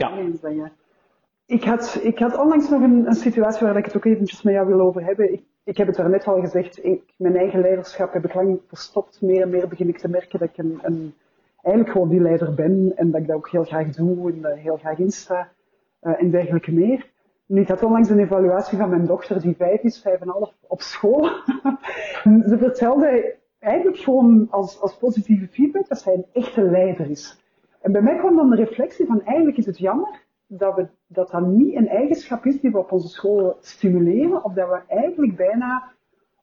Ja. 0.56 0.72
Ik 1.46 1.64
had, 1.64 2.00
ik 2.04 2.20
had 2.20 2.38
onlangs 2.38 2.70
nog 2.70 2.82
een, 2.82 3.08
een 3.08 3.14
situatie 3.14 3.66
waar 3.68 3.78
ik 3.78 3.86
het 3.86 3.96
ook 3.96 4.06
eventjes 4.06 4.42
met 4.42 4.54
jou 4.54 4.68
wil 4.68 4.80
over 4.80 5.04
hebben. 5.04 5.34
Ik, 5.34 5.44
ik 5.64 5.78
heb 5.78 5.88
het 5.88 5.96
daar 5.96 6.10
net 6.10 6.28
al 6.28 6.40
gezegd, 6.40 6.86
ik, 6.86 7.14
mijn 7.18 7.36
eigen 7.36 7.62
leiderschap 7.62 8.14
heb 8.14 8.26
ik 8.26 8.34
lang 8.34 8.60
verstopt. 8.68 9.22
Meer 9.22 9.42
en 9.42 9.50
meer 9.50 9.68
begin 9.68 9.88
ik 9.88 9.98
te 9.98 10.10
merken 10.10 10.40
dat 10.40 10.50
ik 10.50 10.58
een, 10.58 10.80
een, 10.82 11.14
eigenlijk 11.62 11.94
gewoon 11.94 12.10
die 12.10 12.22
leider 12.22 12.54
ben 12.54 12.92
en 12.96 13.12
dat 13.12 13.22
ik 13.22 13.28
dat 13.28 13.36
ook 13.36 13.50
heel 13.50 13.64
graag 13.64 13.90
doe 13.90 14.32
en 14.32 14.42
daar 14.42 14.56
heel 14.56 14.78
graag 14.78 14.98
in 14.98 15.12
sta 15.12 15.52
eh, 16.00 16.22
en 16.22 16.32
dergelijke 16.32 16.72
meer. 16.72 17.10
Nu, 17.46 17.62
ik 17.62 17.68
had 17.68 17.84
onlangs 17.84 18.10
een 18.10 18.20
evaluatie 18.20 18.78
van 18.78 18.90
mijn 18.90 19.06
dochter 19.06 19.42
die 19.42 19.56
vijf 19.56 19.82
is, 19.82 20.02
vijf 20.02 20.20
en 20.20 20.28
half, 20.28 20.54
op 20.68 20.82
school. 20.82 21.24
Ze 22.50 22.56
vertelde 22.58 23.36
eigenlijk 23.60 23.98
gewoon 23.98 24.48
als, 24.50 24.82
als 24.82 24.98
positieve 24.98 25.48
feedback 25.48 25.88
dat 25.88 26.02
zij 26.02 26.14
een 26.14 26.26
echte 26.34 26.62
leider 26.62 27.10
is. 27.10 27.40
En 27.82 27.92
bij 27.92 28.02
mij 28.02 28.18
kwam 28.18 28.36
dan 28.36 28.50
de 28.50 28.56
reflectie 28.56 29.06
van 29.06 29.22
eigenlijk 29.22 29.58
is 29.58 29.66
het 29.66 29.78
jammer 29.78 30.28
dat, 30.48 30.76
we, 30.76 30.88
dat 31.08 31.32
dat 31.32 31.48
niet 31.48 31.76
een 31.76 31.88
eigenschap 31.88 32.46
is 32.46 32.62
die 32.62 32.72
we 32.72 32.78
op 32.78 32.92
onze 32.92 33.08
scholen 33.08 33.56
stimuleren, 33.60 34.44
of 34.44 34.54
dat 34.54 34.70
we 34.70 34.82
eigenlijk 34.88 35.36
bijna 35.36 35.92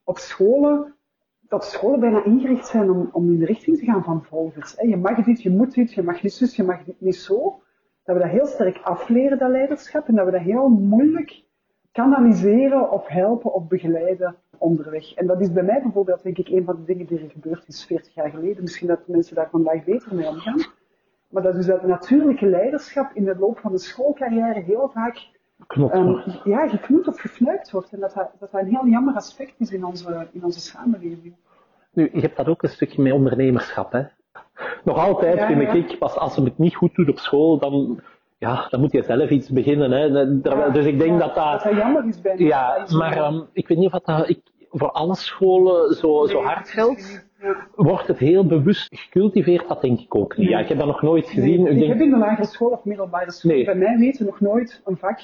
op 0.03 0.17
scholen, 0.17 0.95
dat 1.47 1.65
scholen 1.65 1.99
bijna 1.99 2.23
ingericht 2.23 2.67
zijn 2.67 2.91
om, 2.91 3.09
om 3.11 3.31
in 3.31 3.39
de 3.39 3.45
richting 3.45 3.77
te 3.77 3.85
gaan 3.85 4.03
van 4.03 4.23
volgers. 4.23 4.75
Je 4.81 4.97
mag 4.97 5.23
dit, 5.23 5.41
je 5.41 5.49
moet 5.49 5.73
dit, 5.73 5.93
je 5.93 6.03
mag 6.03 6.23
niet 6.23 6.33
zus, 6.33 6.55
je 6.55 6.63
mag 6.63 6.83
dit 6.83 7.01
niet 7.01 7.15
zo. 7.15 7.61
Dat 8.03 8.15
we 8.15 8.21
dat 8.21 8.31
heel 8.31 8.45
sterk 8.45 8.79
afleren, 8.83 9.37
dat 9.37 9.49
leiderschap, 9.49 10.07
en 10.07 10.15
dat 10.15 10.25
we 10.25 10.31
dat 10.31 10.41
heel 10.41 10.69
moeilijk 10.69 11.43
kanaliseren 11.91 12.91
of 12.91 13.07
helpen 13.07 13.53
of 13.53 13.67
begeleiden 13.67 14.35
onderweg. 14.57 15.13
En 15.13 15.27
dat 15.27 15.41
is 15.41 15.51
bij 15.51 15.63
mij 15.63 15.81
bijvoorbeeld, 15.81 16.23
denk 16.23 16.37
ik, 16.37 16.47
een 16.47 16.63
van 16.63 16.75
de 16.75 16.83
dingen 16.83 17.05
die 17.05 17.19
er 17.19 17.29
gebeurd 17.29 17.67
is 17.67 17.85
40 17.85 18.13
jaar 18.13 18.29
geleden. 18.29 18.61
Misschien 18.61 18.87
dat 18.87 19.07
mensen 19.07 19.35
daar 19.35 19.49
vandaag 19.49 19.83
beter 19.83 20.15
mee 20.15 20.27
omgaan. 20.27 20.65
Maar 21.29 21.43
dat 21.43 21.55
is 21.55 21.65
dat 21.65 21.83
natuurlijke 21.83 22.45
leiderschap 22.45 23.11
in 23.13 23.23
de 23.23 23.35
loop 23.39 23.59
van 23.59 23.71
de 23.71 23.77
schoolcarrière 23.77 24.59
heel 24.61 24.89
vaak 24.93 25.27
Klopt. 25.67 25.95
um, 25.95 26.21
ja, 26.43 26.67
geknoet 26.67 27.07
of 27.07 27.19
gefnuikt 27.19 27.71
wordt. 27.71 27.91
En 27.93 27.99
dat 27.99 28.13
dat, 28.13 28.31
dat 28.39 28.51
dat 28.51 28.61
een 28.61 28.67
heel 28.67 28.87
jammer 28.87 29.15
aspect 29.15 29.53
is 29.57 29.71
in 29.71 29.83
onze, 29.85 30.27
in 30.31 30.43
onze 30.43 30.59
samenleving. 30.59 31.35
Nu, 31.91 32.09
je 32.13 32.19
hebt 32.21 32.37
dat 32.37 32.47
ook 32.47 32.63
een 32.63 32.69
stukje 32.69 33.01
met 33.01 33.13
ondernemerschap, 33.13 33.91
hè. 33.91 34.03
Nog 34.83 34.97
altijd 34.97 35.37
Ja, 35.37 35.47
vind 35.47 35.61
ja. 35.61 35.73
ik, 35.73 35.99
pas 35.99 36.15
als 36.15 36.33
ze 36.33 36.43
het 36.43 36.57
niet 36.57 36.75
goed 36.75 36.95
doet 36.95 37.09
op 37.09 37.19
school, 37.19 37.57
dan, 37.59 37.99
ja, 38.37 38.67
dan 38.69 38.79
moet 38.79 38.91
je 38.91 39.03
zelf 39.03 39.29
iets 39.29 39.49
beginnen, 39.49 39.91
hè. 39.91 40.03
Ja, 40.03 40.69
Dus 40.69 40.85
ik 40.85 40.99
denk 40.99 41.19
dat 41.19 41.35
dat... 41.35 41.51
Dat 41.51 41.63
dat 41.63 41.75
jammer 41.75 42.07
is 42.07 42.21
bij 42.21 42.37
Ja, 42.37 42.85
maar 42.97 43.17
ehm, 43.17 43.41
ik 43.51 43.67
weet 43.67 43.77
niet 43.77 43.93
of 43.93 44.01
dat 44.01 44.29
ik, 44.29 44.41
voor 44.69 44.91
alle 44.91 45.15
scholen 45.15 45.95
zo, 45.95 46.25
zo 46.27 46.41
hard 46.43 46.69
geldt. 46.69 47.26
Wordt 47.77 48.07
het 48.07 48.17
heel 48.17 48.45
bewust 48.45 48.95
gecultiveerd? 48.99 49.67
Dat 49.67 49.81
denk 49.81 49.99
ik 49.99 50.15
ook 50.15 50.37
niet. 50.37 50.49
Ja, 50.49 50.59
ik 50.59 50.67
heb 50.67 50.77
dat 50.77 50.87
nog 50.87 51.01
nooit 51.01 51.27
gezien. 51.29 51.63
Nee, 51.63 51.71
ik 51.73 51.79
denk, 51.79 51.91
heb 51.93 52.01
in 52.01 52.09
de 52.09 52.17
lagere 52.17 52.47
school 52.47 52.69
of 52.69 52.83
middelbare 52.85 53.31
school 53.31 53.51
Nee. 53.51 53.65
bij 53.65 53.75
mij 53.75 53.97
weten 53.97 54.25
nog 54.25 54.39
nooit 54.39 54.81
een 54.85 54.97
vak 54.97 55.19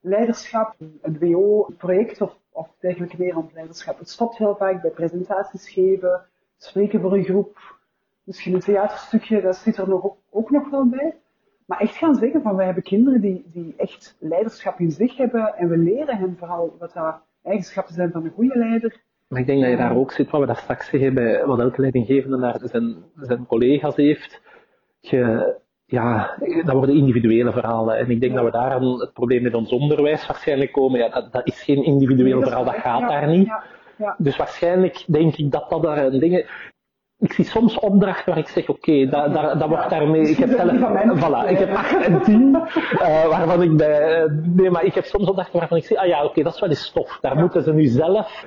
leiderschap, 0.00 0.74
een 1.02 1.18
WO, 1.18 1.64
een 1.68 1.76
project 1.76 2.20
of, 2.20 2.36
of 2.52 2.68
dergelijke 2.80 3.16
meer 3.18 3.32
rond 3.32 3.52
leiderschap. 3.52 3.98
Het 3.98 4.08
stopt 4.08 4.38
heel 4.38 4.56
vaak 4.56 4.82
bij 4.82 4.90
presentaties 4.90 5.70
geven, 5.70 6.20
spreken 6.56 7.00
voor 7.00 7.12
een 7.12 7.24
groep, 7.24 7.76
misschien 8.22 8.54
een 8.54 8.60
theaterstukje, 8.60 9.40
dat 9.40 9.56
zit 9.56 9.76
er 9.76 9.88
nog, 9.88 10.10
ook- 10.30 10.50
nog 10.50 10.70
wel 10.70 10.88
bij. 10.88 11.14
Maar 11.66 11.80
echt 11.80 11.96
gaan 11.96 12.14
zeggen 12.14 12.42
van 12.42 12.56
wij 12.56 12.64
hebben 12.64 12.82
kinderen 12.82 13.20
die, 13.20 13.44
die 13.52 13.74
echt 13.76 14.16
leiderschap 14.20 14.78
in 14.78 14.90
zich 14.90 15.16
hebben 15.16 15.54
en 15.56 15.68
we 15.68 15.76
leren 15.76 16.16
hen 16.16 16.36
vooral 16.38 16.76
wat 16.78 16.92
dat 16.92 17.20
eigenschappen 17.42 17.94
zijn 17.94 18.10
van 18.10 18.24
een 18.24 18.30
goede 18.30 18.58
leider. 18.58 19.00
Maar 19.28 19.40
ik 19.40 19.46
denk 19.46 19.60
dat 19.60 19.70
je 19.70 19.76
daar 19.76 19.96
ook 19.96 20.12
zit, 20.12 20.30
wat 20.30 20.40
we 20.40 20.46
daar 20.46 20.56
straks 20.56 20.88
zeggen, 20.88 21.14
bij 21.14 21.44
wat 21.44 21.58
elke 21.58 21.80
leidinggevende 21.80 22.36
naar 22.36 22.60
zijn, 22.62 22.96
zijn 23.14 23.46
collega's 23.46 23.96
heeft. 23.96 24.42
Je, 25.00 25.56
ja, 25.84 26.36
dat 26.64 26.74
worden 26.74 26.96
individuele 26.96 27.52
verhalen. 27.52 27.98
En 27.98 28.10
ik 28.10 28.20
denk 28.20 28.34
dat 28.34 28.44
we 28.44 28.50
daar 28.50 28.70
aan 28.70 29.00
het 29.00 29.12
probleem 29.12 29.42
met 29.42 29.54
ons 29.54 29.72
onderwijs 29.72 30.26
waarschijnlijk 30.26 30.72
komen. 30.72 30.98
Ja, 30.98 31.08
dat, 31.08 31.32
dat 31.32 31.46
is 31.46 31.62
geen 31.62 31.84
individueel 31.84 32.42
verhaal, 32.42 32.64
dat 32.64 32.74
gaat 32.74 33.00
ja, 33.00 33.08
daar 33.08 33.28
niet. 33.28 33.46
Ja, 33.46 33.62
ja. 33.96 34.14
Dus 34.18 34.36
waarschijnlijk 34.36 35.04
denk 35.06 35.36
ik 35.36 35.50
dat 35.50 35.70
dat 35.70 35.82
daar 35.82 36.06
een 36.06 36.18
ding 36.18 36.46
Ik 37.18 37.32
zie 37.32 37.44
soms 37.44 37.78
opdrachten 37.78 38.28
waar 38.28 38.38
ik 38.38 38.48
zeg, 38.48 38.68
oké, 38.68 39.06
dat, 39.06 39.34
dat, 39.34 39.58
dat 39.58 39.68
wordt 39.68 39.90
daarmee... 39.90 40.28
Ik 40.28 40.36
heb 40.36 40.48
zelf... 40.48 40.72
Voilà, 41.18 41.50
ik 41.50 41.58
heb 41.58 41.70
8 41.70 41.96
en 41.96 42.22
10, 42.22 42.56
eh, 42.98 43.28
waarvan 43.28 43.62
ik 43.62 43.76
bij... 43.76 44.26
nee, 44.54 44.70
maar 44.70 44.84
ik 44.84 44.94
heb 44.94 45.04
soms 45.04 45.28
opdrachten 45.28 45.58
waarvan 45.58 45.78
ik 45.78 45.84
zeg, 45.84 45.98
ah 45.98 46.06
ja, 46.06 46.24
oké, 46.24 46.42
dat 46.42 46.54
is 46.54 46.60
wel 46.60 46.68
eens 46.68 46.84
stof. 46.84 47.18
Daar 47.20 47.36
moeten 47.36 47.62
ze 47.62 47.72
nu 47.72 47.84
zelf... 47.84 48.46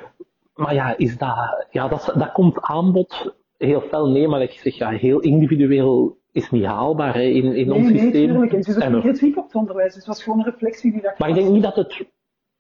Maar 0.53 0.73
ja, 0.73 0.97
is 0.97 1.17
dat... 1.17 1.65
Ja, 1.69 1.87
dat, 1.87 2.13
dat 2.17 2.31
komt 2.31 2.61
aanbod 2.61 3.35
heel 3.57 3.81
fel. 3.81 4.09
Nee, 4.09 4.27
maar 4.27 4.41
ik 4.41 4.51
zeg, 4.51 4.75
ja, 4.75 4.89
heel 4.89 5.19
individueel 5.19 6.17
is 6.31 6.51
niet 6.51 6.65
haalbaar 6.65 7.13
hè, 7.13 7.21
in, 7.21 7.55
in 7.55 7.71
ons 7.71 7.83
Nee, 7.83 7.91
nee, 7.93 8.01
systeem. 8.01 8.27
tuurlijk. 8.27 8.51
Het 8.51 8.67
is 8.67 8.75
ook 8.75 8.83
een 8.83 9.01
kritiek 9.01 9.37
op 9.37 9.43
het 9.45 9.55
onderwijs. 9.55 9.87
Dus 9.93 9.95
het 9.95 10.05
was 10.07 10.23
gewoon 10.23 10.39
een 10.39 10.45
reflectie 10.45 10.91
die 10.91 11.01
dat 11.01 11.19
maar 11.19 11.29
ik 11.29 11.35
denk 11.35 11.49
niet 11.49 11.63
dat 11.63 11.75
het... 11.75 12.05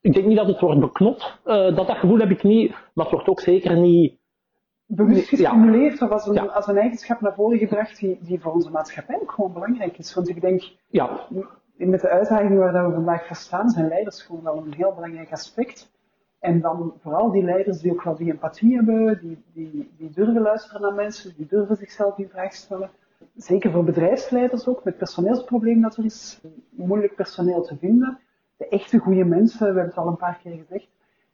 Ik 0.01 0.13
denk 0.13 0.25
niet 0.25 0.37
dat 0.37 0.47
het 0.47 0.59
wordt 0.59 0.79
beknot. 0.79 1.39
Eh, 1.43 1.55
dat, 1.55 1.87
dat 1.87 1.97
gevoel 1.97 2.17
heb 2.19 2.29
ik 2.29 2.43
niet. 2.43 2.69
Maar 2.93 3.05
het 3.05 3.13
wordt 3.13 3.27
ook 3.29 3.39
zeker 3.39 3.77
niet... 3.77 4.19
bewust 4.85 5.29
Ja. 5.29 5.37
gestimuleerd 5.49 6.01
of 6.01 6.09
als 6.09 6.27
een, 6.27 6.33
Ja. 6.33 6.43
als 6.45 6.67
een 6.67 6.77
eigenschap 6.77 7.21
naar 7.21 7.33
voren 7.35 7.57
gebracht 7.57 7.99
die, 7.99 8.17
die 8.21 8.39
voor 8.39 8.51
onze 8.53 8.71
maatschappij 8.71 9.15
ook 9.21 9.31
gewoon 9.31 9.53
belangrijk 9.53 9.97
is. 9.97 10.13
Want 10.13 10.29
ik 10.29 10.41
denk, 10.41 10.63
Ja, 10.87 11.27
met 11.75 12.01
de 12.01 12.09
uitdagingen 12.09 12.57
waar 12.57 12.87
we 12.87 12.93
vandaag 12.93 13.27
voor 13.27 13.35
staan, 13.35 13.69
zijn 13.69 13.87
leiders 13.87 14.21
gewoon 14.23 14.43
wel 14.43 14.57
een 14.57 14.73
heel 14.73 14.93
belangrijk 14.95 15.31
aspect. 15.31 15.91
En 16.41 16.61
dan 16.61 16.93
vooral 17.01 17.31
die 17.31 17.43
leiders 17.43 17.79
die 17.79 17.91
ook 17.91 18.03
wel 18.03 18.15
die 18.15 18.31
empathie 18.31 18.75
hebben, 18.75 19.19
die, 19.21 19.43
die, 19.53 19.91
die 19.97 20.09
durven 20.09 20.41
luisteren 20.41 20.81
naar 20.81 20.93
mensen, 20.93 21.33
die 21.35 21.45
durven 21.45 21.75
zichzelf 21.75 22.17
in 22.17 22.29
vraag 22.29 22.53
stellen. 22.53 22.89
Zeker 23.35 23.71
voor 23.71 23.83
bedrijfsleiders 23.83 24.67
ook, 24.67 24.83
met 24.83 24.97
personeelsprobleem 24.97 25.81
dat 25.81 25.97
er 25.97 26.05
is, 26.05 26.41
moeilijk 26.69 27.15
personeel 27.15 27.61
te 27.61 27.77
vinden. 27.77 28.19
De 28.57 28.67
echte 28.67 28.97
goede 28.97 29.23
mensen, 29.23 29.59
we 29.59 29.65
hebben 29.65 29.85
het 29.85 29.97
al 29.97 30.07
een 30.07 30.17
paar 30.17 30.39
keer 30.43 30.57
gezegd, 30.57 30.87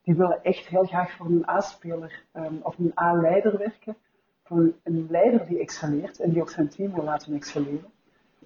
die 0.04 0.16
willen 0.16 0.44
echt 0.44 0.68
heel 0.68 0.84
graag 0.84 1.12
voor 1.12 1.26
een 1.26 1.50
A-speler 1.50 2.24
ehm, 2.32 2.54
of 2.62 2.78
een 2.78 2.94
A-leider 3.00 3.58
werken. 3.58 3.96
Voor 4.44 4.72
een, 4.84 5.08
leider 5.10 5.46
die 5.46 5.60
excelleert 5.60 6.20
en 6.20 6.32
die 6.32 6.42
ook 6.42 6.50
zijn 6.50 6.70
team 6.70 6.94
wil 6.94 7.04
laten 7.04 7.34
excelleren. 7.34 7.92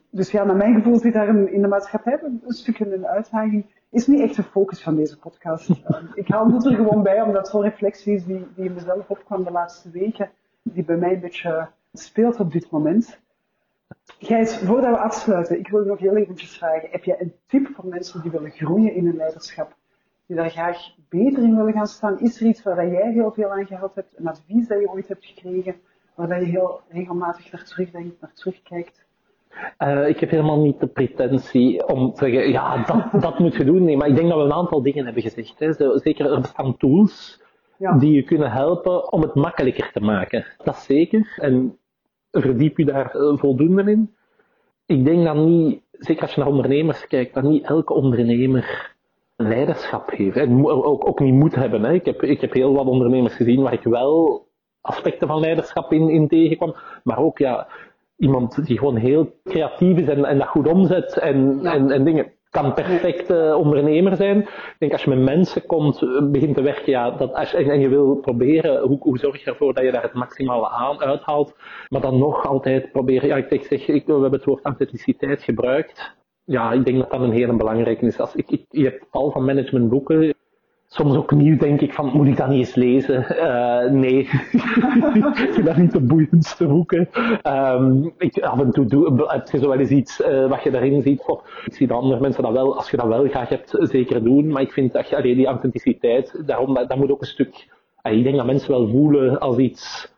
Dus 0.10 0.32
ja, 0.32 0.44
naar 0.44 0.56
mijn 0.56 0.76
gevoel 0.76 1.00
zit 1.00 1.14
daar 1.14 1.52
in 1.52 1.62
de 1.62 1.68
maatschappij 1.68 2.20
een, 2.22 2.42
een 2.46 2.54
stukje 2.54 2.94
een 2.94 3.08
uitdaging. 3.08 3.66
Is 3.92 4.08
niet 4.08 4.22
echt 4.22 4.36
de 4.36 4.44
focus 4.44 4.84
van 4.84 4.96
deze 4.96 5.18
podcast. 5.18 5.70
Ehm, 5.84 6.06
ik 6.14 6.28
haal 6.28 6.52
het 6.52 6.66
er 6.66 6.76
gewoon 6.76 7.04
bij, 7.04 7.22
omdat 7.22 7.42
het 7.42 7.48
zo'n 7.48 7.62
reflectie 7.62 8.14
is 8.14 8.26
die, 8.26 8.48
die 8.56 8.66
in 8.66 8.74
mezelf 8.74 9.10
opkwam 9.10 9.44
de 9.44 9.52
laatste 9.52 9.90
weken. 9.90 10.30
Die 10.64 10.84
bij 10.84 10.98
mij 10.98 11.14
een 11.14 11.20
beetje 11.20 11.70
speelt 11.94 12.40
op 12.40 12.52
dit 12.52 12.70
moment. 12.70 13.20
Gijs, 14.20 14.58
voordat 14.58 14.92
we 14.92 14.98
afsluiten, 14.98 15.60
ik 15.60 15.68
wil 15.68 15.84
je 15.84 15.90
nog 15.90 16.00
heel 16.00 16.16
eventjes 16.16 16.58
vragen. 16.58 16.90
Heb 16.90 17.04
je 17.04 17.22
een 17.22 17.34
tip 17.46 17.68
voor 17.76 17.88
mensen 17.88 18.22
die 18.22 18.32
willen 18.32 18.52
groeien 18.52 18.94
in 18.94 19.06
hun 19.06 19.16
leiderschap? 19.16 19.76
Die 20.26 20.36
daar 20.36 20.50
graag 20.50 20.78
beter 21.10 21.44
in 21.44 21.56
willen 21.56 21.74
gaan 21.74 21.88
staan? 21.88 22.20
Is 22.20 22.42
er 22.42 22.48
iets 22.48 22.64
waar 22.64 22.88
jij 22.88 23.12
heel 23.12 23.32
veel 23.32 23.52
aan 23.52 23.66
gehad 23.66 23.96
hebt? 23.96 24.18
Een 24.18 24.28
advies 24.28 24.68
dat 24.68 24.80
je 24.80 24.90
ooit 24.90 25.08
hebt 25.08 25.26
gekregen? 25.26 25.76
Waar 26.16 26.40
je 26.40 26.46
heel 26.46 26.82
regelmatig 26.90 27.52
naar 27.52 27.64
terugdenkt, 27.64 28.22
naar 28.22 28.34
terugkijkt? 28.34 29.06
Eh, 29.78 30.08
ik 30.08 30.20
heb 30.20 30.30
helemaal 30.30 30.62
niet 30.62 30.80
de 30.80 30.88
pretentie 30.88 31.88
om 31.88 32.14
te 32.14 32.26
zeggen, 32.26 32.52
ja, 32.52 32.84
dat, 32.84 33.06
dat 33.22 33.40
moet 33.40 33.56
je 33.56 33.64
doen. 33.64 33.84
Nee, 33.84 33.98
maar 33.98 34.08
ik 34.08 34.16
denk 34.16 34.30
dat 34.30 34.38
we 34.38 34.44
een 34.44 34.54
aantal 34.54 34.82
dingen 34.82 35.06
hebben 35.06 35.24
gezegd. 35.24 35.60
Hè. 35.60 35.74
Zo, 35.74 35.98
zeker, 35.98 36.32
er 36.32 36.42
bestaan 36.42 36.78
tools 36.78 37.42
Ja. 37.78 37.98
die 37.98 38.12
je 38.12 38.24
kunnen 38.24 38.52
helpen 38.52 39.12
om 39.12 39.22
het 39.22 39.36
makkelijker 39.36 39.92
te 39.92 40.00
maken. 40.00 40.46
Dat 40.64 40.76
is 40.76 40.84
zeker. 40.84 41.34
En 41.42 41.78
verdiep 42.32 42.78
je 42.78 42.86
daar 42.86 43.16
eh, 43.16 43.38
voldoende 43.38 43.92
in. 43.92 44.16
Ik 44.86 45.06
denk 45.06 45.26
dat 45.26 45.36
niet, 45.36 45.82
zeker 45.92 46.22
als 46.22 46.34
je 46.34 46.40
naar 46.40 46.50
ondernemers 46.50 47.08
kijkt, 47.08 47.34
dat 47.34 47.44
niet 47.44 47.66
elke 47.66 47.94
ondernemer 47.94 48.96
leiderschap 49.36 50.12
heeft. 50.12 50.38
En 50.38 50.66
ook, 50.66 51.08
ook 51.08 51.20
niet 51.20 51.34
moet 51.34 51.56
hebben. 51.56 51.84
Hè. 51.84 51.94
Ik, 51.94 52.06
heb, 52.06 52.24
ik 52.24 52.42
heb 52.42 52.54
heel 52.54 52.74
wat 52.74 52.86
ondernemers 52.86 53.36
gezien 53.36 53.62
waar 53.62 53.74
ik 53.74 53.84
wel 53.84 54.46
aspecten 54.82 55.28
van 55.28 55.40
leiderschap 55.40 55.92
in, 55.92 56.10
in 56.10 56.28
tegenkwam. 56.28 56.76
Maar 57.04 57.18
ook 57.18 57.38
ja, 57.38 57.68
iemand 58.22 58.66
die 58.66 58.78
gewoon 58.78 58.96
heel 58.96 59.34
creatief 59.44 59.98
is 59.98 60.08
en, 60.08 60.26
en 60.26 60.38
dat 60.38 60.48
goed 60.48 60.68
omzet 60.68 61.18
en, 61.18 61.60
Ja. 61.62 61.74
en, 61.74 61.92
en 61.92 62.04
dingen. 62.04 62.32
Kan 62.50 62.74
perfect 62.74 63.30
eh, 63.30 63.56
ondernemer 63.58 64.16
zijn. 64.16 64.38
Ik 64.40 64.76
denk 64.80 64.92
als 64.92 65.04
je 65.04 65.10
met 65.10 65.20
mensen 65.20 65.66
komt, 65.66 66.02
eh, 66.02 66.30
begint 66.32 66.56
te 66.56 66.62
werken, 66.62 66.92
ja, 66.92 67.12
dat 67.12 67.34
als, 67.34 67.54
en, 67.54 67.70
en 67.70 67.80
je 67.80 67.90
wil 67.90 68.16
proberen, 68.16 68.82
hoe, 68.82 68.98
hoe 69.00 69.18
zorg 69.18 69.44
je 69.44 69.50
ervoor 69.50 69.74
dat 69.74 69.84
je 69.84 69.92
daar 69.92 70.02
het 70.02 70.14
maximale 70.14 70.70
aan 70.70 71.00
uithaalt, 71.00 71.56
maar 71.90 72.02
dan 72.02 72.18
nog 72.18 72.48
altijd 72.48 72.92
proberen, 72.92 73.28
ja, 73.28 73.36
ik 73.36 73.46
zeg, 73.50 73.64
zeg 73.64 73.88
ik, 73.88 74.06
we 74.06 74.12
hebben 74.12 74.32
het 74.32 74.46
woord 74.46 74.66
authenticiteit 74.66 75.44
gebruikt. 75.44 76.16
Ja, 76.44 76.72
ik 76.72 76.86
denk 76.86 76.98
dat 76.98 77.12
dat 77.12 77.22
een 77.22 77.32
hele 77.32 77.56
belangrijke 77.56 78.06
is. 78.06 78.20
Als 78.20 78.36
ik, 78.36 78.50
ik, 78.52 78.66
je 78.70 78.84
hebt 78.84 79.06
tal 79.12 79.32
van 79.32 79.46
managementboeken, 79.46 80.34
soms 80.94 81.16
ook 81.16 81.32
nieuw 81.32 81.58
denk 81.58 81.82
ik 81.82 81.94
van, 81.94 82.12
moet 82.14 82.28
ik 82.28 82.38
dat 82.38 82.48
niet 82.48 82.58
eens 82.58 82.76
lezen? 82.76 83.26
Uh, 83.30 83.92
nee, 83.92 84.18
ik 85.46 85.50
vind 85.54 85.66
dat 85.66 85.78
niet 85.78 85.92
de 85.92 86.02
boeiendste 86.02 86.68
boeken. 86.68 87.10
Um, 87.48 88.14
ik, 88.18 88.40
af 88.40 88.60
en 88.60 88.72
toe 88.72 88.86
doe, 88.86 89.24
heb 89.28 89.50
je 89.50 89.58
zo 89.58 89.68
wel 89.68 89.80
eens 89.80 89.90
iets 89.90 90.22
uh, 90.22 90.50
wat 90.50 90.64
je 90.64 90.72
daarin 90.72 91.02
ziet. 91.02 91.24
Of, 91.26 91.64
ik 91.66 91.74
zie 91.74 91.88
dat 91.88 91.98
andere 91.98 92.22
mensen 92.22 92.44
dat 92.44 92.52
wel, 92.52 92.76
als 92.76 92.90
je 92.90 92.98
dat 92.98 93.08
wel 93.08 93.28
graag 93.28 93.50
hebt, 93.50 93.78
zeker 93.80 94.24
doen. 94.24 94.48
Maar 94.48 94.62
ik 94.62 94.72
vind 94.72 94.94
dat 94.94 95.10
je 95.10 95.22
die 95.22 95.46
authenticiteit, 95.46 96.44
daarom, 96.46 96.74
dat, 96.74 96.96
moet 96.96 97.12
ook 97.12 97.22
een 97.22 97.28
stuk, 97.28 97.68
uh, 98.04 98.14
ik 98.14 98.24
denk 98.24 98.36
dat 98.36 98.46
mensen 98.46 98.72
wel 98.72 98.88
voelen 98.88 99.40
als 99.40 99.58
iets 99.58 100.11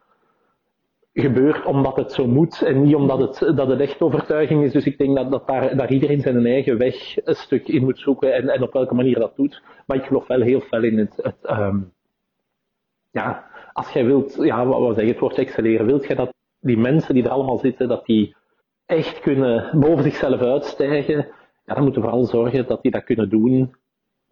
gebeurt 1.13 1.65
omdat 1.65 1.95
het 1.95 2.11
zo 2.11 2.27
moet 2.27 2.61
en 2.61 2.81
niet 2.81 2.95
omdat 2.95 3.19
het, 3.19 3.57
dat 3.57 3.67
het 3.67 3.79
echt 3.79 4.01
overtuiging 4.01 4.63
is. 4.63 4.71
Dus 4.71 4.85
ik 4.85 4.97
denk 4.97 5.15
dat, 5.15 5.31
dat 5.31 5.47
daar, 5.47 5.77
daar 5.77 5.91
iedereen 5.91 6.21
zijn 6.21 6.45
eigen 6.45 6.77
weg 6.77 7.25
een 7.25 7.35
stuk 7.35 7.67
in 7.67 7.83
moet 7.83 7.99
zoeken 7.99 8.33
en, 8.33 8.49
en 8.49 8.61
op 8.61 8.73
welke 8.73 8.93
manier 8.93 9.19
dat 9.19 9.35
doet. 9.35 9.61
Maar 9.85 9.97
ik 9.97 10.05
geloof 10.05 10.27
wel 10.27 10.41
heel 10.41 10.59
fel 10.59 10.83
in 10.83 10.97
het, 10.97 11.13
het 11.21 11.59
um, 11.59 11.93
ja, 13.11 13.45
als 13.73 13.91
jij 13.91 14.05
wilt, 14.05 14.35
ja, 14.39 14.65
wat 14.65 14.79
we 14.79 14.85
zeggen, 14.93 15.07
het 15.07 15.19
woord 15.19 15.37
excelleren, 15.37 15.85
wilt 15.85 16.05
jij 16.05 16.15
dat 16.15 16.33
die 16.59 16.77
mensen 16.77 17.13
die 17.13 17.23
er 17.23 17.29
allemaal 17.29 17.57
zitten, 17.57 17.87
dat 17.87 18.05
die 18.05 18.35
echt 18.85 19.19
kunnen 19.19 19.79
boven 19.79 20.03
zichzelf 20.03 20.41
uitstijgen, 20.41 21.27
ja, 21.65 21.73
dan 21.73 21.83
moeten 21.83 22.01
we 22.01 22.07
vooral 22.07 22.25
zorgen 22.25 22.67
dat 22.67 22.81
die 22.81 22.91
dat 22.91 23.03
kunnen 23.03 23.29
doen 23.29 23.75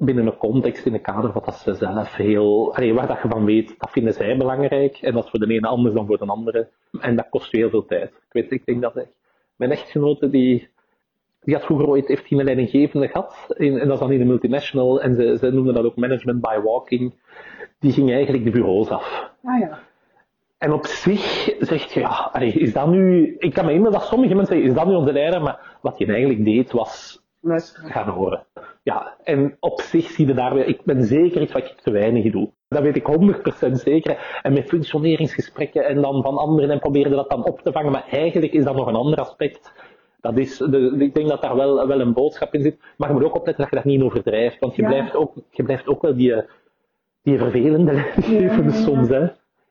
binnen 0.05 0.25
een 0.25 0.37
context, 0.37 0.85
in 0.85 0.93
een 0.93 1.01
kader 1.01 1.31
wat 1.31 1.45
dat 1.45 1.55
ze 1.55 1.73
zelf 1.73 2.15
heel, 2.15 2.75
allee, 2.75 2.93
waar 2.93 3.07
dat 3.07 3.21
je 3.21 3.27
van 3.29 3.45
weet, 3.45 3.75
dat 3.77 3.91
vinden 3.91 4.13
zij 4.13 4.37
belangrijk. 4.37 4.97
En 4.97 5.13
dat 5.13 5.23
is 5.23 5.29
voor 5.29 5.39
de 5.39 5.53
ene 5.53 5.67
anders 5.67 5.95
dan 5.95 6.05
voor 6.05 6.17
de 6.17 6.25
andere. 6.25 6.69
En 6.99 7.15
dat 7.15 7.29
kost 7.29 7.51
je 7.51 7.57
heel 7.57 7.69
veel 7.69 7.85
tijd. 7.85 8.09
Ik 8.09 8.31
weet, 8.31 8.51
ik 8.51 8.65
denk 8.65 8.81
dat 8.81 8.95
echt, 8.95 9.13
mijn 9.55 9.71
echtgenote 9.71 10.29
die, 10.29 10.69
die 11.41 11.55
had 11.55 11.65
vroeger 11.65 11.87
ooit, 11.87 12.07
heeft 12.07 12.31
een 12.31 12.43
leidinggevende 12.43 13.07
gehad. 13.07 13.53
In, 13.57 13.79
en 13.79 13.87
dat 13.87 13.93
is 13.93 13.99
dan 13.99 14.11
in 14.11 14.19
de 14.19 14.25
multinational. 14.25 15.01
En 15.01 15.15
ze, 15.15 15.37
ze 15.37 15.51
noemden 15.51 15.73
dat 15.73 15.85
ook 15.85 15.95
management 15.95 16.41
by 16.41 16.59
walking. 16.63 17.13
Die 17.79 17.91
ging 17.91 18.11
eigenlijk 18.11 18.43
de 18.43 18.51
bureaus 18.51 18.89
af. 18.89 19.31
Ah 19.43 19.59
ja. 19.59 19.79
En 20.57 20.71
op 20.73 20.85
zich 20.85 21.55
zegt 21.59 21.91
je, 21.91 21.99
ja, 21.99 22.29
allee, 22.31 22.51
is 22.51 22.73
dat 22.73 22.87
nu, 22.87 23.35
ik 23.37 23.53
kan 23.53 23.63
me 23.65 23.71
herinneren 23.71 23.99
dat 23.99 24.07
sommige 24.07 24.35
mensen 24.35 24.53
zeggen, 24.53 24.71
is 24.71 24.77
dat 24.77 24.87
nu 24.87 24.95
onze 24.95 25.13
leider? 25.13 25.41
Maar 25.41 25.77
wat 25.81 25.97
hij 25.97 26.07
eigenlijk 26.07 26.45
deed 26.45 26.71
was 26.71 27.23
Luisteren. 27.39 27.89
gaan 27.89 28.07
horen. 28.09 28.45
Ja, 28.83 29.15
en 29.23 29.57
op 29.59 29.81
zich 29.81 30.05
zie 30.09 30.27
je 30.27 30.33
daar 30.33 30.53
weer, 30.53 30.65
ik 30.67 30.83
ben 30.83 31.03
zeker 31.03 31.41
iets 31.41 31.51
wat 31.53 31.63
ik 31.63 31.75
te 31.81 31.91
weinig 31.91 32.31
doe. 32.31 32.51
Dat 32.67 32.81
weet 32.81 32.95
ik 32.95 33.07
100% 33.67 33.71
zeker. 33.71 34.39
En 34.41 34.53
met 34.53 34.67
functioneringsgesprekken 34.67 35.85
en 35.85 36.01
dan 36.01 36.21
van 36.21 36.37
anderen 36.37 36.69
en 36.69 36.79
proberen 36.79 37.11
dat 37.11 37.29
dan 37.29 37.43
op 37.45 37.61
te 37.61 37.71
vangen. 37.71 37.91
Maar 37.91 38.07
eigenlijk 38.11 38.53
is 38.53 38.63
dat 38.63 38.75
nog 38.75 38.87
een 38.87 38.95
ander 38.95 39.19
aspect. 39.19 39.71
Dat 40.21 40.37
is 40.37 40.57
de, 40.57 40.95
ik 40.99 41.13
denk 41.13 41.29
dat 41.29 41.41
daar 41.41 41.55
wel, 41.55 41.87
wel 41.87 41.99
een 42.01 42.13
boodschap 42.13 42.53
in 42.53 42.61
zit. 42.61 42.79
Maar 42.97 43.07
je 43.07 43.13
moet 43.13 43.23
ook 43.23 43.35
opletten 43.35 43.63
dat 43.63 43.69
je 43.69 43.75
daar 43.75 43.93
niet 43.93 44.01
overdrijft. 44.01 44.59
Want 44.59 44.75
je, 44.75 44.81
Ja. 44.81 44.87
blijft, 44.87 45.15
ook, 45.15 45.33
je 45.49 45.63
blijft 45.63 45.87
ook 45.87 46.01
wel 46.01 46.15
die, 46.15 46.43
die 47.21 47.37
vervelende 47.37 47.93
Ja, 48.27 48.39
ja. 48.39 48.71
soms. 48.71 49.09
Hè. 49.09 49.19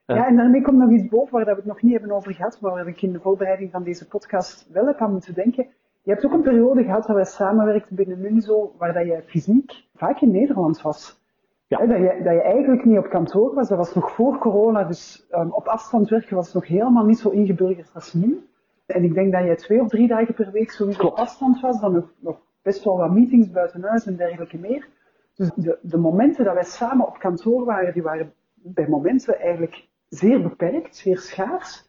Ja, 0.06 0.26
en 0.26 0.36
daarmee 0.36 0.62
komt 0.62 0.78
nog 0.78 0.90
iets 0.90 1.08
boven 1.08 1.32
waar 1.32 1.44
we 1.44 1.50
het 1.50 1.64
nog 1.64 1.82
niet 1.82 1.92
hebben 1.92 2.10
over 2.16 2.34
gehad, 2.34 2.58
maar 2.60 2.72
waar 2.72 2.88
ik 2.88 3.02
in 3.02 3.12
de 3.12 3.20
voorbereiding 3.20 3.70
van 3.70 3.82
deze 3.84 4.08
podcast 4.08 4.68
wel 4.72 4.86
heb 4.86 4.98
aan 4.98 5.12
moeten 5.12 5.34
denken. 5.34 5.66
Je 6.02 6.10
hebt 6.10 6.24
ook 6.24 6.32
een 6.32 6.42
periode 6.42 6.84
gehad 6.84 7.06
waar 7.06 7.16
wij 7.16 7.24
samenwerkten 7.24 7.96
binnen 7.96 8.24
Unizo, 8.24 8.74
waar 8.78 8.92
dat 8.92 9.06
je 9.06 9.22
fysiek 9.26 9.84
vaak 9.94 10.20
in 10.20 10.30
Nederland 10.30 10.82
was. 10.82 11.20
Ja. 11.66 11.86
Dat, 11.86 11.98
je, 11.98 12.20
dat 12.24 12.32
je 12.32 12.42
eigenlijk 12.42 12.84
niet 12.84 12.98
op 12.98 13.08
kantoor 13.08 13.54
was, 13.54 13.68
dat 13.68 13.78
was 13.78 13.94
nog 13.94 14.10
voor 14.10 14.38
corona, 14.38 14.84
dus 14.84 15.26
um, 15.30 15.52
op 15.52 15.66
afstand 15.66 16.08
werken 16.08 16.36
was 16.36 16.52
nog 16.52 16.66
helemaal 16.66 17.04
niet 17.04 17.18
zo 17.18 17.28
ingeburgerd 17.28 17.90
als 17.94 18.12
nu. 18.12 18.48
En 18.86 19.04
ik 19.04 19.14
denk 19.14 19.32
dat 19.32 19.44
je 19.44 19.54
twee 19.54 19.80
of 19.80 19.88
drie 19.88 20.08
dagen 20.08 20.34
per 20.34 20.50
week 20.50 20.70
sowieso 20.70 21.06
op 21.06 21.16
afstand 21.16 21.60
was, 21.60 21.80
dan 21.80 21.92
nog, 21.92 22.12
nog 22.18 22.40
best 22.62 22.84
wel 22.84 22.96
wat 22.96 23.10
meetings 23.10 23.50
buiten 23.50 23.82
huis 23.82 24.06
en 24.06 24.16
dergelijke 24.16 24.58
meer. 24.58 24.88
Dus 25.34 25.50
de, 25.54 25.78
de 25.82 25.98
momenten 25.98 26.44
dat 26.44 26.54
wij 26.54 26.64
samen 26.64 27.06
op 27.06 27.18
kantoor 27.18 27.64
waren, 27.64 27.92
die 27.92 28.02
waren 28.02 28.32
bij 28.54 28.88
momenten 28.88 29.38
eigenlijk 29.38 29.88
zeer 30.08 30.42
beperkt, 30.42 30.96
zeer 30.96 31.18
schaars. 31.18 31.88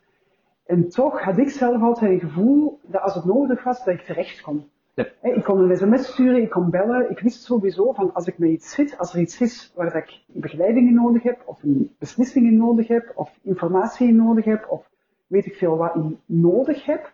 En 0.66 0.90
toch 0.90 1.22
had 1.22 1.38
ik 1.38 1.50
zelf 1.50 1.82
altijd 1.82 2.12
het 2.12 2.22
gevoel 2.22 2.80
dat 2.84 3.02
als 3.02 3.16
het 3.16 3.26
nodig 3.26 3.64
was, 3.64 3.84
dat 3.84 3.94
ik 3.94 4.02
terecht 4.02 4.42
kon. 4.42 4.70
Ja. 4.94 5.08
Ik 5.22 5.44
kon 5.44 5.70
een 5.70 5.78
sms 5.78 6.08
sturen, 6.08 6.42
ik 6.42 6.50
kon 6.50 6.70
bellen. 6.70 7.10
Ik 7.10 7.20
wist 7.20 7.44
sowieso 7.44 7.92
van 7.92 8.14
als 8.14 8.28
ik 8.28 8.38
met 8.38 8.50
iets 8.50 8.74
zit, 8.74 8.98
als 8.98 9.14
er 9.14 9.20
iets 9.20 9.42
is 9.42 9.72
waar 9.76 9.94
dat 9.94 10.04
ik 10.04 10.24
begeleiding 10.28 10.88
in 10.88 10.94
nodig 10.94 11.24
heb, 11.24 11.42
of 11.46 11.64
een 11.64 11.96
beslissing 12.00 12.46
in 12.46 12.58
nodig 12.58 12.88
heb, 12.88 13.12
of 13.16 13.40
informatie 13.42 14.08
in 14.08 14.16
nodig 14.16 14.46
heb, 14.46 14.66
of 14.70 14.90
weet 15.28 15.46
ik 15.46 15.56
veel 15.56 15.78
wat 15.78 15.96
in 15.96 16.20
nodig 16.26 16.86
heb, 16.86 17.14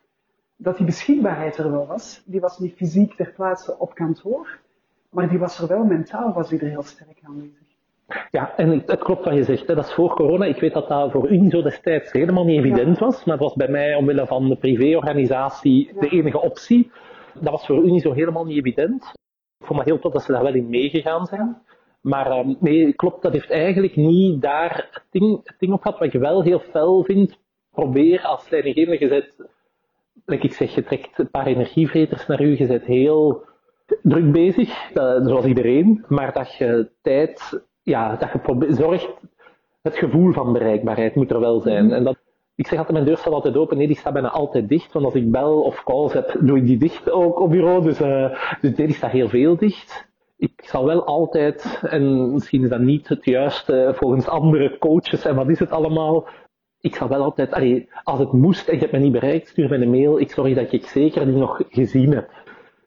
dat 0.56 0.78
die 0.78 0.86
beschikbaarheid 0.86 1.58
er 1.58 1.72
wel 1.72 1.88
was. 1.88 2.24
Die 2.26 2.40
was 2.40 2.60
niet 2.60 2.76
fysiek 2.76 3.14
ter 3.14 3.32
plaatse 3.32 3.80
op 3.80 3.94
kantoor, 3.94 4.60
maar 5.10 5.30
die 5.30 5.40
was 5.40 5.60
er 5.60 5.68
wel 5.68 5.84
mentaal, 5.84 6.34
was 6.34 6.50
die 6.50 6.60
er 6.60 6.70
heel 6.70 6.84
sterk 6.84 7.20
aanwezig. 7.24 7.67
Ja, 8.32 8.56
en 8.56 8.84
het 8.86 9.00
klopt 9.00 9.26
wat 9.26 9.34
je 9.36 9.44
zegt. 9.44 9.68
Hè. 9.68 9.76
Dat 9.76 9.86
is 9.86 9.94
voor 9.94 10.16
corona. 10.16 10.46
Ik 10.46 10.60
weet 10.60 10.74
dat 10.74 10.88
dat 10.88 11.12
voor 11.12 11.30
u 11.32 11.50
zo 11.50 11.62
destijds 11.62 12.12
helemaal 12.12 12.46
niet 12.46 12.58
evident 12.66 13.00
was. 13.00 13.24
Maar 13.24 13.36
het 13.36 13.44
was 13.44 13.54
bij 13.54 13.68
mij, 13.68 13.96
omwille 13.96 14.28
van 14.28 14.50
de 14.50 14.56
privéorganisatie, 14.56 15.92
Ja. 15.94 16.00
de 16.00 16.10
enige 16.10 16.42
optie. 16.42 16.92
Dat 17.34 17.52
was 17.52 17.66
voor 17.66 17.84
u 17.84 17.92
niet 17.92 18.02
zo 18.02 18.14
helemaal 18.14 18.46
niet 18.46 18.58
evident. 18.58 19.04
Ik 19.60 19.66
vond 19.66 19.80
het 19.80 19.88
heel 19.88 20.00
tof 20.00 20.14
dat 20.14 20.24
ze 20.24 20.32
daar 20.32 20.44
wel 20.44 20.54
in 20.54 20.70
meegegaan 20.70 21.26
zijn. 21.26 21.62
Maar 22.02 22.32
ehm, 22.32 22.54
nee, 22.60 22.94
klopt, 22.94 23.22
dat 23.22 23.34
heeft 23.34 23.50
eigenlijk 23.52 23.96
niet 23.96 24.42
daar 24.42 24.88
het 24.92 25.04
ding, 25.10 25.40
het 25.44 25.56
ding 25.60 25.74
op 25.74 25.82
gehad. 25.82 26.00
Wat 26.00 26.14
ik 26.14 26.20
wel 26.20 26.44
heel 26.44 26.60
fel 26.60 27.04
vind, 27.04 27.38
probeer 27.72 28.22
als 28.22 28.50
leidinggevende, 28.50 29.00
je 29.00 29.08
zet, 29.08 29.50
like 30.26 30.46
ik 30.46 30.54
zeg, 30.54 30.76
je 30.76 30.84
trekt 30.84 31.20
een 31.20 31.30
paar 31.32 31.46
energievreters 31.48 32.28
naar 32.28 32.42
u, 32.42 32.58
je 32.58 32.68
bent 32.68 32.86
heel 32.86 33.46
druk 34.02 34.32
bezig, 34.32 34.92
eh, 34.94 35.26
zoals 35.26 35.46
iedereen, 35.46 36.06
maar 36.08 36.34
dat 36.34 36.56
je 36.56 36.90
tijd, 37.02 37.66
ja, 37.88 38.16
dat 38.16 38.30
je 38.32 38.74
zorgt, 38.74 39.14
het 39.82 39.98
gevoel 39.98 40.34
van 40.34 40.54
bereikbaarheid 40.54 41.16
moet 41.16 41.32
er 41.32 41.40
wel 41.40 41.62
zijn. 41.62 41.92
En 41.92 42.04
dat, 42.04 42.18
ik 42.56 42.68
zeg 42.68 42.78
altijd, 42.78 42.96
mijn 42.96 43.06
deur 43.06 43.18
staat 43.18 43.34
altijd 43.34 43.58
open, 43.58 43.78
nee, 43.78 43.88
die 43.88 43.96
staat 43.96 44.14
bijna 44.14 44.30
altijd 44.30 44.70
dicht, 44.70 44.94
want 44.94 45.06
als 45.06 45.14
ik 45.14 45.32
bel 45.32 45.62
of 45.62 45.84
calls 45.84 46.14
heb, 46.14 46.38
doe 46.40 46.58
ik 46.58 46.66
die 46.66 46.78
dicht 46.78 47.12
ook 47.12 47.40
op 47.40 47.50
bureau, 47.50 47.84
dus, 47.84 48.00
eh 48.00 48.58
dus 48.62 48.76
die 48.76 48.94
staat 48.94 49.12
heel 49.12 49.30
veel 49.30 49.58
dicht. 49.58 50.08
Ik 50.38 50.62
zal 50.64 50.86
wel 50.86 51.06
altijd, 51.06 51.82
en 51.90 52.32
misschien 52.32 52.64
is 52.64 52.70
dat 52.70 52.80
niet 52.80 53.08
het 53.08 53.26
juiste 53.26 53.94
volgens 53.96 54.28
andere 54.28 54.78
coaches 54.78 55.26
en 55.26 55.36
wat 55.36 55.50
is 55.50 55.60
het 55.60 55.72
allemaal, 55.72 56.28
ik 56.80 56.96
zal 56.96 57.08
wel 57.08 57.24
altijd, 57.24 57.54
allee, 57.54 57.90
als 58.04 58.20
het 58.20 58.32
moest 58.32 58.68
en 58.68 58.74
je 58.74 58.80
hebt 58.80 58.92
me 58.92 59.00
niet 59.00 59.12
bereikt, 59.12 59.48
stuur 59.48 59.70
me 59.70 59.78
een 59.78 59.90
mail, 59.90 60.20
ik 60.20 60.32
zorg 60.32 60.56
dat 60.56 60.72
ik 60.72 60.86
zeker 60.86 61.26
die 61.26 61.36
nog 61.36 61.62
gezien 61.70 62.12
heb. 62.12 62.30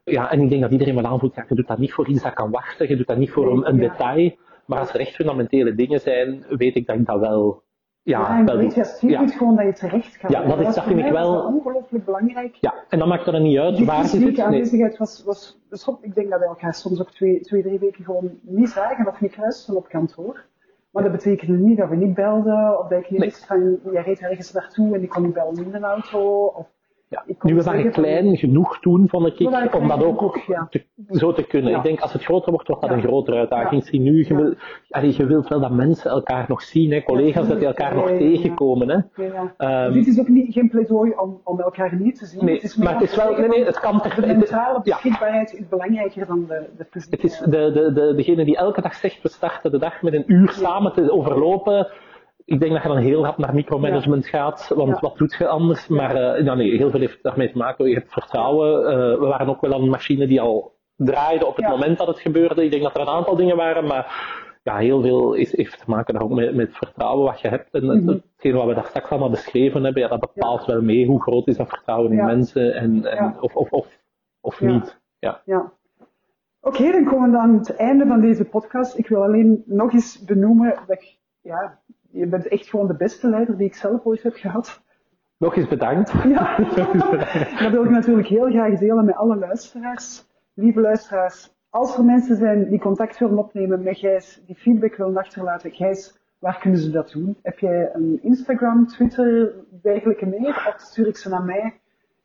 Ja, 0.05 0.31
en 0.31 0.41
ik 0.41 0.49
denk 0.49 0.63
dat 0.63 0.71
iedereen 0.71 0.95
wel 0.95 1.07
aanvoelt, 1.07 1.35
ja, 1.35 1.45
je 1.49 1.55
doet 1.55 1.67
dat 1.67 1.79
niet 1.79 1.93
voor 1.93 2.09
iets 2.09 2.23
dat 2.23 2.35
kan 2.35 2.51
wachten, 2.51 2.89
je 2.89 2.97
doet 2.97 3.07
dat 3.07 3.17
niet 3.17 3.31
voor 3.31 3.67
een, 3.67 3.77
detail, 3.77 4.33
maar 4.71 4.79
als 4.79 4.95
er 4.95 5.01
echt 5.01 5.15
fundamentele 5.15 5.75
dingen 5.75 6.01
zijn, 6.01 6.45
weet 6.49 6.77
ik 6.77 6.87
dat 6.87 6.97
ik 6.97 7.07
dat 7.07 7.21
wel, 7.21 7.63
ja, 8.03 8.39
Ja, 8.39 8.45
wel 8.45 8.57
weet 8.57 8.75
je, 8.75 9.07
Ja. 9.09 9.27
gewoon 9.29 9.57
dat 9.57 9.65
je 9.65 9.73
terecht 9.73 10.17
kan. 10.19 10.31
Ja, 10.31 10.43
dat 10.47 10.59
is- 10.59 10.65
was 10.65 10.75
dat 10.75 10.85
vind 10.85 10.99
ik 10.99 11.11
wel- 11.13 11.33
was 11.33 11.43
dat 11.43 11.53
ongelooflijk 11.53 12.05
belangrijk. 12.05 12.57
Ja, 12.61 12.75
en 12.89 12.99
dan 12.99 13.09
maakt 13.09 13.27
het 13.27 13.35
er 13.35 13.41
niet 13.41 13.59
uit 13.59 13.77
Die 13.77 13.87
waar 13.87 14.05
zit. 14.05 14.21
Nee. 14.21 14.43
aanwezigheid 14.43 14.97
was, 14.99 15.23
was 15.25 15.61
beschopt. 15.69 16.05
Ik 16.05 16.15
denk 16.15 16.31
dat 16.31 16.39
wij 16.39 16.49
elkaar 16.49 16.75
soms 16.75 17.01
ook 17.01 17.11
twee, 17.11 17.41
twee, 17.41 17.63
drie 17.63 17.79
weken 17.79 18.05
gewoon 18.05 18.31
niet 18.43 18.69
zagen 18.69 19.07
of 19.09 19.21
niet 19.21 19.33
kruisten 19.33 19.77
op 19.77 19.89
kantoor. 19.89 20.45
Maar 20.93 21.03
dat 21.03 21.13
betekende 21.13 21.59
niet 21.59 21.79
dat 21.79 21.89
we 21.89 21.97
niet 21.97 22.15
belden, 22.15 22.79
of 22.79 22.89
dat 22.89 22.99
ik 22.99 23.11
niet 23.11 23.19
Nee. 23.21 23.29
wist 23.29 23.47
van, 23.47 23.79
jij 23.93 24.03
reed 24.03 24.21
ergens 24.21 24.53
naartoe 24.53 24.95
en 24.95 25.03
ik 25.03 25.09
kon 25.09 25.23
niet 25.23 25.33
bellen 25.33 25.65
in 25.65 25.71
de 25.71 25.79
auto. 25.79 26.45
Of 26.45 26.67
Ja. 27.11 27.23
ik 27.27 27.43
Nu 27.43 27.55
we 27.55 27.63
waren 27.63 27.91
klein 27.91 28.37
genoeg 28.37 28.79
toen, 28.81 29.09
vond 29.09 29.27
ik, 29.41 29.51
waren 29.51 29.73
om 29.81 29.89
dat 29.89 30.03
ook 30.05 30.19
genoeg, 30.19 30.47
ja. 30.47 30.67
te- 30.71 30.85
zo 31.19 31.33
te 31.33 31.43
kunnen. 31.43 31.75
Ik 31.75 31.83
denk, 31.83 32.01
als 32.01 32.13
het 32.13 32.25
groter 32.25 32.53
wordt, 32.53 32.69
wordt 32.69 32.83
dat 32.83 32.91
een 32.91 33.03
grotere 33.03 33.37
uitdaging. 33.39 33.85
Zie 33.85 34.01
nu, 34.01 34.25
je, 34.29 34.35
wil, 34.37 34.55
allee, 34.91 35.15
je 35.17 35.27
wilt 35.27 35.49
wel 35.49 35.61
dat 35.61 35.71
mensen 35.71 36.11
elkaar 36.11 36.45
nog 36.49 36.63
zien, 36.63 36.91
hè, 36.93 37.03
collega's, 37.03 37.49
dat 37.49 37.59
die 37.59 37.67
elkaar 37.67 37.95
nog 37.95 38.09
tegenkomen. 38.09 38.89
Hè. 38.89 39.23
Ja. 39.25 39.55
Ehm, 39.57 39.93
Dit 39.93 40.07
is 40.07 40.21
ook 40.21 40.29
niet, 40.29 40.53
geen 40.53 40.69
pleidooi 40.69 41.13
om, 41.17 41.41
om 41.45 41.61
elkaar 41.61 41.97
niet 41.97 42.19
te 42.19 42.27
zien. 42.27 42.45
Nee, 42.45 42.55
het 42.55 42.63
is 42.65 42.77
meer 42.77 42.85
maar 42.91 43.01
het 43.01 43.11
is 43.11 43.17
wel- 43.17 43.37
nee, 43.37 43.49
nee, 43.49 43.65
het 43.65 43.81
kan 43.81 44.01
ter- 44.01 44.21
De 44.21 44.27
mentale 44.27 44.81
beschikbaarheid 44.83 45.53
is 45.55 45.69
belangrijker 45.69 46.27
dan 46.27 46.45
de, 46.49 46.67
de 46.77 46.87
fysieke. 46.91 47.17
Het 47.17 47.25
is 47.25 47.39
de, 47.39 47.49
de, 47.73 47.93
de, 47.93 48.15
degene 48.17 48.45
die 48.45 48.57
elke 48.57 48.81
dag 48.81 48.95
zegt, 48.95 49.23
we 49.23 49.29
starten 49.29 49.71
de 49.71 49.79
dag 49.79 50.03
met 50.03 50.13
een 50.13 50.25
uur 50.27 50.49
samen 50.49 50.93
te 50.93 51.13
overlopen. 51.13 51.89
Ik 52.45 52.61
denk 52.61 52.73
dat 52.73 52.83
je 52.83 52.89
dan 52.89 52.97
heel 52.97 53.25
hard 53.25 53.39
naar 53.39 53.55
micromanagement 53.55 54.27
gaat, 54.27 54.73
want 54.75 54.89
Ja. 54.95 55.01
wat 55.01 55.17
doet 55.19 55.35
je 55.39 55.47
anders? 55.49 55.89
Maar 55.89 56.15
eh, 56.35 56.55
nee, 56.55 56.77
heel 56.77 56.91
veel 56.91 57.01
heeft 57.01 57.23
daarmee 57.23 57.51
te 57.53 57.59
maken. 57.59 57.89
Je 57.89 57.95
hebt 57.95 58.13
vertrouwen. 58.13 58.87
Eh, 58.87 59.19
we 59.19 59.27
waren 59.27 59.49
ook 59.49 59.61
wel 59.61 59.75
aan 59.75 59.83
een 59.83 59.89
machine 59.89 60.27
die 60.27 60.41
al 60.41 60.79
draaide 60.97 61.47
op 61.47 61.57
het 61.57 61.65
Ja. 61.65 61.71
moment 61.71 61.99
dat 61.99 62.07
het 62.07 62.21
gebeurde. 62.21 62.65
Ik 62.65 62.71
denk 62.71 62.83
dat 62.83 62.95
er 62.95 63.01
een 63.01 63.09
aantal 63.09 63.37
dingen 63.37 63.57
waren, 63.57 63.85
maar 63.87 64.39
ja, 64.63 64.77
heel 64.77 65.01
veel 65.03 65.35
is, 65.35 65.57
heeft 65.57 65.79
te 65.79 65.85
maken 65.87 66.15
daar 66.15 66.23
ook 66.23 66.31
met, 66.31 66.55
met 66.55 66.77
vertrouwen 66.77 67.25
wat 67.27 67.41
je 67.41 67.49
hebt. 67.49 67.71
En 67.75 67.89
het- 67.89 68.05
Mhm. 68.05 68.17
hetgeen 68.33 68.55
wat 68.55 68.67
we 68.67 68.75
daar 68.75 68.85
straks 68.85 69.11
allemaal 69.11 69.31
beschreven 69.31 69.85
hebben, 69.85 70.03
ja, 70.03 70.09
dat 70.09 70.21
bepaalt 70.21 70.65
wel 70.65 70.83
mee 70.83 71.07
hoe 71.07 71.23
groot 71.23 71.47
is 71.49 71.57
dat 71.57 71.69
vertrouwen 71.69 72.13
in 72.13 72.25
mensen 72.25 72.75
en, 72.75 73.05
en, 73.05 73.37
of, 73.41 73.55
of, 73.57 73.71
of, 73.71 73.99
of 74.41 74.61
niet. 74.61 75.01
Ja. 75.19 75.41
Ja. 75.45 75.73
Oké, 76.61 76.91
dan 76.93 77.05
komen 77.05 77.31
we 77.31 77.39
aan 77.39 77.55
het 77.59 77.77
einde 77.77 78.07
van 78.07 78.21
deze 78.21 78.45
podcast. 78.45 78.99
Ik 78.99 79.09
wil 79.09 79.23
alleen 79.23 79.63
nog 79.67 79.93
eens 79.93 80.25
benoemen 80.25 80.75
dat 80.87 80.97
ik, 80.97 81.19
ja, 81.41 81.79
je 82.11 82.27
bent 82.27 82.49
echt 82.49 82.69
gewoon 82.69 82.87
de 82.87 82.97
beste 82.97 83.29
leider 83.29 83.57
die 83.57 83.67
ik 83.67 83.75
zelf 83.75 84.05
ooit 84.05 84.23
heb 84.23 84.35
gehad. 84.35 84.83
Nog 85.37 85.57
eens 85.57 85.69
bedankt. 85.69 86.13
Ja. 86.29 86.57
Dat 87.63 87.71
wil 87.71 87.85
ik 87.85 87.91
natuurlijk 87.91 88.29
heel 88.29 88.51
graag 88.51 88.79
delen 88.79 89.05
met 89.05 89.15
alle 89.17 89.37
luisteraars. 89.37 90.29
Lieve 90.55 90.81
luisteraars, 90.81 91.55
Als 91.71 91.97
er 91.97 92.05
mensen 92.05 92.37
zijn 92.37 92.69
die 92.69 92.81
contact 92.81 93.19
willen 93.19 93.39
opnemen 93.39 93.83
met 93.83 93.99
Gijs, 93.99 94.43
die 94.47 94.57
feedback 94.57 94.97
willen 94.97 95.17
achterlaten, 95.17 95.71
Gijs, 95.71 96.19
waar 96.39 96.59
kunnen 96.61 96.81
ze 96.81 96.91
dat 96.91 97.11
doen? 97.13 97.37
Heb 97.43 97.59
jij 97.59 97.91
een 97.93 98.19
Instagram, 98.23 98.87
Twitter, 98.87 99.55
dergelijke 99.83 100.27
meer? 100.27 100.73
Of 100.75 100.75
stuur 100.77 101.07
ik 101.07 101.17
ze 101.17 101.29
naar 101.29 101.45
mij? 101.45 101.81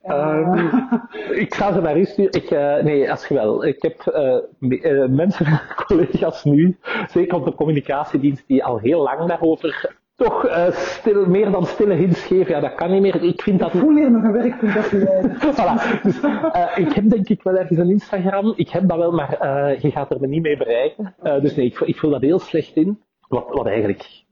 Um, 0.09 0.69
ik 1.43 1.53
ga 1.53 1.73
ze 1.73 1.81
naar 1.81 1.97
u 1.97 2.05
sturen. 2.05 2.31
Ik, 2.31 2.51
uh, 2.51 2.83
nee, 2.83 3.11
als 3.11 3.27
je 3.27 3.33
wel. 3.33 3.65
Ik 3.65 3.81
heb 3.81 4.15
uh, 4.59 5.05
mensen, 5.05 5.61
collega's 5.85 6.43
nu, 6.43 6.77
zeker 7.07 7.37
op 7.37 7.45
de 7.45 7.53
communicatiedienst, 7.53 8.43
die 8.47 8.63
al 8.63 8.77
heel 8.77 9.01
lang 9.01 9.27
daarover 9.27 9.93
toch 10.15 10.47
stil, 10.71 11.25
meer 11.25 11.51
dan 11.51 11.65
stille 11.65 11.93
hints 11.93 12.23
geven. 12.23 12.53
Ja, 12.53 12.59
dat 12.59 12.75
kan 12.75 12.91
niet 12.91 13.01
meer. 13.01 13.23
Ik 13.23 13.41
vind 13.41 13.59
dat... 13.59 13.73
Ik 13.73 13.79
voel 13.79 13.95
hier 13.95 14.11
nog 14.11 14.23
een 14.23 14.31
werkpunt 14.31 14.73
dat 14.73 14.89
je 14.89 15.21
voilà. 15.55 16.01
Dus, 16.01 16.17
ik 16.85 16.93
heb 16.93 17.09
denk 17.09 17.29
ik 17.29 17.43
wel 17.43 17.55
ergens 17.55 17.79
een 17.79 17.89
Instagram. 17.89 18.53
Ik 18.55 18.69
heb 18.69 18.87
dat 18.87 18.97
wel, 18.97 19.11
maar 19.11 19.37
je 19.81 19.91
gaat 19.91 20.11
er 20.11 20.19
me 20.19 20.27
niet 20.27 20.41
mee 20.41 20.57
bereiken. 20.57 21.15
dus 21.41 21.55
nee, 21.55 21.65
ik, 21.65 21.79
ik 21.79 21.97
voel 21.97 22.11
dat 22.11 22.21
heel 22.21 22.39
slecht 22.39 22.75
in. 22.75 22.99
Wat, 23.27 23.45
wat 23.47 23.65
eigenlijk 23.65 24.24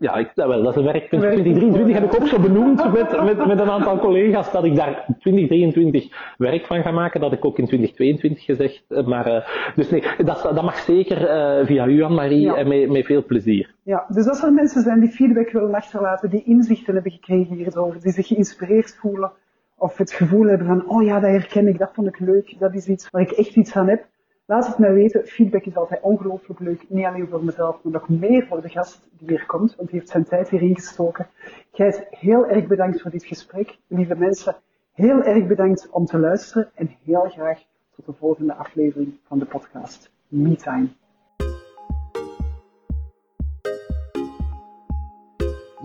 ja, 0.00 0.14
ik, 0.14 0.30
dat 0.34 0.48
wel, 0.48 0.62
dat 0.62 0.70
is 0.70 0.78
een 0.78 0.92
werkpunt. 0.92 1.22
2023 1.22 1.94
heb 1.94 2.04
ik 2.04 2.20
ook 2.20 2.26
zo 2.26 2.40
benoemd 2.40 2.92
met, 2.92 3.24
met, 3.24 3.46
met 3.46 3.60
een 3.60 3.70
aantal 3.70 3.98
collega's 3.98 4.52
dat 4.52 4.64
ik 4.64 4.76
daar 4.76 5.04
2023 5.18 6.34
werk 6.36 6.66
van 6.66 6.82
ga 6.82 6.90
maken. 6.90 7.20
Dat 7.20 7.32
ik 7.32 7.44
ook 7.44 7.58
in 7.58 7.66
2022 7.66 8.44
gezegd. 8.44 8.84
Eh, 8.88 9.06
maar, 9.06 9.26
uh, 9.26 9.46
dus 9.76 9.90
nee, 9.90 10.02
dat, 10.24 10.42
dat 10.42 10.62
mag 10.62 10.76
zeker 10.76 11.20
uh, 11.20 11.66
via 11.66 11.86
u, 11.86 12.02
Anne-Marie, 12.02 12.40
ja. 12.40 12.54
en 12.54 12.68
met, 12.68 12.90
met 12.90 13.06
veel 13.06 13.24
plezier. 13.24 13.74
Ja, 13.82 14.04
dus 14.08 14.28
als 14.28 14.42
er 14.42 14.52
mensen 14.52 14.82
zijn 14.82 15.00
die 15.00 15.10
feedback 15.10 15.50
willen 15.50 15.74
achterlaten, 15.74 16.30
die 16.30 16.44
inzichten 16.44 16.94
hebben 16.94 17.12
gekregen 17.12 17.56
hierover, 17.56 18.00
die 18.00 18.12
zich 18.12 18.26
geïnspireerd 18.26 18.96
voelen, 19.00 19.32
of 19.78 19.96
het 19.96 20.12
gevoel 20.12 20.46
hebben 20.46 20.66
van, 20.66 20.88
oh 20.88 21.02
ja, 21.02 21.20
dat 21.20 21.30
herken 21.30 21.68
ik, 21.68 21.78
dat 21.78 21.90
vond 21.92 22.08
ik 22.08 22.18
leuk, 22.18 22.56
dat 22.58 22.74
is 22.74 22.86
iets 22.86 23.10
waar 23.10 23.22
ik 23.22 23.30
echt 23.30 23.56
iets 23.56 23.76
aan 23.76 23.88
heb, 23.88 24.06
Laat 24.50 24.66
het 24.66 24.78
mij 24.78 24.92
weten. 24.92 25.26
Feedback 25.26 25.64
is 25.64 25.76
altijd 25.76 26.00
ongelooflijk 26.00 26.60
leuk. 26.60 26.84
Niet 26.88 27.04
alleen 27.04 27.28
voor 27.28 27.44
mezelf, 27.44 27.82
maar 27.82 27.92
nog 27.92 28.08
meer 28.08 28.46
voor 28.46 28.62
de 28.62 28.68
gast 28.68 29.08
die 29.18 29.28
hier 29.28 29.46
komt, 29.46 29.76
want 29.76 29.90
die 29.90 29.98
heeft 29.98 30.10
zijn 30.10 30.24
tijd 30.24 30.48
hierin 30.48 30.74
gestoken. 30.74 31.26
Gijs, 31.72 32.02
heel 32.10 32.46
erg 32.46 32.66
bedankt 32.66 33.00
voor 33.00 33.10
dit 33.10 33.24
gesprek. 33.24 33.78
Lieve 33.86 34.14
mensen, 34.16 34.56
heel 34.92 35.22
erg 35.22 35.46
bedankt 35.46 35.90
om 35.90 36.04
te 36.04 36.18
luisteren 36.18 36.70
en 36.74 36.96
heel 37.04 37.28
graag 37.28 37.62
tot 37.94 38.06
de 38.06 38.12
volgende 38.12 38.54
aflevering 38.54 39.18
van 39.26 39.38
de 39.38 39.44
podcast 39.44 40.10
MeTime. 40.28 40.88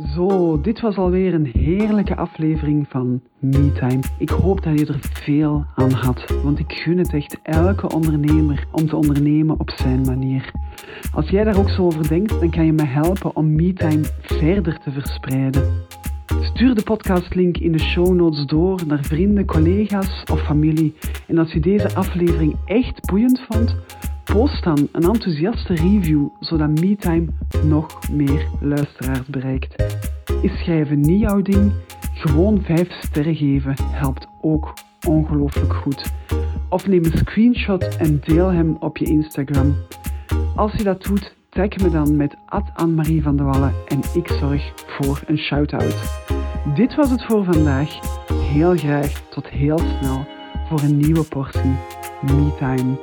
Zo, 0.04 0.62
dit 0.62 0.82
was 0.82 0.96
alweer 0.96 1.34
een 1.34 1.52
heerlijke 1.54 2.16
aflevering 2.16 2.88
van 2.90 3.22
MeTime. 3.40 4.00
Ik 4.18 4.30
hoop 4.30 4.64
dat 4.64 4.80
je 4.80 4.86
er 4.86 5.00
veel 5.02 5.66
aan 5.76 5.92
had, 5.92 6.26
want 6.44 6.60
ik 6.60 6.72
gun 6.72 6.98
het 6.98 7.14
echt 7.14 7.40
elke 7.44 7.90
ondernemer 7.90 8.68
om 8.72 8.88
te 8.88 8.96
ondernemen 8.96 9.60
op 9.60 9.70
zijn 9.70 10.02
manier. 10.02 10.52
Als 11.14 11.30
jij 11.30 11.44
daar 11.44 11.58
ook 11.58 11.70
zo 11.70 11.86
over 11.86 12.08
denkt, 12.08 12.40
dan 12.40 12.50
kan 12.50 12.66
je 12.66 12.74
me 12.74 12.86
helpen 12.86 13.36
om 13.36 13.56
MeTime 13.56 14.04
verder 14.22 14.80
te 14.80 14.92
verspreiden. 14.92 15.64
Stuur 16.42 16.76
de 16.76 16.84
podcastlink 16.84 17.58
in 17.58 17.72
de 17.72 17.80
show 17.80 18.14
notes 18.14 18.46
door 18.46 18.82
naar 18.88 19.04
vrienden, 19.04 19.46
collega's 19.46 20.24
of 20.32 20.46
familie. 20.46 20.94
En 21.28 21.38
als 21.38 21.52
je 21.52 21.60
deze 21.60 21.96
aflevering 21.96 22.56
echt 22.66 23.06
boeiend 23.10 23.42
vond, 23.50 23.76
Post 24.34 24.64
dan 24.64 24.88
een 24.92 25.04
enthousiaste 25.04 25.74
review, 25.74 26.28
zodat 26.40 26.80
MeTime 26.80 27.26
nog 27.64 28.10
meer 28.12 28.48
luisteraars 28.60 29.26
bereikt. 29.28 29.84
Is 30.42 30.60
schrijven 30.60 31.00
niet 31.00 31.20
jouw 31.20 31.42
ding? 31.42 31.72
Gewoon 32.14 32.62
5 32.62 32.92
sterren 32.92 33.36
geven 33.36 33.76
helpt 33.92 34.28
ook 34.42 34.74
ongelooflijk 35.08 35.74
goed. 35.74 36.14
Of 36.70 36.88
neem 36.88 37.06
een 37.06 37.18
screenshot 37.18 37.98
en 37.98 38.20
deel 38.26 38.52
hem 38.52 38.76
op 38.80 38.98
je 38.98 39.06
Instagram. 39.06 39.76
Als 40.56 40.74
je 40.74 40.84
dat 40.84 41.04
doet, 41.04 41.36
tag 41.50 41.78
me 41.78 41.90
dan 41.90 42.16
met 42.16 42.36
Anne-Marie 42.74 43.22
van 43.22 43.36
der 43.36 43.46
Wallen 43.46 43.74
en 43.88 44.00
ik 44.14 44.28
zorg 44.28 44.72
voor 44.76 45.22
een 45.26 45.38
shout-out. 45.38 46.24
Dit 46.76 46.96
was 46.96 47.10
het 47.10 47.26
voor 47.26 47.44
vandaag. 47.44 48.00
Heel 48.34 48.78
graag 48.78 49.30
tot 49.30 49.48
heel 49.48 49.78
snel 49.78 50.26
voor 50.68 50.80
een 50.80 50.98
nieuwe 50.98 51.24
portie 51.24 51.76
MeTime. 52.22 52.98